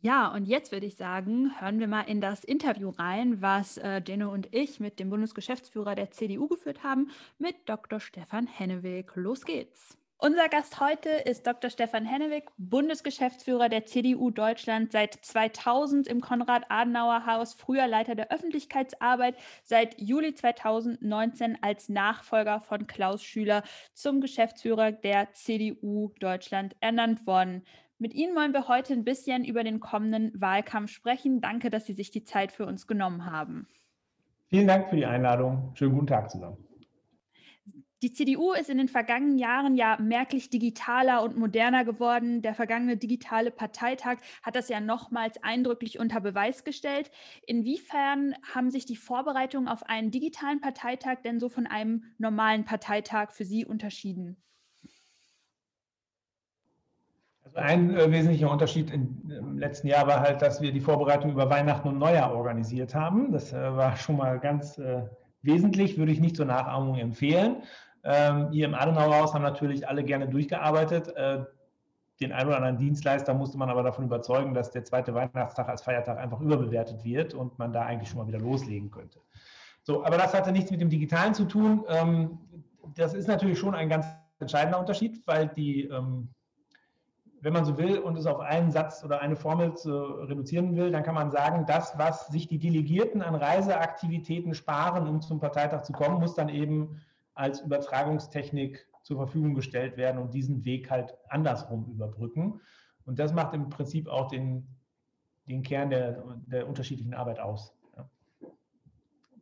Ja, 0.01 0.31
und 0.31 0.45
jetzt 0.45 0.71
würde 0.71 0.85
ich 0.85 0.95
sagen, 0.95 1.59
hören 1.59 1.79
wir 1.79 1.87
mal 1.87 2.01
in 2.01 2.21
das 2.21 2.43
Interview 2.43 2.89
rein, 2.89 3.41
was 3.41 3.77
äh, 3.77 4.01
Deno 4.01 4.31
und 4.31 4.53
ich 4.53 4.79
mit 4.79 4.99
dem 4.99 5.09
Bundesgeschäftsführer 5.09 5.95
der 5.95 6.11
CDU 6.11 6.47
geführt 6.47 6.83
haben, 6.83 7.09
mit 7.39 7.55
Dr. 7.65 7.99
Stefan 7.99 8.45
Henneweg. 8.45 9.15
Los 9.15 9.43
geht's. 9.43 9.97
Unser 10.19 10.49
Gast 10.49 10.79
heute 10.79 11.09
ist 11.09 11.45
Dr. 11.45 11.69
Stefan 11.69 12.03
Hennewig, 12.03 12.45
Bundesgeschäftsführer 12.57 13.69
der 13.69 13.85
CDU 13.85 14.31
Deutschland, 14.31 14.91
seit 14.91 15.13
2000 15.13 16.07
im 16.07 16.21
Konrad-Adenauer-Haus, 16.21 17.53
früher 17.53 17.85
Leiter 17.85 18.15
der 18.15 18.31
Öffentlichkeitsarbeit, 18.31 19.35
seit 19.63 20.01
Juli 20.01 20.33
2019 20.33 21.59
als 21.61 21.87
Nachfolger 21.89 22.61
von 22.61 22.87
Klaus 22.87 23.21
Schüler 23.21 23.61
zum 23.93 24.19
Geschäftsführer 24.19 24.91
der 24.91 25.33
CDU 25.33 26.11
Deutschland 26.19 26.75
ernannt 26.79 27.27
worden. 27.27 27.63
Mit 27.99 28.15
Ihnen 28.15 28.35
wollen 28.35 28.53
wir 28.53 28.67
heute 28.67 28.93
ein 28.93 29.03
bisschen 29.03 29.45
über 29.45 29.63
den 29.63 29.79
kommenden 29.79 30.31
Wahlkampf 30.41 30.89
sprechen. 30.89 31.41
Danke, 31.41 31.69
dass 31.69 31.85
Sie 31.85 31.93
sich 31.93 32.09
die 32.09 32.23
Zeit 32.23 32.51
für 32.51 32.65
uns 32.65 32.87
genommen 32.87 33.31
haben. 33.31 33.67
Vielen 34.47 34.67
Dank 34.67 34.89
für 34.89 34.95
die 34.95 35.05
Einladung. 35.05 35.73
Schönen 35.75 35.93
guten 35.93 36.07
Tag 36.07 36.31
zusammen. 36.31 36.66
Die 38.03 38.13
CDU 38.13 38.53
ist 38.53 38.69
in 38.69 38.77
den 38.77 38.89
vergangenen 38.89 39.39
Jahren 39.39 39.73
ja 39.73 39.97
merklich 39.99 40.51
digitaler 40.51 41.23
und 41.23 41.35
moderner 41.35 41.83
geworden. 41.83 42.43
Der 42.43 42.53
vergangene 42.53 42.95
digitale 42.95 43.49
Parteitag 43.49 44.17
hat 44.43 44.55
das 44.55 44.69
ja 44.69 44.79
nochmals 44.79 45.41
eindrücklich 45.41 45.99
unter 45.99 46.21
Beweis 46.21 46.63
gestellt. 46.63 47.09
Inwiefern 47.47 48.35
haben 48.53 48.69
sich 48.69 48.85
die 48.85 48.95
Vorbereitungen 48.95 49.67
auf 49.67 49.81
einen 49.81 50.11
digitalen 50.11 50.61
Parteitag 50.61 51.23
denn 51.23 51.39
so 51.39 51.49
von 51.49 51.65
einem 51.65 52.03
normalen 52.19 52.65
Parteitag 52.65 53.31
für 53.31 53.45
Sie 53.45 53.65
unterschieden? 53.65 54.37
Also 57.45 57.57
ein 57.57 57.97
äh, 57.97 58.11
wesentlicher 58.11 58.51
Unterschied 58.51 58.91
in, 58.91 59.27
im 59.31 59.57
letzten 59.57 59.87
Jahr 59.87 60.05
war 60.05 60.19
halt, 60.19 60.43
dass 60.43 60.61
wir 60.61 60.71
die 60.71 60.81
Vorbereitung 60.81 61.31
über 61.31 61.49
Weihnachten 61.49 61.87
und 61.87 61.97
Neujahr 61.97 62.35
organisiert 62.35 62.93
haben. 62.93 63.31
Das 63.31 63.53
äh, 63.53 63.75
war 63.75 63.95
schon 63.95 64.17
mal 64.17 64.37
ganz 64.37 64.77
äh, 64.77 65.01
wesentlich, 65.41 65.97
würde 65.97 66.11
ich 66.11 66.19
nicht 66.19 66.35
zur 66.35 66.45
Nachahmung 66.45 66.95
empfehlen. 66.95 67.63
Ähm, 68.03 68.51
hier 68.51 68.65
im 68.65 68.75
Adenauerhaus 68.75 69.33
haben 69.33 69.43
natürlich 69.43 69.87
alle 69.87 70.03
gerne 70.03 70.27
durchgearbeitet. 70.27 71.15
Äh, 71.15 71.43
den 72.19 72.31
einen 72.31 72.47
oder 72.47 72.57
anderen 72.57 72.77
Dienstleister 72.77 73.33
musste 73.33 73.57
man 73.57 73.69
aber 73.69 73.83
davon 73.83 74.05
überzeugen, 74.05 74.53
dass 74.53 74.71
der 74.71 74.83
zweite 74.83 75.13
Weihnachtstag 75.13 75.69
als 75.69 75.83
Feiertag 75.83 76.17
einfach 76.17 76.41
überbewertet 76.41 77.03
wird 77.03 77.33
und 77.33 77.59
man 77.59 77.71
da 77.71 77.83
eigentlich 77.83 78.09
schon 78.09 78.19
mal 78.19 78.27
wieder 78.27 78.39
loslegen 78.39 78.89
könnte. 78.89 79.19
So, 79.83 80.03
aber 80.03 80.17
das 80.17 80.33
hatte 80.33 80.51
nichts 80.51 80.71
mit 80.71 80.81
dem 80.81 80.89
Digitalen 80.89 81.33
zu 81.33 81.45
tun. 81.45 81.85
Ähm, 81.87 82.39
das 82.95 83.13
ist 83.13 83.27
natürlich 83.27 83.59
schon 83.59 83.75
ein 83.75 83.89
ganz 83.89 84.07
entscheidender 84.39 84.79
Unterschied, 84.79 85.25
weil 85.27 85.47
die, 85.47 85.83
ähm, 85.83 86.29
wenn 87.41 87.53
man 87.53 87.65
so 87.65 87.77
will 87.77 87.99
und 87.99 88.17
es 88.17 88.25
auf 88.25 88.39
einen 88.39 88.71
Satz 88.71 89.03
oder 89.03 89.21
eine 89.21 89.35
Formel 89.35 89.73
reduzieren 89.85 90.75
will, 90.75 90.91
dann 90.91 91.03
kann 91.03 91.15
man 91.15 91.29
sagen, 91.29 91.65
das, 91.67 91.97
was 91.97 92.27
sich 92.27 92.47
die 92.47 92.57
Delegierten 92.57 93.21
an 93.21 93.35
Reiseaktivitäten 93.35 94.55
sparen, 94.55 95.07
um 95.07 95.21
zum 95.21 95.39
Parteitag 95.39 95.83
zu 95.83 95.93
kommen, 95.93 96.19
muss 96.19 96.33
dann 96.33 96.49
eben 96.49 96.99
als 97.37 97.61
Übertragungstechnik 97.61 98.87
zur 99.03 99.17
Verfügung 99.17 99.55
gestellt 99.55 99.95
werden 99.95 100.19
und 100.19 100.33
diesen 100.33 100.65
Weg 100.65 100.89
halt 100.91 101.15
andersrum 101.29 101.85
überbrücken. 101.85 102.59
Und 103.05 103.19
das 103.19 103.33
macht 103.33 103.53
im 103.53 103.69
Prinzip 103.69 104.09
auch 104.09 104.27
den, 104.27 104.67
den 105.47 105.63
Kern 105.63 105.89
der, 105.89 106.23
der 106.47 106.67
unterschiedlichen 106.67 107.13
Arbeit 107.13 107.39
aus. 107.39 107.73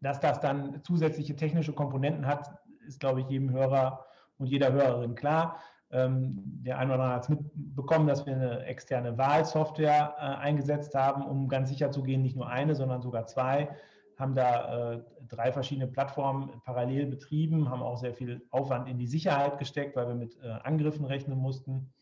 Dass 0.01 0.19
das 0.19 0.39
dann 0.39 0.84
zusätzliche 0.84 1.36
technische 1.36 1.73
Komponenten 1.73 2.27
hat, 2.27 2.60
ist, 2.86 2.99
glaube 2.99 3.21
ich, 3.21 3.27
jedem 3.27 3.49
Hörer 3.49 4.05
und 4.38 4.47
jeder 4.47 4.71
Hörerin 4.71 5.15
klar. 5.15 5.60
Ähm, 5.91 6.34
der 6.63 6.77
eine 6.77 6.93
oder 6.93 7.03
andere 7.03 7.15
hat 7.15 7.23
es 7.23 7.29
mitbekommen, 7.29 8.08
dass 8.08 8.25
wir 8.25 8.36
eine 8.36 8.65
externe 8.65 9.17
Wahlsoftware 9.17 10.15
äh, 10.17 10.21
eingesetzt 10.21 10.93
haben, 10.93 11.23
um 11.23 11.47
ganz 11.47 11.69
sicher 11.69 11.89
zu 11.89 12.03
gehen, 12.03 12.21
nicht 12.21 12.36
nur 12.36 12.47
eine, 12.47 12.75
sondern 12.75 13.01
sogar 13.01 13.25
zwei 13.25 13.69
haben 14.17 14.36
da 14.36 14.93
äh, 14.93 15.04
drei 15.28 15.51
verschiedene 15.51 15.88
Plattformen 15.88 16.62
parallel 16.63 17.08
betrieben, 17.08 17.69
haben 17.69 17.82
auch 17.82 17.97
sehr 17.97 18.13
viel 18.13 18.45
Aufwand 18.51 18.88
in 18.88 18.97
die 18.97 19.08
Sicherheit 19.08 19.60
gesteckt, 19.60 19.95
weil 19.95 20.08
wir 20.08 20.15
mit 20.15 20.38
äh, 20.41 20.49
Angriffen 20.63 21.06
rechnen 21.06 21.38
mussten. 21.38 21.93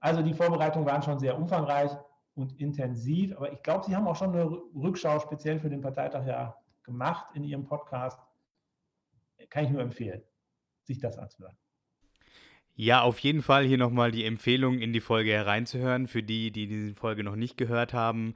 Also 0.00 0.22
die 0.22 0.34
Vorbereitungen 0.34 0.86
waren 0.86 1.02
schon 1.02 1.18
sehr 1.18 1.36
umfangreich 1.36 1.90
und 2.34 2.58
intensiv, 2.60 3.36
aber 3.36 3.52
ich 3.52 3.62
glaube, 3.62 3.84
Sie 3.84 3.96
haben 3.96 4.06
auch 4.06 4.16
schon 4.16 4.32
eine 4.32 4.44
Rückschau 4.74 5.18
speziell 5.18 5.58
für 5.58 5.68
den 5.68 5.80
Parteitag 5.80 6.26
ja 6.26 6.56
gemacht 6.84 7.34
in 7.34 7.44
Ihrem 7.44 7.64
Podcast. 7.64 8.20
Kann 9.50 9.64
ich 9.64 9.70
nur 9.70 9.82
empfehlen, 9.82 10.22
sich 10.84 10.98
das 10.98 11.18
anzuhören. 11.18 11.56
Ja, 12.74 13.02
auf 13.02 13.18
jeden 13.18 13.42
Fall 13.42 13.64
hier 13.64 13.76
nochmal 13.76 14.12
die 14.12 14.24
Empfehlung, 14.24 14.78
in 14.78 14.92
die 14.92 15.00
Folge 15.00 15.32
hereinzuhören. 15.32 16.06
Für 16.06 16.22
die, 16.22 16.52
die 16.52 16.68
diese 16.68 16.94
Folge 16.94 17.24
noch 17.24 17.34
nicht 17.34 17.56
gehört 17.56 17.92
haben, 17.92 18.34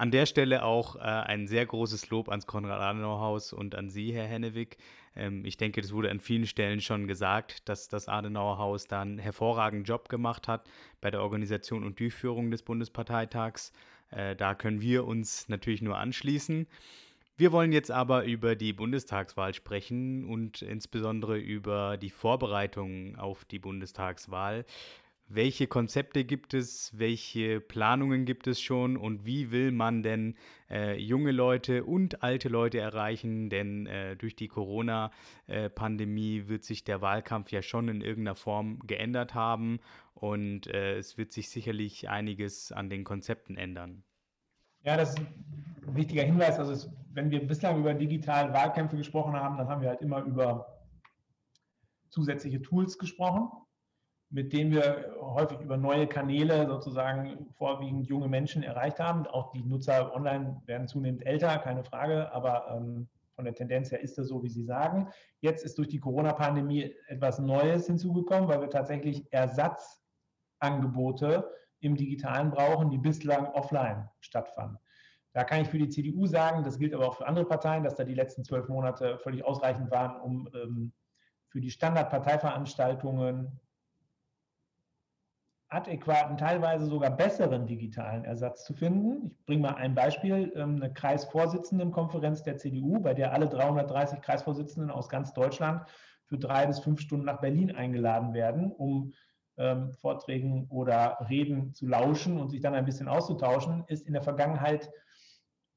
an 0.00 0.10
der 0.10 0.24
Stelle 0.24 0.64
auch 0.64 0.96
äh, 0.96 1.00
ein 1.00 1.46
sehr 1.46 1.66
großes 1.66 2.08
Lob 2.08 2.30
ans 2.30 2.46
Konrad-Adenauer-Haus 2.46 3.52
und 3.52 3.74
an 3.74 3.90
Sie, 3.90 4.14
Herr 4.14 4.26
Hennewig. 4.26 4.78
Ähm, 5.14 5.44
ich 5.44 5.58
denke, 5.58 5.82
das 5.82 5.92
wurde 5.92 6.10
an 6.10 6.20
vielen 6.20 6.46
Stellen 6.46 6.80
schon 6.80 7.06
gesagt, 7.06 7.68
dass 7.68 7.88
das 7.88 8.08
Adenauer-Haus 8.08 8.86
da 8.86 9.02
einen 9.02 9.18
hervorragenden 9.18 9.84
Job 9.84 10.08
gemacht 10.08 10.48
hat 10.48 10.70
bei 11.02 11.10
der 11.10 11.20
Organisation 11.20 11.84
und 11.84 12.00
Durchführung 12.00 12.50
des 12.50 12.62
Bundesparteitags. 12.62 13.72
Äh, 14.10 14.36
da 14.36 14.54
können 14.54 14.80
wir 14.80 15.06
uns 15.06 15.50
natürlich 15.50 15.82
nur 15.82 15.98
anschließen. 15.98 16.66
Wir 17.36 17.52
wollen 17.52 17.72
jetzt 17.72 17.90
aber 17.90 18.24
über 18.24 18.56
die 18.56 18.72
Bundestagswahl 18.72 19.52
sprechen 19.52 20.24
und 20.24 20.62
insbesondere 20.62 21.36
über 21.36 21.98
die 21.98 22.10
Vorbereitungen 22.10 23.16
auf 23.16 23.44
die 23.44 23.58
Bundestagswahl. 23.58 24.64
Welche 25.32 25.68
Konzepte 25.68 26.24
gibt 26.24 26.54
es? 26.54 26.90
Welche 26.98 27.60
Planungen 27.60 28.24
gibt 28.24 28.48
es 28.48 28.60
schon? 28.60 28.96
Und 28.96 29.24
wie 29.24 29.52
will 29.52 29.70
man 29.70 30.02
denn 30.02 30.34
äh, 30.68 30.98
junge 30.98 31.30
Leute 31.30 31.84
und 31.84 32.24
alte 32.24 32.48
Leute 32.48 32.80
erreichen? 32.80 33.48
Denn 33.48 33.86
äh, 33.86 34.16
durch 34.16 34.34
die 34.34 34.48
Corona-Pandemie 34.48 36.48
wird 36.48 36.64
sich 36.64 36.82
der 36.82 37.00
Wahlkampf 37.00 37.52
ja 37.52 37.62
schon 37.62 37.86
in 37.86 38.00
irgendeiner 38.00 38.34
Form 38.34 38.80
geändert 38.88 39.32
haben. 39.32 39.78
Und 40.14 40.66
äh, 40.66 40.98
es 40.98 41.16
wird 41.16 41.30
sich 41.30 41.48
sicherlich 41.48 42.08
einiges 42.08 42.72
an 42.72 42.90
den 42.90 43.04
Konzepten 43.04 43.56
ändern. 43.56 44.02
Ja, 44.82 44.96
das 44.96 45.10
ist 45.10 45.20
ein 45.20 45.94
wichtiger 45.94 46.24
Hinweis. 46.24 46.58
Also, 46.58 46.72
es, 46.72 46.90
wenn 47.12 47.30
wir 47.30 47.46
bislang 47.46 47.78
über 47.78 47.94
digitale 47.94 48.52
Wahlkämpfe 48.52 48.96
gesprochen 48.96 49.34
haben, 49.34 49.58
dann 49.58 49.68
haben 49.68 49.80
wir 49.80 49.90
halt 49.90 50.02
immer 50.02 50.24
über 50.24 50.66
zusätzliche 52.08 52.60
Tools 52.60 52.98
gesprochen 52.98 53.48
mit 54.30 54.52
denen 54.52 54.70
wir 54.70 55.16
häufig 55.20 55.60
über 55.60 55.76
neue 55.76 56.06
Kanäle 56.06 56.68
sozusagen 56.68 57.48
vorwiegend 57.52 58.06
junge 58.06 58.28
Menschen 58.28 58.62
erreicht 58.62 59.00
haben. 59.00 59.26
Auch 59.26 59.50
die 59.50 59.64
Nutzer 59.64 60.14
online 60.14 60.62
werden 60.66 60.86
zunehmend 60.86 61.26
älter, 61.26 61.58
keine 61.58 61.82
Frage, 61.82 62.32
aber 62.32 62.76
ähm, 62.76 63.08
von 63.34 63.44
der 63.44 63.54
Tendenz 63.54 63.90
her 63.90 64.00
ist 64.00 64.16
das 64.18 64.28
so, 64.28 64.44
wie 64.44 64.48
Sie 64.48 64.62
sagen. 64.62 65.08
Jetzt 65.40 65.64
ist 65.64 65.76
durch 65.78 65.88
die 65.88 65.98
Corona-Pandemie 65.98 66.94
etwas 67.08 67.40
Neues 67.40 67.86
hinzugekommen, 67.86 68.48
weil 68.48 68.60
wir 68.60 68.70
tatsächlich 68.70 69.26
Ersatzangebote 69.32 71.50
im 71.80 71.96
Digitalen 71.96 72.52
brauchen, 72.52 72.90
die 72.90 72.98
bislang 72.98 73.46
offline 73.46 74.08
stattfanden. 74.20 74.78
Da 75.32 75.42
kann 75.44 75.62
ich 75.62 75.68
für 75.68 75.78
die 75.78 75.88
CDU 75.88 76.26
sagen, 76.26 76.62
das 76.62 76.78
gilt 76.78 76.94
aber 76.94 77.08
auch 77.08 77.16
für 77.16 77.26
andere 77.26 77.46
Parteien, 77.46 77.82
dass 77.82 77.96
da 77.96 78.04
die 78.04 78.14
letzten 78.14 78.44
zwölf 78.44 78.68
Monate 78.68 79.18
völlig 79.18 79.44
ausreichend 79.44 79.90
waren, 79.90 80.20
um 80.20 80.48
ähm, 80.54 80.92
für 81.48 81.60
die 81.60 81.70
Standardparteiveranstaltungen 81.70 83.58
adäquaten, 85.70 86.36
teilweise 86.36 86.86
sogar 86.86 87.16
besseren 87.16 87.66
digitalen 87.66 88.24
Ersatz 88.24 88.64
zu 88.64 88.74
finden. 88.74 89.30
Ich 89.38 89.46
bringe 89.46 89.62
mal 89.62 89.74
ein 89.76 89.94
Beispiel, 89.94 90.52
ähm, 90.56 90.76
eine 90.76 90.92
Kreisvorsitzendenkonferenz 90.92 92.42
der 92.42 92.58
CDU, 92.58 93.00
bei 93.00 93.14
der 93.14 93.32
alle 93.32 93.48
330 93.48 94.20
Kreisvorsitzenden 94.20 94.90
aus 94.90 95.08
ganz 95.08 95.32
Deutschland 95.32 95.82
für 96.26 96.38
drei 96.38 96.66
bis 96.66 96.80
fünf 96.80 97.00
Stunden 97.00 97.26
nach 97.26 97.40
Berlin 97.40 97.74
eingeladen 97.74 98.34
werden, 98.34 98.72
um 98.72 99.12
ähm, 99.58 99.92
Vorträgen 99.92 100.66
oder 100.70 101.18
Reden 101.28 101.72
zu 101.72 101.86
lauschen 101.86 102.40
und 102.40 102.50
sich 102.50 102.60
dann 102.60 102.74
ein 102.74 102.84
bisschen 102.84 103.08
auszutauschen, 103.08 103.84
ist 103.86 104.06
in 104.06 104.12
der 104.12 104.22
Vergangenheit 104.22 104.90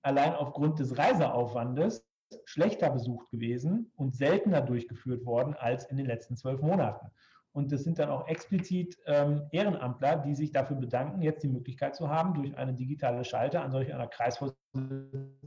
allein 0.01 0.33
aufgrund 0.33 0.79
des 0.79 0.97
Reiseaufwandes 0.97 2.05
schlechter 2.45 2.89
besucht 2.89 3.29
gewesen 3.29 3.91
und 3.95 4.15
seltener 4.15 4.61
durchgeführt 4.61 5.25
worden 5.25 5.53
als 5.53 5.85
in 5.85 5.97
den 5.97 6.07
letzten 6.07 6.35
zwölf 6.35 6.61
Monaten. 6.61 7.11
Und 7.53 7.71
das 7.71 7.83
sind 7.83 7.99
dann 7.99 8.09
auch 8.09 8.27
explizit 8.27 8.97
ähm, 9.05 9.47
Ehrenamtler, 9.51 10.17
die 10.17 10.33
sich 10.33 10.51
dafür 10.51 10.75
bedanken, 10.75 11.21
jetzt 11.21 11.43
die 11.43 11.49
Möglichkeit 11.49 11.95
zu 11.95 12.09
haben, 12.09 12.33
durch 12.33 12.57
eine 12.57 12.73
digitale 12.73 13.23
Schalte 13.23 13.61
an 13.61 13.71
solch 13.71 13.93
einer 13.93 14.07
Kreisvorsitzenden 14.07 15.37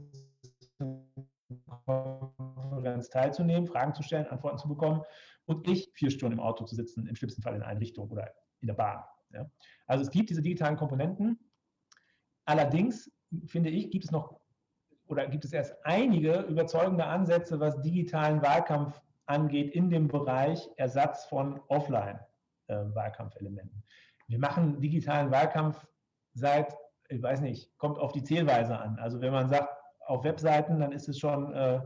teilzunehmen, 3.11 3.67
Fragen 3.67 3.93
zu 3.93 4.03
stellen, 4.03 4.27
Antworten 4.27 4.57
zu 4.57 4.69
bekommen 4.69 5.01
und 5.45 5.67
nicht 5.67 5.93
vier 5.97 6.09
Stunden 6.09 6.37
im 6.37 6.43
Auto 6.43 6.63
zu 6.65 6.75
sitzen, 6.75 7.07
im 7.07 7.15
schlimmsten 7.15 7.41
Fall 7.41 7.55
in 7.55 7.61
eine 7.61 7.79
Richtung 7.79 8.09
oder 8.09 8.33
in 8.61 8.67
der 8.67 8.73
Bahn. 8.73 9.03
Ja. 9.33 9.49
Also 9.85 10.03
es 10.03 10.09
gibt 10.09 10.29
diese 10.29 10.41
digitalen 10.41 10.77
Komponenten. 10.77 11.37
Allerdings, 12.45 13.11
finde 13.45 13.69
ich, 13.69 13.91
gibt 13.91 14.05
es 14.05 14.11
noch 14.11 14.39
oder 15.07 15.27
gibt 15.27 15.45
es 15.45 15.53
erst 15.53 15.73
einige 15.85 16.41
überzeugende 16.41 17.05
Ansätze, 17.05 17.59
was 17.59 17.81
digitalen 17.81 18.41
Wahlkampf 18.41 19.01
angeht 19.27 19.75
in 19.75 19.89
dem 19.89 20.07
Bereich 20.07 20.69
Ersatz 20.77 21.25
von 21.25 21.59
Offline-Wahlkampfelementen. 21.67 23.83
Wir 24.27 24.39
machen 24.39 24.81
digitalen 24.81 25.31
Wahlkampf 25.31 25.85
seit, 26.33 26.75
ich 27.09 27.21
weiß 27.21 27.41
nicht, 27.41 27.77
kommt 27.77 27.99
auf 27.99 28.11
die 28.11 28.23
Zählweise 28.23 28.75
an. 28.77 28.97
Also 28.99 29.21
wenn 29.21 29.31
man 29.31 29.49
sagt, 29.49 29.69
auf 30.07 30.23
Webseiten, 30.23 30.79
dann 30.79 30.91
ist 30.91 31.09
es 31.09 31.19
schon 31.19 31.53
äh, 31.53 31.81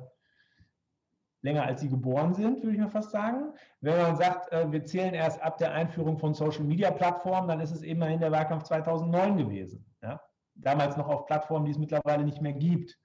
länger 1.42 1.66
als 1.66 1.82
sie 1.82 1.90
geboren 1.90 2.34
sind, 2.34 2.62
würde 2.62 2.76
ich 2.76 2.82
mal 2.82 2.90
fast 2.90 3.12
sagen. 3.12 3.54
Wenn 3.82 3.98
man 3.98 4.16
sagt, 4.16 4.52
äh, 4.52 4.72
wir 4.72 4.86
zählen 4.86 5.14
erst 5.14 5.42
ab 5.42 5.58
der 5.58 5.74
Einführung 5.74 6.18
von 6.18 6.34
Social-Media-Plattformen, 6.34 7.48
dann 7.48 7.60
ist 7.60 7.72
es 7.72 7.82
immerhin 7.82 8.20
der 8.20 8.32
Wahlkampf 8.32 8.64
2009 8.64 9.38
gewesen. 9.38 9.86
Ja? 10.02 10.22
Damals 10.56 10.98
noch 10.98 11.08
auf 11.08 11.26
Plattformen, 11.26 11.66
die 11.66 11.72
es 11.72 11.80
mittlerweile 11.80 12.24
nicht 12.24 12.42
mehr 12.42 12.54
gibt. 12.54 12.98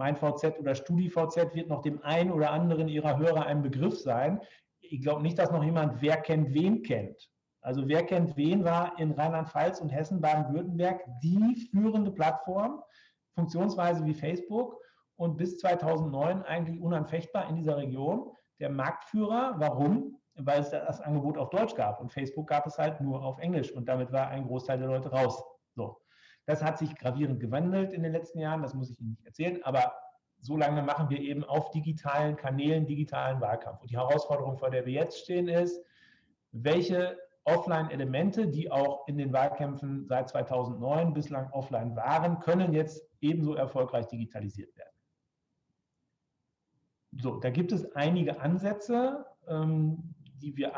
Mein 0.00 0.16
VZ 0.16 0.58
oder 0.58 0.74
StudiVZ 0.74 1.54
wird 1.54 1.68
noch 1.68 1.82
dem 1.82 2.02
einen 2.02 2.32
oder 2.32 2.52
anderen 2.52 2.88
ihrer 2.88 3.18
Hörer 3.18 3.44
ein 3.44 3.60
Begriff 3.60 4.00
sein. 4.00 4.40
Ich 4.80 5.02
glaube 5.02 5.20
nicht, 5.20 5.38
dass 5.38 5.50
noch 5.50 5.62
jemand 5.62 6.00
Wer 6.00 6.16
kennt 6.16 6.54
wen 6.54 6.82
kennt. 6.82 7.28
Also 7.60 7.86
wer 7.86 8.06
kennt 8.06 8.34
wen 8.34 8.64
war 8.64 8.98
in 8.98 9.12
Rheinland-Pfalz 9.12 9.78
und 9.78 9.90
Hessen, 9.90 10.22
Baden-Württemberg 10.22 11.04
die 11.22 11.68
führende 11.70 12.10
Plattform, 12.10 12.82
Funktionsweise 13.34 14.02
wie 14.06 14.14
Facebook 14.14 14.80
und 15.16 15.36
bis 15.36 15.58
2009 15.58 16.44
eigentlich 16.44 16.80
unanfechtbar 16.80 17.50
in 17.50 17.56
dieser 17.56 17.76
Region. 17.76 18.32
Der 18.58 18.70
Marktführer, 18.70 19.56
warum? 19.58 20.16
Weil 20.34 20.62
es 20.62 20.70
das 20.70 21.02
Angebot 21.02 21.36
auf 21.36 21.50
Deutsch 21.50 21.74
gab 21.74 22.00
und 22.00 22.10
Facebook 22.10 22.46
gab 22.46 22.66
es 22.66 22.78
halt 22.78 23.02
nur 23.02 23.22
auf 23.22 23.38
Englisch 23.38 23.70
und 23.70 23.86
damit 23.86 24.10
war 24.12 24.28
ein 24.28 24.46
Großteil 24.46 24.78
der 24.78 24.88
Leute 24.88 25.10
raus. 25.10 25.44
So. 25.74 26.00
Das 26.50 26.64
hat 26.64 26.78
sich 26.78 26.96
gravierend 26.96 27.38
gewandelt 27.38 27.92
in 27.92 28.02
den 28.02 28.10
letzten 28.10 28.40
Jahren, 28.40 28.60
das 28.60 28.74
muss 28.74 28.90
ich 28.90 28.98
Ihnen 28.98 29.10
nicht 29.10 29.24
erzählen, 29.24 29.62
aber 29.62 29.94
so 30.40 30.56
lange 30.56 30.82
machen 30.82 31.08
wir 31.08 31.20
eben 31.20 31.44
auf 31.44 31.70
digitalen 31.70 32.34
Kanälen 32.34 32.86
digitalen 32.86 33.40
Wahlkampf. 33.40 33.82
Und 33.82 33.90
die 33.92 33.96
Herausforderung, 33.96 34.58
vor 34.58 34.68
der 34.68 34.84
wir 34.84 34.92
jetzt 34.92 35.20
stehen, 35.20 35.46
ist, 35.46 35.80
welche 36.50 37.16
Offline-Elemente, 37.44 38.48
die 38.48 38.68
auch 38.68 39.06
in 39.06 39.16
den 39.16 39.32
Wahlkämpfen 39.32 40.08
seit 40.08 40.28
2009 40.28 41.14
bislang 41.14 41.48
offline 41.52 41.94
waren, 41.94 42.40
können 42.40 42.72
jetzt 42.72 43.00
ebenso 43.20 43.54
erfolgreich 43.54 44.08
digitalisiert 44.08 44.76
werden. 44.76 44.96
So, 47.12 47.36
da 47.38 47.50
gibt 47.50 47.70
es 47.70 47.92
einige 47.94 48.40
Ansätze, 48.40 49.24
ähm, 49.46 50.16
die 50.42 50.56
wir, 50.56 50.72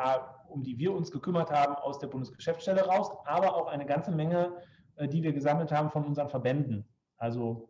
um 0.50 0.62
die 0.62 0.76
wir 0.76 0.92
uns 0.92 1.10
gekümmert 1.10 1.50
haben 1.50 1.76
aus 1.76 1.98
der 1.98 2.08
Bundesgeschäftsstelle 2.08 2.82
raus, 2.82 3.10
aber 3.24 3.56
auch 3.56 3.68
eine 3.68 3.86
ganze 3.86 4.10
Menge, 4.10 4.54
die 5.00 5.22
wir 5.22 5.32
gesammelt 5.32 5.72
haben 5.72 5.90
von 5.90 6.04
unseren 6.04 6.28
Verbänden. 6.28 6.88
Also 7.16 7.68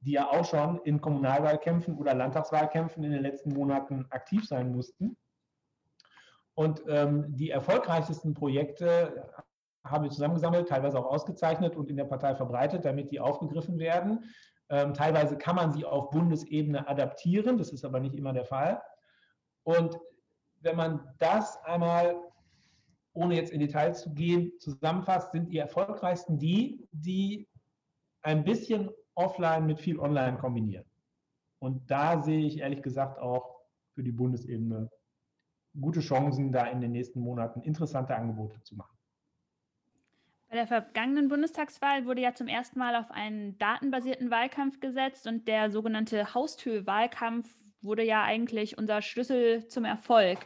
die 0.00 0.12
ja 0.12 0.30
auch 0.30 0.44
schon 0.44 0.80
in 0.84 1.00
Kommunalwahlkämpfen 1.00 1.96
oder 1.96 2.14
Landtagswahlkämpfen 2.14 3.02
in 3.02 3.10
den 3.10 3.22
letzten 3.22 3.52
Monaten 3.52 4.06
aktiv 4.10 4.46
sein 4.46 4.72
mussten. 4.72 5.16
Und 6.54 6.82
ähm, 6.88 7.36
die 7.36 7.50
erfolgreichsten 7.50 8.34
Projekte 8.34 9.32
haben 9.84 10.04
wir 10.04 10.10
zusammengesammelt, 10.10 10.68
teilweise 10.68 10.98
auch 10.98 11.06
ausgezeichnet 11.06 11.76
und 11.76 11.88
in 11.88 11.96
der 11.96 12.04
Partei 12.04 12.34
verbreitet, 12.34 12.84
damit 12.84 13.10
die 13.10 13.20
aufgegriffen 13.20 13.78
werden. 13.78 14.24
Ähm, 14.68 14.92
teilweise 14.92 15.38
kann 15.38 15.56
man 15.56 15.72
sie 15.72 15.84
auf 15.84 16.10
Bundesebene 16.10 16.86
adaptieren, 16.86 17.58
das 17.58 17.72
ist 17.72 17.84
aber 17.84 18.00
nicht 18.00 18.14
immer 18.14 18.32
der 18.32 18.44
Fall. 18.44 18.82
Und 19.62 19.98
wenn 20.60 20.76
man 20.76 21.14
das 21.18 21.62
einmal, 21.64 22.16
ohne 23.18 23.34
jetzt 23.34 23.52
in 23.52 23.58
Details 23.58 24.02
zu 24.02 24.14
gehen, 24.14 24.52
zusammenfasst, 24.60 25.32
sind 25.32 25.50
die 25.50 25.58
erfolgreichsten 25.58 26.38
die, 26.38 26.86
die 26.92 27.48
ein 28.22 28.44
bisschen 28.44 28.90
offline 29.14 29.66
mit 29.66 29.80
viel 29.80 29.98
online 29.98 30.38
kombinieren. 30.38 30.84
Und 31.58 31.90
da 31.90 32.22
sehe 32.22 32.46
ich 32.46 32.58
ehrlich 32.58 32.82
gesagt 32.82 33.18
auch 33.18 33.60
für 33.94 34.04
die 34.04 34.12
Bundesebene 34.12 34.88
gute 35.80 36.00
Chancen, 36.00 36.52
da 36.52 36.66
in 36.66 36.80
den 36.80 36.92
nächsten 36.92 37.20
Monaten 37.20 37.60
interessante 37.62 38.14
Angebote 38.14 38.62
zu 38.62 38.76
machen. 38.76 38.96
Bei 40.48 40.56
der 40.56 40.66
vergangenen 40.66 41.28
Bundestagswahl 41.28 42.06
wurde 42.06 42.22
ja 42.22 42.34
zum 42.34 42.46
ersten 42.46 42.78
Mal 42.78 42.94
auf 42.94 43.10
einen 43.10 43.58
datenbasierten 43.58 44.30
Wahlkampf 44.30 44.80
gesetzt 44.80 45.26
und 45.26 45.46
der 45.48 45.70
sogenannte 45.70 46.34
Haustürwahlkampf 46.34 47.54
wurde 47.82 48.04
ja 48.04 48.22
eigentlich 48.22 48.78
unser 48.78 49.02
Schlüssel 49.02 49.66
zum 49.68 49.84
Erfolg. 49.84 50.38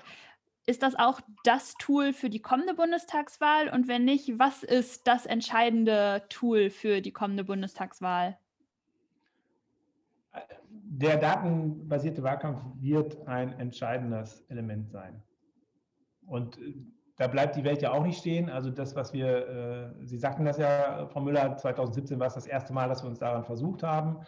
Ist 0.65 0.83
das 0.83 0.95
auch 0.95 1.21
das 1.45 1.75
Tool 1.75 2.13
für 2.13 2.31
die 2.31 2.41
kommende 2.41 2.75
Bundestagswahl? 2.75 3.69
Und 3.69 3.89
wenn 3.89 4.05
nicht, 4.05 4.39
was 4.39 4.63
ist 4.63 5.09
das 5.09 5.27
entscheidende 5.27 6.23
Tool 6.29 6.71
für 6.71 7.01
die 7.01 7.11
kommende 7.11 7.43
Bundestagswahl? 7.43 8.39
Der 10.71 11.17
datenbasierte 11.17 12.23
Wahlkampf 12.23 12.63
wird 12.81 13.27
ein 13.27 13.59
entscheidendes 13.59 14.43
Element 14.49 14.91
sein. 14.91 15.23
Und 16.27 16.59
da 17.17 17.27
bleibt 17.27 17.57
die 17.57 17.65
Welt 17.65 17.83
ja 17.83 17.93
auch 17.93 18.05
nicht 18.05 18.19
stehen. 18.19 18.49
Also 18.49 18.71
das, 18.71 18.95
was 18.95 19.13
wir, 19.13 19.95
äh, 20.01 20.07
Sie 20.07 20.19
sagten 20.19 20.45
das 20.45 20.59
ja, 20.59 21.07
Frau 21.07 21.21
Müller, 21.21 21.57
2017 21.57 22.21
war 22.21 22.29
es 22.29 22.35
das 22.35 22.47
erste 22.47 22.73
Mal, 22.73 22.89
dass 22.89 23.03
wir 23.03 23.09
uns 23.09 23.19
daran 23.19 23.45
versucht 23.45 23.83
haben. 23.83 24.21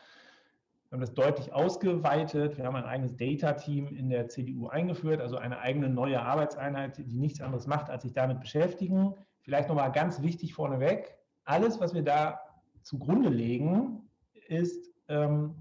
Wir 0.94 0.98
haben 0.98 1.06
das 1.06 1.14
deutlich 1.14 1.52
ausgeweitet. 1.52 2.56
Wir 2.56 2.66
haben 2.66 2.76
ein 2.76 2.84
eigenes 2.84 3.16
Data-Team 3.16 3.88
in 3.88 4.10
der 4.10 4.28
CDU 4.28 4.68
eingeführt, 4.68 5.20
also 5.20 5.36
eine 5.36 5.58
eigene 5.58 5.88
neue 5.88 6.22
Arbeitseinheit, 6.22 6.98
die 6.98 7.18
nichts 7.18 7.40
anderes 7.40 7.66
macht, 7.66 7.90
als 7.90 8.04
sich 8.04 8.12
damit 8.12 8.38
beschäftigen. 8.38 9.12
Vielleicht 9.40 9.68
nochmal 9.68 9.90
ganz 9.90 10.22
wichtig 10.22 10.54
vorneweg, 10.54 11.12
alles, 11.46 11.80
was 11.80 11.94
wir 11.94 12.04
da 12.04 12.38
zugrunde 12.82 13.28
legen, 13.28 14.08
ist 14.46 14.88
ähm, 15.08 15.56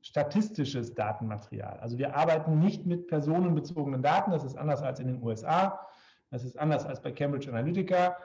statistisches 0.00 0.94
Datenmaterial. 0.94 1.78
Also 1.80 1.98
wir 1.98 2.16
arbeiten 2.16 2.58
nicht 2.58 2.86
mit 2.86 3.08
personenbezogenen 3.08 4.00
Daten, 4.00 4.30
das 4.30 4.42
ist 4.42 4.56
anders 4.56 4.80
als 4.80 5.00
in 5.00 5.08
den 5.08 5.22
USA. 5.22 5.86
Das 6.30 6.44
ist 6.44 6.58
anders 6.58 6.86
als 6.86 7.02
bei 7.02 7.12
Cambridge 7.12 7.50
Analytica. 7.50 8.16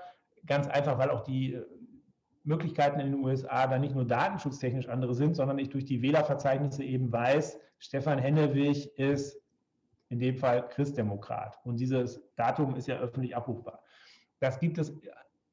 Ganz 0.46 0.68
einfach, 0.68 0.98
weil 0.98 1.10
auch 1.10 1.26
die 1.26 1.56
äh, 1.56 1.66
Möglichkeiten 2.44 3.00
in 3.00 3.12
den 3.12 3.24
USA 3.24 3.68
da 3.68 3.80
nicht 3.80 3.96
nur 3.96 4.06
datenschutztechnisch 4.06 4.90
andere 4.90 5.16
sind, 5.16 5.36
sondern 5.36 5.60
ich 5.60 5.70
durch 5.70 5.86
die 5.86 6.02
Wählerverzeichnisse 6.02 6.84
eben 6.84 7.12
weiß, 7.12 7.60
Stefan 7.80 8.20
Hennewig 8.20 8.98
ist 8.98 9.42
in 10.10 10.20
dem 10.20 10.38
Fall 10.38 10.68
Christdemokrat. 10.70 11.60
Und 11.64 11.78
dieses 11.80 12.22
Datum 12.36 12.76
ist 12.76 12.88
ja 12.88 12.98
öffentlich 12.98 13.36
abrufbar. 13.36 13.82
Das 14.40 14.60
gibt 14.60 14.78
es 14.78 14.94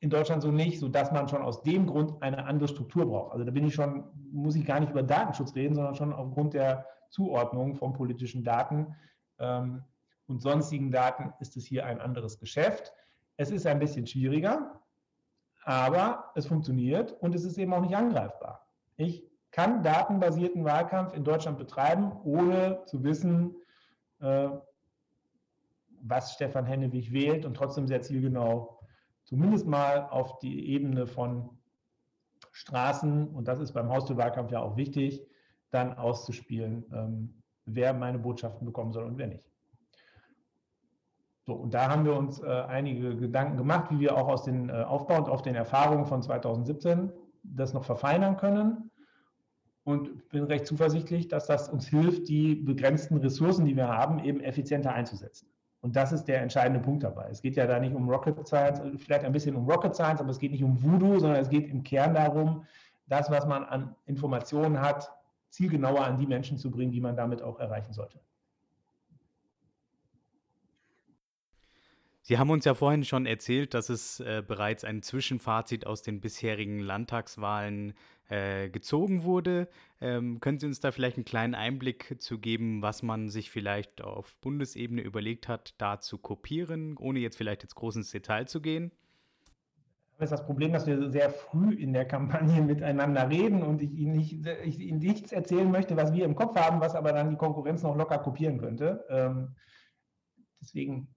in 0.01 0.11
Deutschland 0.11 0.43
so 0.43 0.51
nicht, 0.51 0.81
sodass 0.81 1.13
man 1.13 1.29
schon 1.29 1.43
aus 1.43 1.63
dem 1.63 1.87
Grund 1.87 2.23
eine 2.23 2.45
andere 2.45 2.69
Struktur 2.69 3.07
braucht. 3.07 3.33
Also 3.33 3.45
da 3.45 3.51
bin 3.51 3.67
ich 3.67 3.75
schon, 3.75 4.05
muss 4.33 4.57
ich 4.57 4.65
gar 4.65 4.81
nicht 4.81 4.91
über 4.91 5.03
Datenschutz 5.03 5.55
reden, 5.55 5.75
sondern 5.75 5.95
schon 5.95 6.13
aufgrund 6.13 6.55
der 6.55 6.87
Zuordnung 7.11 7.75
von 7.75 7.93
politischen 7.93 8.43
Daten 8.43 8.95
ähm, 9.39 9.83
und 10.27 10.41
sonstigen 10.41 10.91
Daten 10.91 11.33
ist 11.41 11.57
es 11.57 11.67
hier 11.67 11.87
ein 11.87 12.01
anderes 12.01 12.39
Geschäft. 12.39 12.93
Es 13.37 13.51
ist 13.51 13.67
ein 13.67 13.79
bisschen 13.79 14.07
schwieriger, 14.07 14.80
aber 15.71 16.33
es 16.35 16.49
funktioniert 16.49 17.13
und 17.21 17.33
es 17.33 17.45
ist 17.45 17.57
eben 17.57 17.73
auch 17.73 17.81
nicht 17.81 17.95
angreifbar. 17.95 18.67
Ich 18.97 19.23
kann 19.53 19.85
datenbasierten 19.85 20.65
Wahlkampf 20.65 21.15
in 21.15 21.23
Deutschland 21.23 21.59
betreiben, 21.59 22.11
ohne 22.25 22.83
zu 22.87 23.05
wissen, 23.05 23.55
äh, 24.19 24.49
was 26.03 26.33
Stefan 26.33 26.67
Hennewig 26.67 27.13
wählt 27.13 27.45
und 27.45 27.55
trotzdem 27.55 27.87
sehr 27.87 28.03
zielgenau, 28.03 28.81
zumindest 29.23 29.69
mal 29.69 30.09
auf 30.11 30.41
die 30.41 30.71
Ebene 30.71 31.07
von 31.07 31.51
Straßen, 32.51 33.29
und 33.29 33.47
das 33.47 33.61
ist 33.61 33.71
beim 33.71 33.91
Haustürwahlkampf 33.91 34.51
ja 34.51 34.61
auch 34.61 34.77
wichtig, 34.77 35.25
dann 35.71 35.97
auszuspielen, 35.97 36.85
ähm, 36.93 37.43
wer 37.65 37.95
meine 37.95 38.19
Botschaften 38.19 38.67
bekommen 38.67 38.93
soll 38.93 39.05
und 39.05 39.19
wer 39.19 39.29
nicht. 39.29 39.50
So, 41.47 41.55
und 41.55 41.75
da 41.75 41.89
haben 41.89 42.05
wir 42.05 42.17
uns 42.17 42.41
äh, 42.41 42.47
einige 42.47 43.17
Gedanken 43.17 43.57
gemacht, 43.57 43.91
wie 43.91 44.01
wir 44.01 44.17
auch 44.17 44.29
aus 44.29 44.45
den 44.45 44.69
äh, 44.69 44.73
aufbauend 44.73 45.29
auf 45.29 45.43
den 45.43 45.55
Erfahrungen 45.55 46.07
von 46.07 46.23
2017 46.23 47.13
das 47.43 47.73
noch 47.73 47.85
verfeinern 47.85 48.37
können. 48.37 48.91
Und 49.85 50.29
bin 50.29 50.45
recht 50.45 50.67
zuversichtlich, 50.67 51.29
dass 51.29 51.47
das 51.47 51.69
uns 51.69 51.89
hilft, 51.89 52.29
die 52.29 52.55
begrenzten 52.55 53.17
Ressourcen, 53.17 53.65
die 53.65 53.77
wir 53.77 53.89
haben, 53.89 54.19
eben 54.23 54.41
effizienter 54.41 54.93
einzusetzen. 54.93 55.49
Und 55.81 55.97
das 55.97 56.13
ist 56.13 56.25
der 56.25 56.43
entscheidende 56.43 56.81
Punkt 56.81 57.03
dabei. 57.03 57.29
Es 57.31 57.41
geht 57.41 57.57
ja 57.57 57.67
da 57.67 57.81
nicht 57.81 57.95
um 57.95 58.09
Rocket 58.09 58.47
Science, 58.47 58.81
vielleicht 59.03 59.25
ein 59.25 59.33
bisschen 59.33 59.57
um 59.57 59.69
Rocket 59.69 59.95
Science, 59.95 60.21
aber 60.21 60.31
es 60.31 60.39
geht 60.39 60.53
nicht 60.53 60.63
um 60.63 60.81
Voodoo, 60.83 61.19
sondern 61.19 61.41
es 61.41 61.49
geht 61.49 61.71
im 61.71 61.83
Kern 61.83 62.15
darum, 62.15 62.67
das, 63.07 63.31
was 63.31 63.47
man 63.47 63.65
an 63.65 63.97
Informationen 64.05 64.81
hat, 64.81 65.11
zielgenauer 65.49 66.05
an 66.05 66.19
die 66.19 66.27
Menschen 66.27 66.59
zu 66.59 66.71
bringen, 66.71 66.93
die 66.93 67.01
man 67.01 67.17
damit 67.17 67.43
auch 67.43 67.59
erreichen 67.59 67.93
sollte. 67.93 68.21
Sie 72.31 72.39
haben 72.39 72.51
uns 72.51 72.65
ja 72.65 72.75
vorhin 72.75 73.03
schon 73.03 73.27
erzählt, 73.27 73.75
dass 73.75 73.89
es 73.89 74.21
äh, 74.21 74.41
bereits 74.47 74.85
ein 74.85 75.03
Zwischenfazit 75.03 75.85
aus 75.85 76.03
den 76.03 76.21
bisherigen 76.21 76.79
Landtagswahlen 76.79 77.93
äh, 78.29 78.69
gezogen 78.69 79.25
wurde. 79.25 79.67
Ähm, 80.01 80.39
können 80.39 80.61
Sie 80.61 80.67
uns 80.67 80.79
da 80.79 80.93
vielleicht 80.93 81.17
einen 81.17 81.25
kleinen 81.25 81.57
Einblick 81.57 82.23
zu 82.23 82.39
geben, 82.39 82.83
was 82.83 83.03
man 83.03 83.31
sich 83.31 83.51
vielleicht 83.51 84.01
auf 84.01 84.39
Bundesebene 84.43 85.03
überlegt 85.03 85.49
hat, 85.49 85.75
da 85.79 85.99
zu 85.99 86.19
kopieren, 86.19 86.97
ohne 86.99 87.19
jetzt 87.19 87.37
vielleicht 87.37 87.65
jetzt 87.65 87.75
groß 87.75 87.97
ins 87.97 88.13
Detail 88.13 88.47
zu 88.47 88.61
gehen? 88.61 88.93
Ist 90.21 90.31
das 90.31 90.47
Problem, 90.47 90.73
dass 90.73 90.87
wir 90.87 91.11
sehr 91.11 91.31
früh 91.31 91.75
in 91.75 91.93
der 91.93 92.05
Kampagne 92.05 92.63
miteinander 92.63 93.29
reden 93.29 93.65
und 93.65 93.83
ich 93.83 93.93
Ihnen, 93.93 94.13
nicht, 94.13 94.47
ich 94.63 94.79
Ihnen 94.79 95.01
nichts 95.01 95.33
erzählen 95.33 95.69
möchte, 95.69 95.97
was 95.97 96.13
wir 96.13 96.27
im 96.27 96.37
Kopf 96.37 96.55
haben, 96.55 96.81
was 96.81 96.95
aber 96.95 97.13
dann 97.13 97.31
die 97.31 97.37
Konkurrenz 97.37 97.83
noch 97.83 97.97
locker 97.97 98.19
kopieren 98.19 98.59
könnte. 98.59 99.05
Ähm, 99.11 99.57
deswegen 100.61 101.09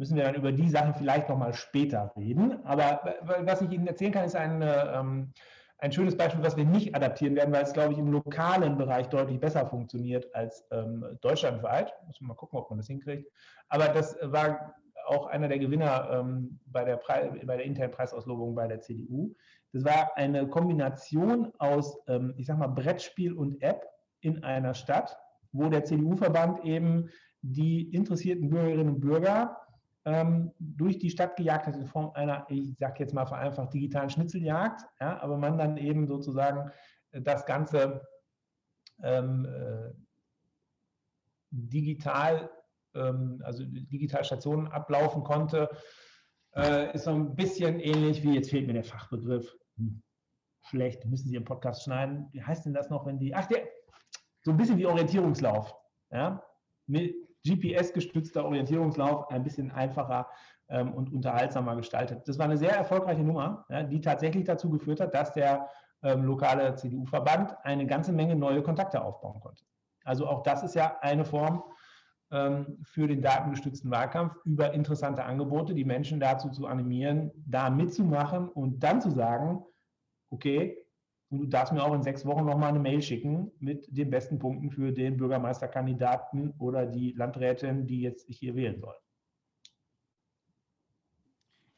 müssen 0.00 0.16
wir 0.16 0.24
dann 0.24 0.34
über 0.34 0.50
die 0.50 0.70
Sachen 0.70 0.94
vielleicht 0.94 1.28
nochmal 1.28 1.52
später 1.52 2.10
reden. 2.16 2.64
Aber 2.64 3.16
was 3.42 3.60
ich 3.60 3.70
Ihnen 3.70 3.86
erzählen 3.86 4.12
kann, 4.12 4.24
ist 4.24 4.34
ein, 4.34 4.62
ähm, 4.62 5.32
ein 5.76 5.92
schönes 5.92 6.16
Beispiel, 6.16 6.42
was 6.42 6.56
wir 6.56 6.64
nicht 6.64 6.94
adaptieren 6.94 7.36
werden, 7.36 7.52
weil 7.52 7.64
es, 7.64 7.74
glaube 7.74 7.92
ich, 7.92 7.98
im 7.98 8.10
lokalen 8.10 8.78
Bereich 8.78 9.10
deutlich 9.10 9.38
besser 9.38 9.66
funktioniert 9.66 10.34
als 10.34 10.66
ähm, 10.70 11.04
deutschlandweit. 11.20 11.92
Muss 12.06 12.18
man 12.22 12.28
mal 12.28 12.34
gucken, 12.34 12.58
ob 12.58 12.70
man 12.70 12.78
das 12.78 12.86
hinkriegt. 12.86 13.30
Aber 13.68 13.88
das 13.88 14.16
war 14.22 14.74
auch 15.06 15.26
einer 15.26 15.48
der 15.48 15.58
Gewinner 15.58 16.08
ähm, 16.10 16.58
bei, 16.64 16.82
der 16.84 16.96
bei 17.44 17.58
der 17.58 17.66
internen 17.66 17.92
Preisauslobung 17.92 18.54
bei 18.54 18.68
der 18.68 18.80
CDU. 18.80 19.34
Das 19.74 19.84
war 19.84 20.16
eine 20.16 20.48
Kombination 20.48 21.52
aus, 21.58 21.98
ähm, 22.08 22.32
ich 22.38 22.46
sag 22.46 22.56
mal, 22.56 22.68
Brettspiel 22.68 23.34
und 23.34 23.60
App 23.60 23.86
in 24.22 24.42
einer 24.44 24.72
Stadt, 24.72 25.14
wo 25.52 25.68
der 25.68 25.84
CDU-Verband 25.84 26.64
eben 26.64 27.10
die 27.42 27.82
interessierten 27.94 28.48
Bürgerinnen 28.48 28.94
und 28.94 29.00
Bürger 29.00 29.58
ähm, 30.04 30.52
durch 30.58 30.98
die 30.98 31.10
Stadt 31.10 31.36
gejagt 31.36 31.66
hat 31.66 31.76
in 31.76 31.86
Form 31.86 32.10
einer, 32.14 32.46
ich 32.48 32.76
sage 32.78 33.00
jetzt 33.00 33.14
mal 33.14 33.26
vereinfacht, 33.26 33.74
digitalen 33.74 34.10
Schnitzeljagd, 34.10 34.82
ja, 35.00 35.20
aber 35.20 35.36
man 35.36 35.58
dann 35.58 35.76
eben 35.76 36.06
sozusagen 36.06 36.70
das 37.12 37.44
Ganze 37.44 38.06
ähm, 39.02 39.44
äh, 39.46 39.92
digital, 41.50 42.50
ähm, 42.94 43.42
also 43.44 43.64
digital 43.66 44.24
Stationen 44.24 44.68
ablaufen 44.68 45.22
konnte, 45.24 45.68
äh, 46.54 46.94
ist 46.94 47.04
so 47.04 47.10
ein 47.10 47.34
bisschen 47.34 47.80
ähnlich 47.80 48.22
wie, 48.22 48.34
jetzt 48.34 48.50
fehlt 48.50 48.66
mir 48.66 48.74
der 48.74 48.84
Fachbegriff, 48.84 49.56
hm, 49.76 50.02
schlecht, 50.62 51.04
müssen 51.06 51.28
Sie 51.28 51.36
im 51.36 51.44
Podcast 51.44 51.84
schneiden. 51.84 52.28
Wie 52.32 52.42
heißt 52.42 52.66
denn 52.66 52.74
das 52.74 52.90
noch, 52.90 53.06
wenn 53.06 53.18
die, 53.18 53.34
ach, 53.34 53.46
der, 53.46 53.68
so 54.42 54.50
ein 54.50 54.56
bisschen 54.56 54.78
wie 54.78 54.86
Orientierungslauf, 54.86 55.74
ja, 56.10 56.42
mit, 56.86 57.14
GPS-gestützter 57.46 58.44
Orientierungslauf 58.44 59.30
ein 59.30 59.42
bisschen 59.42 59.70
einfacher 59.70 60.28
ähm, 60.68 60.92
und 60.92 61.12
unterhaltsamer 61.12 61.76
gestaltet. 61.76 62.26
Das 62.28 62.38
war 62.38 62.46
eine 62.46 62.56
sehr 62.56 62.76
erfolgreiche 62.76 63.22
Nummer, 63.22 63.64
ja, 63.68 63.82
die 63.82 64.00
tatsächlich 64.00 64.44
dazu 64.44 64.70
geführt 64.70 65.00
hat, 65.00 65.14
dass 65.14 65.32
der 65.32 65.68
ähm, 66.02 66.24
lokale 66.24 66.74
CDU-Verband 66.74 67.56
eine 67.64 67.86
ganze 67.86 68.12
Menge 68.12 68.36
neue 68.36 68.62
Kontakte 68.62 69.02
aufbauen 69.02 69.40
konnte. 69.40 69.64
Also 70.04 70.26
auch 70.26 70.42
das 70.42 70.62
ist 70.62 70.74
ja 70.74 70.96
eine 71.00 71.24
Form 71.24 71.62
ähm, 72.30 72.78
für 72.82 73.06
den 73.06 73.22
datengestützten 73.22 73.90
Wahlkampf 73.90 74.34
über 74.44 74.72
interessante 74.72 75.24
Angebote, 75.24 75.74
die 75.74 75.84
Menschen 75.84 76.20
dazu 76.20 76.50
zu 76.50 76.66
animieren, 76.66 77.30
da 77.46 77.70
mitzumachen 77.70 78.48
und 78.48 78.80
dann 78.80 79.00
zu 79.00 79.10
sagen, 79.10 79.64
okay, 80.30 80.79
du 81.30 81.46
darfst 81.46 81.72
mir 81.72 81.82
auch 81.82 81.94
in 81.94 82.02
sechs 82.02 82.26
Wochen 82.26 82.44
nochmal 82.44 82.70
eine 82.70 82.80
Mail 82.80 83.00
schicken 83.00 83.50
mit 83.60 83.86
den 83.88 84.10
besten 84.10 84.38
Punkten 84.38 84.70
für 84.70 84.92
den 84.92 85.16
Bürgermeisterkandidaten 85.16 86.54
oder 86.58 86.86
die 86.86 87.12
Landrätin, 87.12 87.86
die 87.86 88.02
jetzt 88.02 88.28
ich 88.28 88.38
hier 88.38 88.54
wählen 88.54 88.80
soll. 88.80 88.94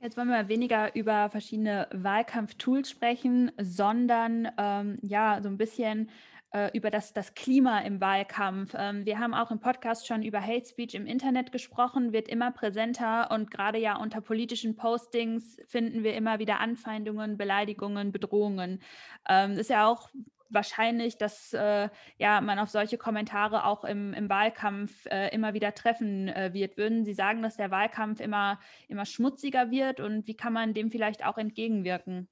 Jetzt 0.01 0.17
wollen 0.17 0.31
wir 0.31 0.49
weniger 0.49 0.97
über 0.97 1.31
verschiedene 1.31 1.87
Wahlkampftools 1.93 2.91
sprechen, 2.91 3.53
sondern 3.61 4.49
ähm, 4.59 4.99
ja, 5.03 5.41
so 5.41 5.49
ein 5.49 5.59
bisschen 5.59 6.11
äh, 6.53 6.71
über 6.77 6.91
das, 6.91 7.13
das 7.13 7.35
Klima 7.35 7.81
im 7.81 8.01
Wahlkampf. 8.01 8.75
Ähm, 8.77 9.07
wir 9.07 9.19
haben 9.19 9.35
auch 9.35 9.51
im 9.51 9.61
Podcast 9.61 10.07
schon 10.07 10.23
über 10.23 10.41
Hate 10.41 10.67
Speech 10.67 10.95
im 10.95 11.07
Internet 11.07 11.53
gesprochen, 11.53 12.13
wird 12.13 12.29
immer 12.29 12.51
präsenter 12.51 13.31
und 13.31 13.51
gerade 13.51 13.79
ja 13.79 13.97
unter 13.97 14.21
politischen 14.21 14.77
Postings 14.77 15.59
finden 15.67 16.05
wir 16.05 16.15
immer 16.15 16.39
wieder 16.39 16.61
Anfeindungen, 16.61 17.37
Beleidigungen, 17.37 18.13
Bedrohungen. 18.13 18.83
Ähm, 19.29 19.53
ist 19.53 19.71
ja 19.71 19.87
auch 19.87 20.11
wahrscheinlich, 20.51 21.17
dass 21.17 21.53
äh, 21.55 21.89
ja, 22.19 22.41
man 22.41 22.59
auf 22.59 22.69
solche 22.69 22.99
Kommentare 22.99 23.65
auch 23.65 23.85
im, 23.85 24.13
im 24.13 24.29
Wahlkampf 24.29 25.07
äh, 25.07 25.29
immer 25.29 25.55
wieder 25.55 25.75
treffen 25.75 26.29
äh, 26.29 26.53
wird. 26.53 26.77
Würden 26.77 27.05
Sie 27.05 27.15
sagen, 27.15 27.43
dass 27.43 27.57
der 27.57 27.71
Wahlkampf 27.71 28.21
immer, 28.21 28.61
immer 28.89 29.07
schmutziger 29.07 29.71
wird 29.71 30.01
und 30.01 30.27
wie 30.27 30.37
kann 30.37 30.53
man 30.53 30.75
dem 30.75 30.91
vielleicht 30.91 31.25
auch 31.25 31.39
entgegenwirken? 31.39 32.29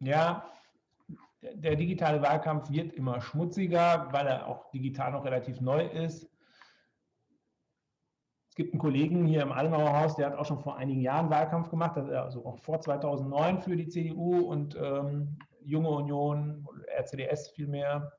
Ja, 0.00 0.50
der 1.42 1.76
digitale 1.76 2.22
Wahlkampf 2.22 2.70
wird 2.70 2.92
immer 2.92 3.20
schmutziger, 3.20 4.08
weil 4.10 4.26
er 4.26 4.46
auch 4.48 4.70
digital 4.70 5.12
noch 5.12 5.24
relativ 5.24 5.60
neu 5.60 5.86
ist. 5.86 6.28
Es 8.48 8.54
gibt 8.56 8.72
einen 8.72 8.80
Kollegen 8.80 9.24
hier 9.24 9.42
im 9.42 9.52
Adenauer 9.52 10.00
Haus, 10.00 10.16
der 10.16 10.26
hat 10.26 10.34
auch 10.34 10.46
schon 10.46 10.58
vor 10.58 10.76
einigen 10.76 11.00
Jahren 11.00 11.30
Wahlkampf 11.30 11.70
gemacht, 11.70 11.96
also 11.96 12.44
auch 12.44 12.58
vor 12.58 12.80
2009 12.80 13.60
für 13.60 13.76
die 13.76 13.88
CDU 13.88 14.40
und 14.40 14.76
ähm, 14.76 15.38
Junge 15.62 15.90
Union, 15.90 16.66
RCDS 16.98 17.50
vielmehr. 17.50 18.12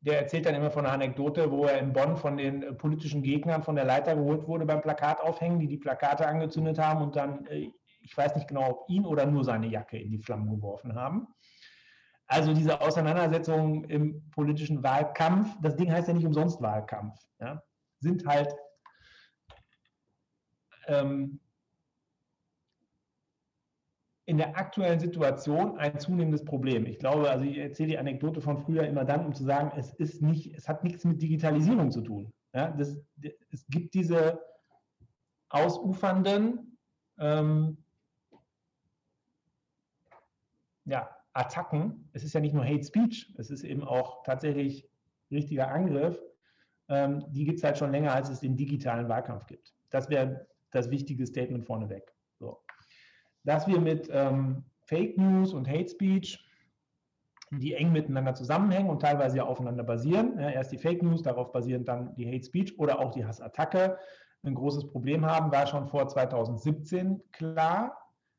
Der 0.00 0.20
erzählt 0.20 0.46
dann 0.46 0.54
immer 0.54 0.70
von 0.70 0.84
einer 0.84 0.94
Anekdote, 0.94 1.50
wo 1.50 1.64
er 1.64 1.78
in 1.78 1.92
Bonn 1.92 2.16
von 2.16 2.36
den 2.36 2.76
politischen 2.78 3.22
Gegnern 3.22 3.62
von 3.62 3.74
der 3.74 3.84
Leiter 3.84 4.14
geholt 4.14 4.46
wurde 4.46 4.64
beim 4.64 4.80
Plakataufhängen, 4.80 5.58
die 5.58 5.66
die 5.66 5.78
Plakate 5.78 6.26
angezündet 6.26 6.78
haben 6.78 7.02
und 7.02 7.16
dann, 7.16 7.46
äh, 7.46 7.70
ich 8.00 8.16
weiß 8.16 8.36
nicht 8.36 8.48
genau, 8.48 8.70
ob 8.70 8.88
ihn 8.88 9.04
oder 9.04 9.26
nur 9.26 9.44
seine 9.44 9.66
Jacke 9.66 9.98
in 9.98 10.10
die 10.10 10.18
Flammen 10.18 10.48
geworfen 10.48 10.94
haben. 10.94 11.33
Also 12.26 12.54
diese 12.54 12.80
Auseinandersetzungen 12.80 13.84
im 13.84 14.30
politischen 14.30 14.82
Wahlkampf, 14.82 15.56
das 15.60 15.76
Ding 15.76 15.92
heißt 15.92 16.08
ja 16.08 16.14
nicht 16.14 16.26
umsonst 16.26 16.60
Wahlkampf, 16.62 17.14
ja, 17.40 17.62
sind 18.00 18.26
halt 18.26 18.54
ähm, 20.86 21.40
in 24.26 24.38
der 24.38 24.56
aktuellen 24.56 25.00
Situation 25.00 25.76
ein 25.78 25.98
zunehmendes 26.00 26.44
Problem. 26.44 26.86
Ich 26.86 26.98
glaube, 26.98 27.28
also 27.30 27.44
ich 27.44 27.58
erzähle 27.58 27.90
die 27.90 27.98
Anekdote 27.98 28.40
von 28.40 28.58
früher 28.58 28.84
immer 28.84 29.04
dann, 29.04 29.26
um 29.26 29.34
zu 29.34 29.44
sagen, 29.44 29.72
es 29.76 29.92
ist 29.94 30.22
nicht, 30.22 30.54
es 30.56 30.66
hat 30.66 30.82
nichts 30.82 31.04
mit 31.04 31.20
Digitalisierung 31.20 31.90
zu 31.90 32.00
tun. 32.00 32.32
Ja, 32.54 32.70
das, 32.70 32.96
es 33.50 33.66
gibt 33.66 33.92
diese 33.94 34.40
ausufernden 35.50 36.78
ähm, 37.18 37.84
ja, 40.84 41.13
Attacken, 41.34 42.08
es 42.12 42.24
ist 42.24 42.32
ja 42.32 42.40
nicht 42.40 42.54
nur 42.54 42.64
Hate 42.64 42.84
Speech, 42.84 43.34
es 43.38 43.50
ist 43.50 43.64
eben 43.64 43.82
auch 43.82 44.22
tatsächlich 44.22 44.88
richtiger 45.30 45.68
Angriff, 45.68 46.18
ähm, 46.88 47.24
die 47.30 47.44
gibt 47.44 47.58
es 47.58 47.64
halt 47.64 47.78
schon 47.78 47.90
länger, 47.90 48.14
als 48.14 48.28
es 48.28 48.40
den 48.40 48.56
digitalen 48.56 49.08
Wahlkampf 49.08 49.46
gibt. 49.46 49.74
Das 49.90 50.08
wäre 50.10 50.46
das 50.70 50.90
wichtige 50.90 51.26
Statement 51.26 51.64
vorneweg. 51.64 52.14
So. 52.38 52.60
Dass 53.44 53.66
wir 53.66 53.80
mit 53.80 54.08
ähm, 54.12 54.64
Fake 54.84 55.16
News 55.18 55.52
und 55.52 55.68
Hate 55.68 55.88
Speech, 55.88 56.46
die 57.50 57.74
eng 57.74 57.92
miteinander 57.92 58.34
zusammenhängen 58.34 58.90
und 58.90 59.00
teilweise 59.00 59.38
ja 59.38 59.44
aufeinander 59.44 59.84
basieren, 59.84 60.38
ja, 60.38 60.50
erst 60.50 60.72
die 60.72 60.78
Fake 60.78 61.02
News, 61.02 61.22
darauf 61.22 61.52
basierend 61.52 61.88
dann 61.88 62.14
die 62.16 62.26
Hate 62.26 62.44
Speech 62.44 62.78
oder 62.78 62.98
auch 62.98 63.10
die 63.10 63.24
Hassattacke, 63.24 63.98
ein 64.42 64.54
großes 64.54 64.90
Problem 64.90 65.24
haben, 65.24 65.52
war 65.52 65.66
schon 65.66 65.86
vor 65.86 66.06
2017 66.06 67.22
klar. 67.32 67.96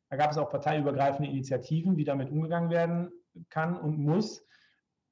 Da 0.10 0.18
gab 0.18 0.32
es 0.32 0.38
auch 0.38 0.49
parteiübergreifende 0.49 1.30
Initiativen, 1.30 1.97
wie 1.97 2.03
damit 2.03 2.30
umgegangen 2.30 2.70
werden 2.70 3.12
kann 3.49 3.78
und 3.78 3.97
muss, 3.97 4.45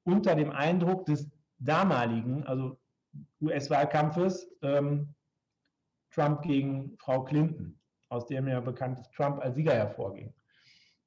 unter 0.06 0.36
dem 0.36 0.52
Eindruck 0.52 1.06
des 1.06 1.30
damaligen, 1.60 2.44
also 2.46 2.80
US-Wahlkampfes, 3.42 4.50
ähm, 4.62 5.14
Trump 6.12 6.42
gegen 6.44 6.96
Frau 6.98 7.24
Clinton, 7.24 7.80
aus 8.10 8.28
dem 8.28 8.48
ja 8.48 8.60
bekannt 8.60 9.00
ist, 9.00 9.12
Trump 9.14 9.40
als 9.40 9.56
Sieger 9.56 9.74
hervorging. 9.74 10.34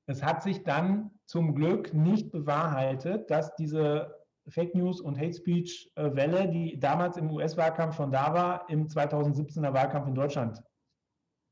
Es 0.06 0.22
hat 0.22 0.42
sich 0.42 0.64
dann 0.64 1.10
zum 1.26 1.54
Glück 1.54 1.92
nicht 1.92 2.30
bewahrheitet, 2.32 3.30
dass 3.30 3.54
diese 3.56 4.14
Fake 4.48 4.74
News 4.74 5.00
und 5.00 5.18
Hate 5.18 5.34
Speech 5.34 5.90
Welle, 5.96 6.48
die 6.48 6.78
damals 6.78 7.16
im 7.16 7.30
US-Wahlkampf 7.30 7.96
schon 7.96 8.12
da 8.12 8.32
war, 8.32 8.70
im 8.70 8.86
2017er 8.86 9.72
Wahlkampf 9.74 10.06
in 10.06 10.14
Deutschland 10.14 10.62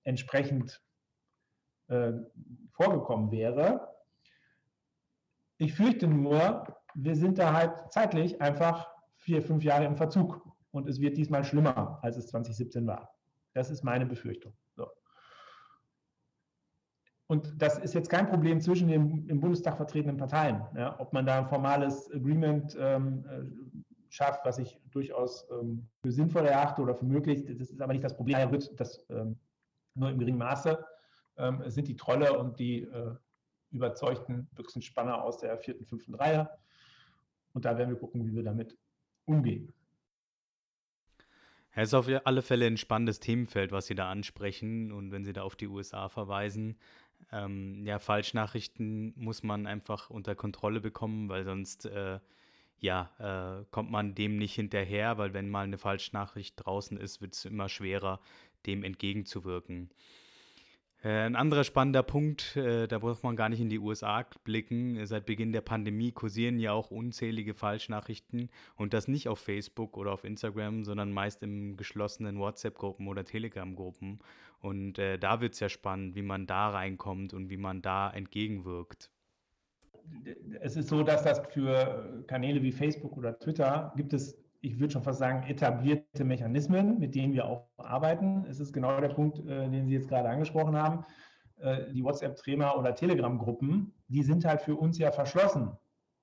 entsprechend 0.05 0.81
äh, 1.89 2.13
vorgekommen 2.73 3.31
wäre. 3.31 3.89
Ich 5.59 5.75
fürchte 5.75 6.07
nur, 6.07 6.67
wir 6.95 7.17
sind 7.17 7.39
da 7.39 7.53
halt 7.53 7.93
zeitlich 7.93 8.41
einfach 8.41 8.89
vier, 9.17 9.43
fünf 9.43 9.65
Jahre 9.65 9.85
im 9.85 9.97
Verzug 9.97 10.41
und 10.71 10.89
es 10.89 11.01
wird 11.01 11.17
diesmal 11.17 11.45
schlimmer, 11.45 11.99
als 12.03 12.17
es 12.17 12.29
2017 12.29 12.87
war. 12.87 13.15
Das 13.53 13.71
ist 13.71 13.85
meine 13.85 14.07
Befürchtung. 14.07 14.53
So. 14.77 14.89
Und 17.29 17.61
das 17.61 17.79
ist 17.79 17.95
jetzt 17.95 18.11
kein 18.11 18.29
Problem 18.29 18.61
zwischen 18.61 18.89
den 18.89 19.29
im 19.29 19.41
Bundestag 19.41 19.77
vertretenen 19.77 20.17
Parteien, 20.17 20.63
ja, 20.77 20.99
ob 20.99 21.13
man 21.13 21.25
da 21.25 21.39
ein 21.39 21.47
formales 21.47 22.11
Agreement 22.13 22.77
ähm, 22.79 23.25
äh, 23.29 23.85
schafft, 24.09 24.45
was 24.45 24.59
ich 24.59 24.81
durchaus 24.91 25.49
ähm, 25.51 25.89
für 26.03 26.13
sinnvoll 26.13 26.47
erachte 26.47 26.83
oder 26.83 26.95
für 26.95 27.05
möglich. 27.05 27.45
Das 27.47 27.71
ist 27.71 27.81
aber 27.81 27.93
nicht 27.93 28.05
das 28.05 28.17
Problem. 28.17 28.51
Das 28.77 29.05
ähm, 29.09 29.39
nur 29.95 30.11
im 30.11 30.19
geringen 30.19 30.39
Maße 30.39 30.85
ähm, 31.37 31.63
sind 31.67 31.89
die 31.89 31.97
Trolle 31.97 32.39
und 32.39 32.59
die 32.59 32.83
äh, 32.83 33.15
überzeugten 33.71 34.47
Büchsenspanner 34.55 35.23
aus 35.23 35.39
der 35.39 35.59
vierten, 35.59 35.85
fünften 35.85 36.15
Reihe. 36.15 36.49
Und 37.53 37.65
da 37.65 37.77
werden 37.77 37.91
wir 37.91 37.99
gucken, 37.99 38.27
wie 38.27 38.35
wir 38.35 38.43
damit 38.43 38.77
umgehen. 39.25 39.73
Es 41.73 41.89
ist 41.89 41.95
auf 41.95 42.09
alle 42.25 42.43
Fälle 42.43 42.67
ein 42.67 42.77
spannendes 42.77 43.19
Themenfeld, 43.19 43.73
was 43.73 43.87
Sie 43.87 43.97
da 43.97 44.09
ansprechen. 44.09 44.93
Und 44.93 45.11
wenn 45.11 45.25
Sie 45.25 45.33
da 45.33 45.43
auf 45.43 45.57
die 45.57 45.67
USA 45.67 46.09
verweisen, 46.09 46.79
ähm, 47.33 47.85
ja, 47.85 47.99
Falschnachrichten 47.99 49.13
muss 49.17 49.43
man 49.43 49.67
einfach 49.67 50.11
unter 50.11 50.37
Kontrolle 50.37 50.81
bekommen, 50.81 51.29
weil 51.29 51.45
sonst 51.45 51.87
äh, 51.87 52.21
ja, 52.81 53.11
äh, 53.19 53.65
kommt 53.71 53.91
man 53.91 54.15
dem 54.15 54.37
nicht 54.37 54.55
hinterher, 54.55 55.19
weil 55.19 55.33
wenn 55.33 55.49
mal 55.49 55.65
eine 55.65 55.79
Falschnachricht 55.79 56.55
draußen 56.57 56.97
ist, 56.99 57.21
wird 57.21 57.35
es 57.35 57.45
immer 57.45 57.69
schwerer, 57.69 58.21
dem 58.67 58.85
entgegenzuwirken. 58.85 59.91
Äh, 61.05 61.27
ein 61.27 61.37
anderer 61.37 61.65
spannender 61.65 62.03
Punkt, 62.03 62.57
äh, 62.57 62.89
da 62.89 62.99
muss 62.99 63.23
man 63.23 63.37
gar 63.37 63.51
nicht 63.51 63.61
in 63.61 63.69
die 63.69 63.79
USA 63.79 64.25
blicken. 64.43 65.05
Seit 65.07 65.27
Beginn 65.27 65.53
der 65.53 65.61
Pandemie 65.61 66.13
kursieren 66.13 66.59
ja 66.59 66.73
auch 66.73 66.91
unzählige 66.91 67.53
Falschnachrichten 67.53 68.49
und 68.77 68.95
das 68.95 69.07
nicht 69.07 69.29
auf 69.29 69.39
Facebook 69.39 69.99
oder 69.99 70.13
auf 70.13 70.25
Instagram, 70.25 70.85
sondern 70.85 71.13
meist 71.13 71.43
in 71.43 71.77
geschlossenen 71.77 72.39
WhatsApp-Gruppen 72.39 73.07
oder 73.07 73.25
Telegram-Gruppen. 73.25 74.21
Und 74.61 74.99
äh, 74.99 75.19
da 75.19 75.43
wird 75.43 75.53
es 75.53 75.61
ja 75.61 75.69
spannend, 75.69 76.15
wie 76.15 76.23
man 76.23 76.47
da 76.47 76.71
reinkommt 76.71 77.35
und 77.35 77.51
wie 77.51 77.59
man 77.59 77.83
da 77.83 78.11
entgegenwirkt. 78.11 79.11
Es 80.61 80.77
ist 80.77 80.89
so, 80.89 81.03
dass 81.03 81.23
das 81.23 81.41
für 81.53 82.25
Kanäle 82.27 82.63
wie 82.63 82.73
Facebook 82.73 83.17
oder 83.17 83.39
Twitter 83.39 83.93
gibt 83.97 84.15
es 84.15 84.44
ich 84.65 84.81
würde 84.81 84.93
schon 84.93 85.03
fast 85.03 85.19
sagen, 85.19 85.47
etablierte 85.47 86.25
Mechanismen, 86.25 86.99
mit 86.99 87.15
denen 87.15 87.35
wir 87.35 87.47
auch 87.47 87.69
arbeiten. 87.77 88.47
Es 88.49 88.61
ist 88.61 88.73
genau 88.73 88.99
der 89.01 89.09
Punkt, 89.09 89.39
äh, 89.47 89.69
den 89.69 89.87
Sie 89.87 89.95
jetzt 89.95 90.09
gerade 90.09 90.29
angesprochen 90.29 90.77
haben. 90.77 91.05
Äh, 91.59 91.93
die 91.93 92.03
WhatsApp-Trema 92.03 92.73
oder 92.73 92.95
Telegram-Gruppen, 92.95 93.93
die 94.09 94.23
sind 94.23 94.45
halt 94.45 94.63
für 94.63 94.77
uns 94.77 94.99
ja 94.99 95.11
verschlossen, 95.11 95.73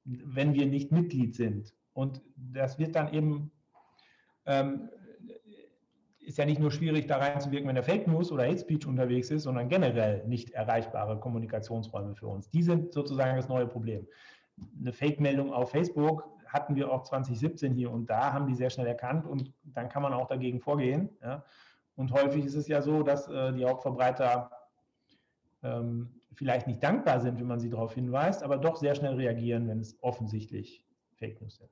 wenn 0.04 0.54
wir 0.54 0.66
nicht 0.66 0.92
Mitglied 0.92 1.36
sind. 1.36 1.76
Und 1.94 2.22
das 2.36 2.80
wird 2.80 2.96
dann 2.96 3.14
eben, 3.14 3.52
ähm, 4.46 4.90
ist 6.20 6.38
ja 6.38 6.46
nicht 6.46 6.60
nur 6.60 6.72
schwierig, 6.72 7.08
da 7.08 7.18
reinzuwirken, 7.18 7.68
wenn 7.68 7.76
der 7.76 7.84
Fake 7.84 8.08
News 8.08 8.32
oder 8.32 8.46
Hate 8.46 8.60
Speech 8.60 8.88
unterwegs 8.88 9.30
ist, 9.30 9.44
sondern 9.44 9.70
generell 9.70 10.26
nicht 10.28 10.52
erreichbare 10.52 11.20
Kommunikationsräume 11.20 12.16
für 12.16 12.28
uns. 12.28 12.50
Die 12.50 12.64
sind 12.64 12.94
sozusagen 12.94 13.36
das 13.36 13.50
neue 13.50 13.68
Problem. 13.68 14.08
Eine 14.80 14.94
Fake-Meldung 14.94 15.54
auf 15.54 15.72
Facebook 15.72 16.41
hatten 16.52 16.76
wir 16.76 16.92
auch 16.92 17.04
2017 17.04 17.74
hier 17.74 17.92
und 17.92 18.10
da, 18.10 18.34
haben 18.34 18.48
die 18.48 18.56
sehr 18.56 18.70
schnell 18.70 18.88
erkannt 18.88 19.26
und 19.26 19.54
dann 19.64 19.90
kann 19.90 20.02
man 20.02 20.14
auch 20.14 20.28
dagegen 20.28 20.60
vorgehen. 20.60 21.10
Ja. 21.22 21.44
Und 21.96 22.12
häufig 22.12 22.46
ist 22.46 22.56
es 22.56 22.68
ja 22.68 22.82
so, 22.82 23.04
dass 23.04 23.28
äh, 23.28 23.54
die 23.54 23.66
Hauptverbreiter 23.66 24.52
ähm, 25.64 26.22
vielleicht 26.34 26.68
nicht 26.68 26.82
dankbar 26.84 27.20
sind, 27.20 27.40
wenn 27.40 27.48
man 27.48 27.60
sie 27.60 27.70
darauf 27.70 27.94
hinweist, 27.94 28.44
aber 28.44 28.58
doch 28.58 28.76
sehr 28.76 28.96
schnell 28.96 29.16
reagieren, 29.16 29.68
wenn 29.68 29.80
es 29.80 29.98
offensichtlich 30.02 30.86
Fake 31.16 31.42
News 31.42 31.58
sind. 31.58 31.70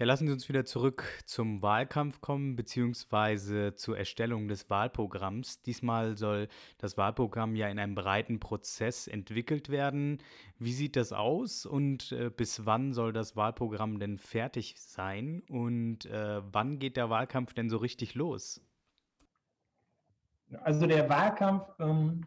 Ja, 0.00 0.06
lassen 0.06 0.26
Sie 0.28 0.32
uns 0.32 0.48
wieder 0.48 0.64
zurück 0.64 1.04
zum 1.26 1.60
Wahlkampf 1.60 2.22
kommen, 2.22 2.56
beziehungsweise 2.56 3.74
zur 3.74 3.98
Erstellung 3.98 4.48
des 4.48 4.70
Wahlprogramms. 4.70 5.60
Diesmal 5.60 6.16
soll 6.16 6.48
das 6.78 6.96
Wahlprogramm 6.96 7.54
ja 7.54 7.68
in 7.68 7.78
einem 7.78 7.94
breiten 7.94 8.40
Prozess 8.40 9.06
entwickelt 9.06 9.68
werden. 9.68 10.22
Wie 10.58 10.72
sieht 10.72 10.96
das 10.96 11.12
aus 11.12 11.66
und 11.66 12.12
äh, 12.12 12.30
bis 12.34 12.64
wann 12.64 12.94
soll 12.94 13.12
das 13.12 13.36
Wahlprogramm 13.36 13.98
denn 13.98 14.16
fertig 14.16 14.76
sein 14.78 15.42
und 15.50 16.06
äh, 16.06 16.40
wann 16.50 16.78
geht 16.78 16.96
der 16.96 17.10
Wahlkampf 17.10 17.52
denn 17.52 17.68
so 17.68 17.76
richtig 17.76 18.14
los? 18.14 18.62
Also 20.62 20.86
der 20.86 21.10
Wahlkampf, 21.10 21.64
ähm, 21.78 22.22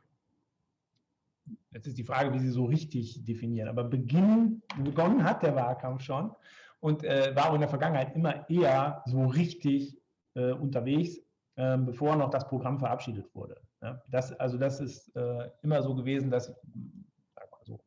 jetzt 1.72 1.88
ist 1.88 1.98
die 1.98 2.04
Frage, 2.04 2.36
wie 2.36 2.40
Sie 2.40 2.52
so 2.52 2.66
richtig 2.66 3.26
definieren, 3.26 3.68
aber 3.68 3.84
beginnen, 3.84 4.62
begonnen 4.78 5.24
hat 5.24 5.42
der 5.42 5.56
Wahlkampf 5.56 6.04
schon 6.04 6.36
und 6.84 7.06
äh, 7.06 7.34
war 7.34 7.54
in 7.54 7.62
der 7.62 7.70
Vergangenheit 7.70 8.14
immer 8.14 8.48
eher 8.50 9.04
so 9.06 9.24
richtig 9.24 9.98
äh, 10.34 10.52
unterwegs, 10.52 11.18
äh, 11.56 11.78
bevor 11.78 12.18
noch 12.18 12.30
das 12.30 12.46
Programm 12.46 12.78
verabschiedet 12.78 13.34
wurde. 13.34 13.62
Ja, 13.82 14.02
das, 14.10 14.34
also 14.34 14.58
das 14.58 14.82
ist 14.82 15.16
äh, 15.16 15.50
immer 15.62 15.82
so 15.82 15.96
gewesen, 15.96 16.30
dass 16.30 16.54
so, 17.64 17.80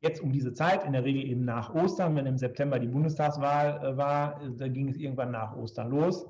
jetzt 0.00 0.20
um 0.20 0.32
diese 0.32 0.52
Zeit, 0.52 0.84
in 0.84 0.94
der 0.94 1.04
Regel 1.04 1.22
eben 1.22 1.44
nach 1.44 1.72
Ostern, 1.72 2.16
wenn 2.16 2.26
im 2.26 2.38
September 2.38 2.80
die 2.80 2.88
Bundestagswahl 2.88 3.84
äh, 3.84 3.96
war, 3.96 4.40
da 4.56 4.66
ging 4.66 4.88
es 4.88 4.96
irgendwann 4.96 5.30
nach 5.30 5.54
Ostern 5.54 5.90
los. 5.90 6.28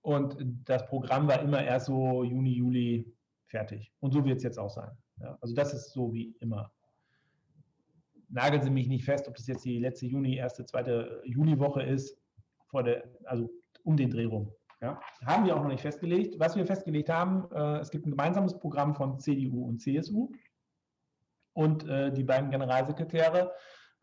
Und 0.00 0.38
das 0.64 0.86
Programm 0.86 1.28
war 1.28 1.42
immer 1.42 1.62
erst 1.62 1.86
so 1.86 2.24
Juni, 2.24 2.54
Juli 2.54 3.14
fertig. 3.48 3.92
Und 4.00 4.14
so 4.14 4.24
wird 4.24 4.38
es 4.38 4.44
jetzt 4.44 4.58
auch 4.58 4.70
sein. 4.70 4.96
Ja, 5.20 5.36
also 5.42 5.54
das 5.54 5.74
ist 5.74 5.92
so 5.92 6.10
wie 6.14 6.34
immer 6.40 6.72
nageln 8.28 8.62
Sie 8.62 8.70
mich 8.70 8.88
nicht 8.88 9.04
fest, 9.04 9.28
ob 9.28 9.36
das 9.36 9.46
jetzt 9.46 9.64
die 9.64 9.78
letzte 9.78 10.06
Juni, 10.06 10.36
erste, 10.36 10.64
zweite 10.64 11.22
Juliwoche 11.24 11.82
ist, 11.82 12.18
vor 12.68 12.82
der, 12.82 13.04
also 13.24 13.50
um 13.84 13.96
den 13.96 14.10
Dreh 14.10 14.26
rum. 14.26 14.52
Ja, 14.80 15.00
haben 15.26 15.44
wir 15.44 15.56
auch 15.56 15.62
noch 15.62 15.70
nicht 15.70 15.80
festgelegt. 15.80 16.38
Was 16.38 16.54
wir 16.54 16.64
festgelegt 16.64 17.08
haben, 17.08 17.50
äh, 17.52 17.78
es 17.78 17.90
gibt 17.90 18.06
ein 18.06 18.10
gemeinsames 18.10 18.58
Programm 18.58 18.94
von 18.94 19.18
CDU 19.18 19.66
und 19.66 19.80
CSU 19.80 20.30
und 21.52 21.88
äh, 21.88 22.12
die 22.12 22.22
beiden 22.22 22.50
Generalsekretäre 22.50 23.52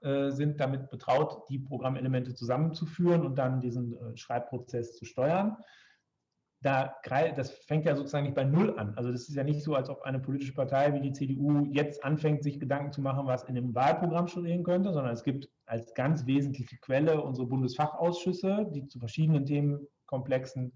äh, 0.02 0.32
sind 0.32 0.60
damit 0.60 0.90
betraut, 0.90 1.48
die 1.50 1.60
Programmelemente 1.60 2.34
zusammenzuführen 2.34 3.26
und 3.26 3.36
dann 3.38 3.62
diesen 3.62 3.94
äh, 3.94 4.18
Schreibprozess 4.18 4.98
zu 4.98 5.06
steuern 5.06 5.56
da, 6.66 6.96
das 7.36 7.52
fängt 7.52 7.86
ja 7.86 7.96
sozusagen 7.96 8.26
nicht 8.26 8.36
bei 8.36 8.44
Null 8.44 8.78
an. 8.80 8.96
Also 8.96 9.12
das 9.12 9.30
ist 9.30 9.36
ja 9.36 9.44
nicht 9.44 9.62
so, 9.62 9.76
als 9.76 9.88
ob 9.88 10.02
eine 10.02 10.20
politische 10.20 10.54
Partei 10.54 10.92
wie 10.96 11.00
die 11.00 11.14
CDU 11.14 11.68
jetzt 11.70 12.04
anfängt, 12.04 12.42
sich 12.42 12.60
Gedanken 12.60 12.92
zu 12.92 13.02
machen, 13.02 13.28
was 13.28 13.44
in 13.44 13.54
dem 13.54 13.76
Wahlprogramm 13.76 14.28
stehen 14.28 14.64
könnte, 14.64 14.92
sondern 14.92 15.14
es 15.14 15.24
gibt 15.24 15.48
als 15.68 15.94
ganz 15.94 16.26
wesentliche 16.26 16.78
Quelle 16.78 17.22
unsere 17.22 17.46
Bundesfachausschüsse, 17.46 18.72
die 18.74 18.88
zu 18.88 18.98
verschiedenen 18.98 19.46
Themenkomplexen 19.46 20.74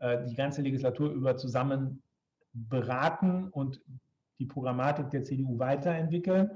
äh, 0.00 0.26
die 0.26 0.34
ganze 0.34 0.60
Legislatur 0.60 1.10
über 1.10 1.38
zusammen 1.38 2.02
beraten 2.52 3.48
und 3.48 3.80
die 4.40 4.46
Programmatik 4.46 5.08
der 5.08 5.22
CDU 5.22 5.58
weiterentwickeln. 5.58 6.50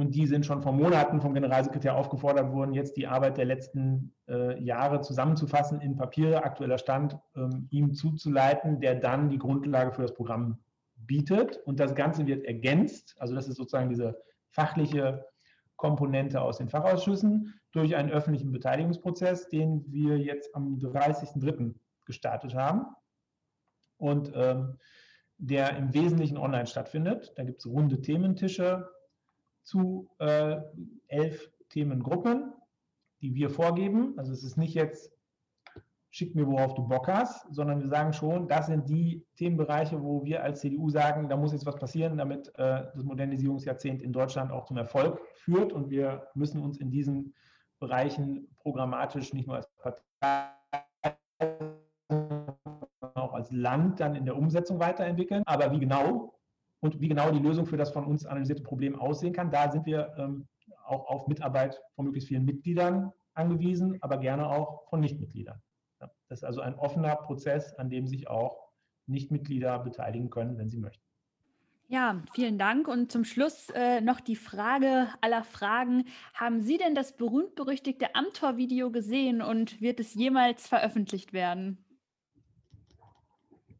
Und 0.00 0.14
die 0.14 0.26
sind 0.26 0.46
schon 0.46 0.62
vor 0.62 0.72
Monaten 0.72 1.20
vom 1.20 1.34
Generalsekretär 1.34 1.94
aufgefordert 1.94 2.52
worden, 2.52 2.72
jetzt 2.72 2.96
die 2.96 3.06
Arbeit 3.06 3.36
der 3.36 3.44
letzten 3.44 4.14
äh, 4.28 4.58
Jahre 4.58 5.02
zusammenzufassen 5.02 5.82
in 5.82 5.94
Papiere, 5.94 6.42
aktueller 6.42 6.78
Stand, 6.78 7.18
ähm, 7.36 7.68
ihm 7.70 7.92
zuzuleiten, 7.92 8.80
der 8.80 8.94
dann 8.94 9.28
die 9.28 9.36
Grundlage 9.36 9.92
für 9.92 10.00
das 10.00 10.14
Programm 10.14 10.58
bietet. 10.96 11.58
Und 11.66 11.80
das 11.80 11.94
Ganze 11.94 12.26
wird 12.26 12.46
ergänzt, 12.46 13.14
also 13.18 13.34
das 13.34 13.46
ist 13.46 13.56
sozusagen 13.56 13.90
diese 13.90 14.16
fachliche 14.48 15.26
Komponente 15.76 16.40
aus 16.40 16.56
den 16.56 16.70
Fachausschüssen, 16.70 17.60
durch 17.72 17.94
einen 17.94 18.10
öffentlichen 18.10 18.52
Beteiligungsprozess, 18.52 19.50
den 19.50 19.84
wir 19.92 20.16
jetzt 20.16 20.54
am 20.54 20.78
30.03. 20.78 21.74
gestartet 22.06 22.54
haben. 22.54 22.86
Und 23.98 24.32
ähm, 24.34 24.78
der 25.36 25.76
im 25.76 25.92
Wesentlichen 25.92 26.38
online 26.38 26.66
stattfindet. 26.66 27.32
Da 27.36 27.44
gibt 27.44 27.60
es 27.60 27.66
runde 27.66 28.00
Thementische, 28.00 28.88
zu 29.70 30.08
äh, 30.18 30.56
elf 31.06 31.48
Themengruppen, 31.68 32.52
die 33.20 33.34
wir 33.36 33.50
vorgeben. 33.50 34.14
Also 34.18 34.32
es 34.32 34.42
ist 34.42 34.56
nicht 34.56 34.74
jetzt, 34.74 35.12
schick 36.10 36.34
mir, 36.34 36.44
worauf 36.48 36.74
du 36.74 36.88
Bock 36.88 37.06
hast, 37.06 37.46
sondern 37.54 37.78
wir 37.80 37.86
sagen 37.86 38.12
schon, 38.12 38.48
das 38.48 38.66
sind 38.66 38.88
die 38.88 39.24
Themenbereiche, 39.36 40.02
wo 40.02 40.24
wir 40.24 40.42
als 40.42 40.60
CDU 40.60 40.90
sagen, 40.90 41.28
da 41.28 41.36
muss 41.36 41.52
jetzt 41.52 41.66
was 41.66 41.76
passieren, 41.76 42.18
damit 42.18 42.48
äh, 42.56 42.86
das 42.92 43.04
Modernisierungsjahrzehnt 43.04 44.02
in 44.02 44.12
Deutschland 44.12 44.50
auch 44.50 44.64
zum 44.64 44.76
Erfolg 44.76 45.20
führt. 45.36 45.72
Und 45.72 45.88
wir 45.88 46.26
müssen 46.34 46.60
uns 46.60 46.78
in 46.78 46.90
diesen 46.90 47.32
Bereichen 47.78 48.48
programmatisch 48.58 49.32
nicht 49.32 49.46
nur 49.46 49.56
als 49.56 49.68
Partei, 49.78 50.50
auch 53.14 53.34
als 53.34 53.52
Land 53.52 54.00
dann 54.00 54.16
in 54.16 54.24
der 54.24 54.36
Umsetzung 54.36 54.80
weiterentwickeln. 54.80 55.44
Aber 55.46 55.70
wie 55.70 55.78
genau, 55.78 56.39
und 56.80 57.00
wie 57.00 57.08
genau 57.08 57.30
die 57.30 57.38
Lösung 57.38 57.66
für 57.66 57.76
das 57.76 57.90
von 57.90 58.04
uns 58.04 58.26
analysierte 58.26 58.62
Problem 58.62 58.98
aussehen 58.98 59.32
kann. 59.32 59.50
Da 59.50 59.70
sind 59.70 59.86
wir 59.86 60.12
ähm, 60.18 60.48
auch 60.84 61.06
auf 61.06 61.28
Mitarbeit 61.28 61.80
von 61.94 62.06
möglichst 62.06 62.28
vielen 62.28 62.44
Mitgliedern 62.44 63.12
angewiesen, 63.34 63.98
aber 64.00 64.18
gerne 64.18 64.48
auch 64.48 64.88
von 64.88 65.00
Nichtmitgliedern. 65.00 65.60
Ja, 66.00 66.10
das 66.28 66.40
ist 66.40 66.44
also 66.44 66.60
ein 66.60 66.74
offener 66.74 67.16
Prozess, 67.16 67.74
an 67.74 67.90
dem 67.90 68.06
sich 68.06 68.28
auch 68.28 68.70
Nichtmitglieder 69.06 69.78
beteiligen 69.78 70.30
können, 70.30 70.58
wenn 70.58 70.68
sie 70.68 70.78
möchten. 70.78 71.04
Ja, 71.88 72.22
vielen 72.32 72.56
Dank. 72.56 72.86
Und 72.86 73.10
zum 73.10 73.24
Schluss 73.24 73.68
äh, 73.70 74.00
noch 74.00 74.20
die 74.20 74.36
Frage 74.36 75.08
aller 75.20 75.42
Fragen. 75.42 76.04
Haben 76.34 76.62
Sie 76.62 76.78
denn 76.78 76.94
das 76.94 77.16
berühmt-berüchtigte 77.16 78.14
Amtor-Video 78.14 78.92
gesehen 78.92 79.42
und 79.42 79.80
wird 79.80 79.98
es 79.98 80.14
jemals 80.14 80.68
veröffentlicht 80.68 81.32
werden? 81.32 81.84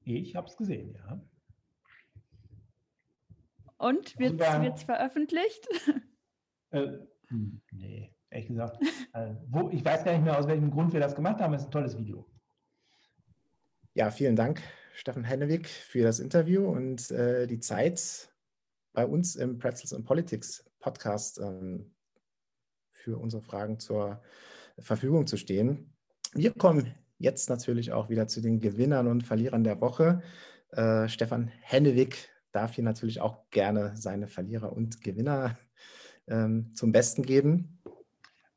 Ich 0.05 0.35
habe 0.35 0.49
es 0.49 0.57
gesehen, 0.57 0.95
ja. 0.95 1.21
Und 3.81 4.19
wird 4.19 4.39
es 4.41 4.83
veröffentlicht? 4.85 5.69
Äh, 6.73 6.87
hm, 7.27 7.61
nee, 7.73 8.15
ehrlich 8.31 8.47
gesagt. 8.47 8.81
äh, 9.13 9.35
wo, 9.49 9.71
ich 9.71 9.85
weiß 9.85 10.05
gar 10.05 10.13
nicht 10.13 10.23
mehr, 10.23 10.39
aus 10.39 10.47
welchem 10.47 10.71
Grund 10.71 10.93
wir 10.93 11.01
das 11.01 11.17
gemacht 11.17 11.41
haben. 11.41 11.53
Es 11.53 11.63
ist 11.63 11.67
ein 11.67 11.73
tolles 11.73 11.99
Video. 11.99 12.31
Ja, 13.93 14.13
vielen 14.13 14.37
Dank, 14.37 14.63
Steffen 14.95 15.25
Hennewig, 15.25 15.67
für 15.67 16.05
das 16.05 16.21
Interview 16.21 16.65
und 16.65 17.11
äh, 17.11 17.49
die 17.49 17.59
Zeit 17.59 18.33
bei 18.93 19.05
uns 19.05 19.35
im 19.35 19.59
Pretzels 19.59 19.93
and 19.93 20.07
Politics 20.07 20.65
Podcast 20.79 21.41
ähm, 21.41 21.93
für 22.93 23.19
unsere 23.19 23.43
Fragen 23.43 23.81
zur 23.81 24.23
Verfügung 24.79 25.27
zu 25.27 25.37
stehen. 25.37 25.93
Wir 26.35 26.53
kommen 26.53 26.95
jetzt 27.19 27.51
natürlich 27.51 27.91
auch 27.91 28.11
wieder 28.11 28.29
zu 28.29 28.41
den 28.41 28.61
Gewinnern 28.61 29.09
und 29.09 29.27
Verlierern 29.27 29.65
der 29.65 29.81
Woche. 29.81 30.23
Äh, 30.71 31.09
Stefan 31.09 31.51
Hennewig 31.63 32.30
darf 32.53 32.75
hier 32.75 32.85
natürlich 32.85 33.21
auch 33.21 33.51
gerne 33.51 33.93
seine 33.97 34.29
Verlierer 34.29 34.73
und 34.73 35.03
Gewinner 35.03 35.59
ähm, 36.29 36.73
zum 36.75 36.93
Besten 36.93 37.23
geben. 37.23 37.79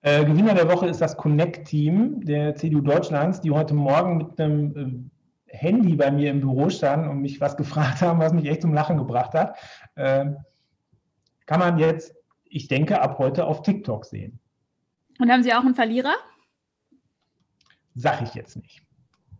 Äh, 0.02 0.26
Gewinner 0.26 0.54
der 0.54 0.70
Woche 0.70 0.88
ist 0.88 1.00
das 1.00 1.16
Connect-Team 1.16 2.26
der 2.26 2.56
CDU 2.56 2.82
Deutschlands, 2.82 3.41
die 3.41 3.52
heute 3.52 3.74
Morgen 3.74 4.18
mit 4.18 4.39
einem 4.39 5.12
äh, 5.48 5.56
Handy 5.56 5.96
bei 5.96 6.12
mir 6.12 6.32
im 6.32 6.41
Büro 6.41 6.70
stand 6.70 7.08
und 7.08 7.22
mich 7.22 7.39
was 7.39 7.56
gefragt 7.58 8.02
haben, 8.02 8.20
was 8.20 8.34
mich 8.34 8.46
echt 8.46 8.62
zum 8.62 8.74
Lachen 8.74 8.98
gebracht 8.98 9.34
hat, 9.34 9.58
äh, 9.96 10.26
kann 11.46 11.60
man 11.60 11.78
jetzt, 11.78 12.16
ich 12.46 12.68
denke, 12.68 13.02
ab 13.02 13.18
heute 13.18 13.46
auf 13.46 13.62
TikTok 13.62 14.06
sehen. 14.06 14.39
Und 15.20 15.32
haben 15.32 15.44
Sie 15.44 15.54
auch 15.54 15.64
einen 15.64 15.76
Verlierer? 15.76 16.16
Sag 17.96 18.22
ich 18.24 18.34
jetzt 18.34 18.56
nicht. 18.56 18.82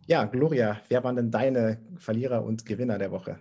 Ja, 0.06 0.24
Gloria, 0.24 0.80
wer 0.88 1.02
waren 1.02 1.16
denn 1.16 1.30
deine 1.30 1.80
Verlierer 1.96 2.44
und 2.44 2.64
Gewinner 2.66 2.98
der 2.98 3.10
Woche? 3.10 3.38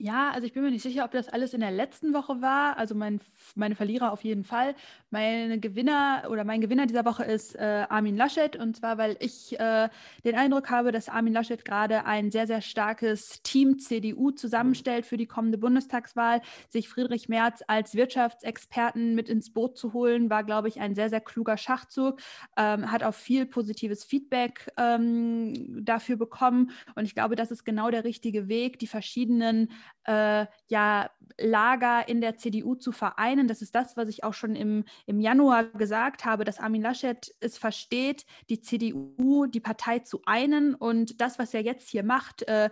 Ja, 0.00 0.30
also 0.30 0.46
ich 0.46 0.52
bin 0.52 0.62
mir 0.62 0.70
nicht 0.70 0.84
sicher, 0.84 1.04
ob 1.04 1.10
das 1.10 1.28
alles 1.28 1.54
in 1.54 1.60
der 1.60 1.72
letzten 1.72 2.14
Woche 2.14 2.40
war. 2.40 2.78
Also 2.78 2.94
mein, 2.94 3.20
meine 3.56 3.74
Verlierer 3.74 4.12
auf 4.12 4.22
jeden 4.22 4.44
Fall. 4.44 4.76
Meine 5.10 5.58
Gewinner 5.58 6.28
oder 6.30 6.44
mein 6.44 6.60
Gewinner 6.60 6.86
dieser 6.86 7.04
Woche 7.04 7.24
ist 7.24 7.56
äh, 7.56 7.84
Armin 7.88 8.16
Laschet. 8.16 8.54
Und 8.54 8.76
zwar, 8.76 8.96
weil 8.96 9.16
ich 9.18 9.58
äh, 9.58 9.88
den 10.24 10.36
Eindruck 10.36 10.70
habe, 10.70 10.92
dass 10.92 11.08
Armin 11.08 11.32
Laschet 11.32 11.64
gerade 11.64 12.04
ein 12.06 12.30
sehr, 12.30 12.46
sehr 12.46 12.60
starkes 12.60 13.42
Team 13.42 13.80
CDU 13.80 14.30
zusammenstellt 14.30 15.04
für 15.04 15.16
die 15.16 15.26
kommende 15.26 15.58
Bundestagswahl. 15.58 16.42
Sich 16.68 16.88
Friedrich 16.88 17.28
Merz 17.28 17.64
als 17.66 17.96
Wirtschaftsexperten 17.96 19.16
mit 19.16 19.28
ins 19.28 19.52
Boot 19.52 19.76
zu 19.76 19.94
holen, 19.94 20.30
war, 20.30 20.44
glaube 20.44 20.68
ich, 20.68 20.78
ein 20.78 20.94
sehr, 20.94 21.10
sehr 21.10 21.20
kluger 21.20 21.56
Schachzug. 21.56 22.20
Ähm, 22.56 22.92
hat 22.92 23.02
auch 23.02 23.14
viel 23.14 23.46
positives 23.46 24.04
Feedback 24.04 24.70
ähm, 24.76 25.84
dafür 25.84 26.14
bekommen. 26.14 26.70
Und 26.94 27.04
ich 27.04 27.16
glaube, 27.16 27.34
das 27.34 27.50
ist 27.50 27.64
genau 27.64 27.90
der 27.90 28.04
richtige 28.04 28.46
Weg, 28.46 28.78
die 28.78 28.86
verschiedenen 28.86 29.70
äh, 30.04 30.46
ja, 30.68 31.10
Lager 31.38 32.08
in 32.08 32.20
der 32.20 32.36
CDU 32.36 32.74
zu 32.74 32.92
vereinen. 32.92 33.46
Das 33.46 33.62
ist 33.62 33.74
das, 33.74 33.96
was 33.96 34.08
ich 34.08 34.24
auch 34.24 34.34
schon 34.34 34.56
im, 34.56 34.84
im 35.06 35.20
Januar 35.20 35.64
gesagt 35.64 36.24
habe, 36.24 36.44
dass 36.44 36.58
Armin 36.58 36.82
Laschet 36.82 37.34
es 37.40 37.58
versteht, 37.58 38.24
die 38.50 38.60
CDU, 38.60 39.46
die 39.46 39.60
Partei 39.60 40.00
zu 40.00 40.22
einen. 40.26 40.74
Und 40.74 41.20
das, 41.20 41.38
was 41.38 41.54
er 41.54 41.62
jetzt 41.62 41.90
hier 41.90 42.02
macht, 42.02 42.42
äh, 42.48 42.70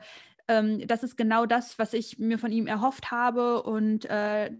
ähm, 0.49 0.87
das 0.87 1.03
ist 1.03 1.17
genau 1.17 1.47
das, 1.47 1.79
was 1.79 1.93
ich 1.93 2.19
mir 2.19 2.39
von 2.39 2.53
ihm 2.53 2.67
erhofft 2.67 3.11
habe. 3.11 3.63
Und 3.63 4.05
äh, 4.07 4.51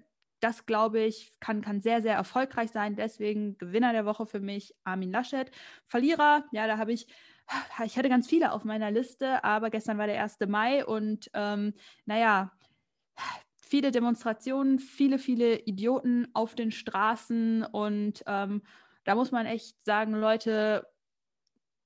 das, 0.41 0.67
glaube 0.67 1.01
ich, 1.01 1.33
kann, 1.41 1.63
kann 1.63 1.81
sehr, 1.81 2.03
sehr 2.03 2.15
erfolgreich 2.15 2.71
sein. 2.71 2.97
Deswegen 2.97 3.59
Gewinner 3.59 3.93
der 3.93 4.07
Woche 4.07 4.27
für 4.27 4.41
mich 4.41 4.75
Armin 4.85 5.11
Laschet. 5.11 5.51
Verlierer, 5.87 6.45
ja, 6.53 6.67
da 6.67 6.79
habe 6.79 6.93
ich 6.93 7.07
ich 7.85 7.97
hatte 7.97 8.09
ganz 8.09 8.29
viele 8.29 8.53
auf 8.53 8.65
meiner 8.65 8.91
Liste, 8.91 9.45
aber 9.45 9.71
gestern 9.71 9.99
war 9.99 10.07
der 10.07 10.23
1. 10.23 10.39
Mai 10.49 10.85
und 10.85 11.31
ähm, 11.35 11.75
naja, 12.05 12.53
viele 13.61 13.91
Demonstrationen, 13.91 14.79
viele, 14.79 15.19
viele 15.19 15.61
Idioten 15.61 16.29
auf 16.35 16.55
den 16.55 16.73
Straßen 16.73 17.65
und 17.65 18.23
ähm, 18.27 18.63
da 19.05 19.15
muss 19.15 19.31
man 19.31 19.47
echt 19.47 19.77
sagen, 19.85 20.15
Leute, 20.15 20.87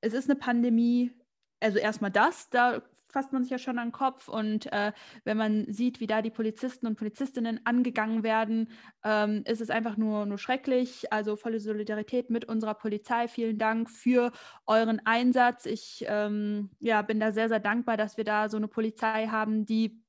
es 0.01 0.15
ist 0.15 0.31
eine 0.31 0.39
Pandemie. 0.39 1.13
Also 1.61 1.79
erstmal 1.79 2.11
das, 2.11 2.49
da 2.49 2.83
fasst 3.11 3.33
man 3.33 3.43
sich 3.43 3.51
ja 3.51 3.59
schon 3.59 3.79
an 3.79 3.89
den 3.89 3.93
Kopf. 3.93 4.29
Und 4.29 4.73
äh, 4.73 4.93
wenn 5.25 5.37
man 5.37 5.73
sieht, 5.73 6.01
wie 6.01 6.07
da 6.07 6.23
die 6.23 6.31
Polizisten 6.31 6.87
und 6.87 6.97
Polizistinnen 6.97 7.61
angegangen 7.65 8.23
werden, 8.23 8.71
ähm, 9.05 9.43
ist 9.47 9.61
es 9.61 9.71
einfach 9.71 9.97
nur, 9.97 10.27
nur 10.27 10.39
schrecklich. 10.39 11.13
Also 11.13 11.37
volle 11.37 11.61
Solidarität 11.61 12.31
mit 12.31 12.45
unserer 12.45 12.75
Polizei. 12.75 13.29
Vielen 13.29 13.59
Dank 13.59 13.91
für 13.91 14.33
euren 14.67 15.05
Einsatz. 15.05 15.67
Ich 15.67 16.05
ähm, 16.09 16.71
ja, 16.81 17.03
bin 17.03 17.21
da 17.21 17.33
sehr, 17.33 17.49
sehr 17.49 17.61
dankbar, 17.61 17.97
dass 17.97 18.17
wir 18.17 18.25
da 18.25 18.49
so 18.49 18.57
eine 18.57 18.69
Polizei 18.69 19.27
haben, 19.27 19.65
die 19.67 20.03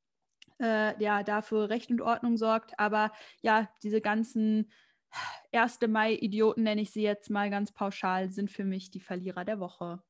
äh, 0.59 1.01
ja 1.01 1.23
dafür 1.23 1.69
Recht 1.69 1.89
und 1.91 2.01
Ordnung 2.01 2.37
sorgt. 2.37 2.79
Aber 2.79 3.11
ja, 3.41 3.69
diese 3.83 4.01
ganzen 4.01 4.71
1. 5.51 5.79
Mai-Idioten, 5.87 6.63
nenne 6.63 6.81
ich 6.81 6.91
sie 6.91 7.03
jetzt 7.03 7.29
mal 7.29 7.49
ganz 7.49 7.71
pauschal, 7.71 8.29
sind 8.29 8.49
für 8.49 8.63
mich 8.63 8.91
die 8.91 9.01
Verlierer 9.01 9.43
der 9.43 9.59
Woche. 9.59 10.01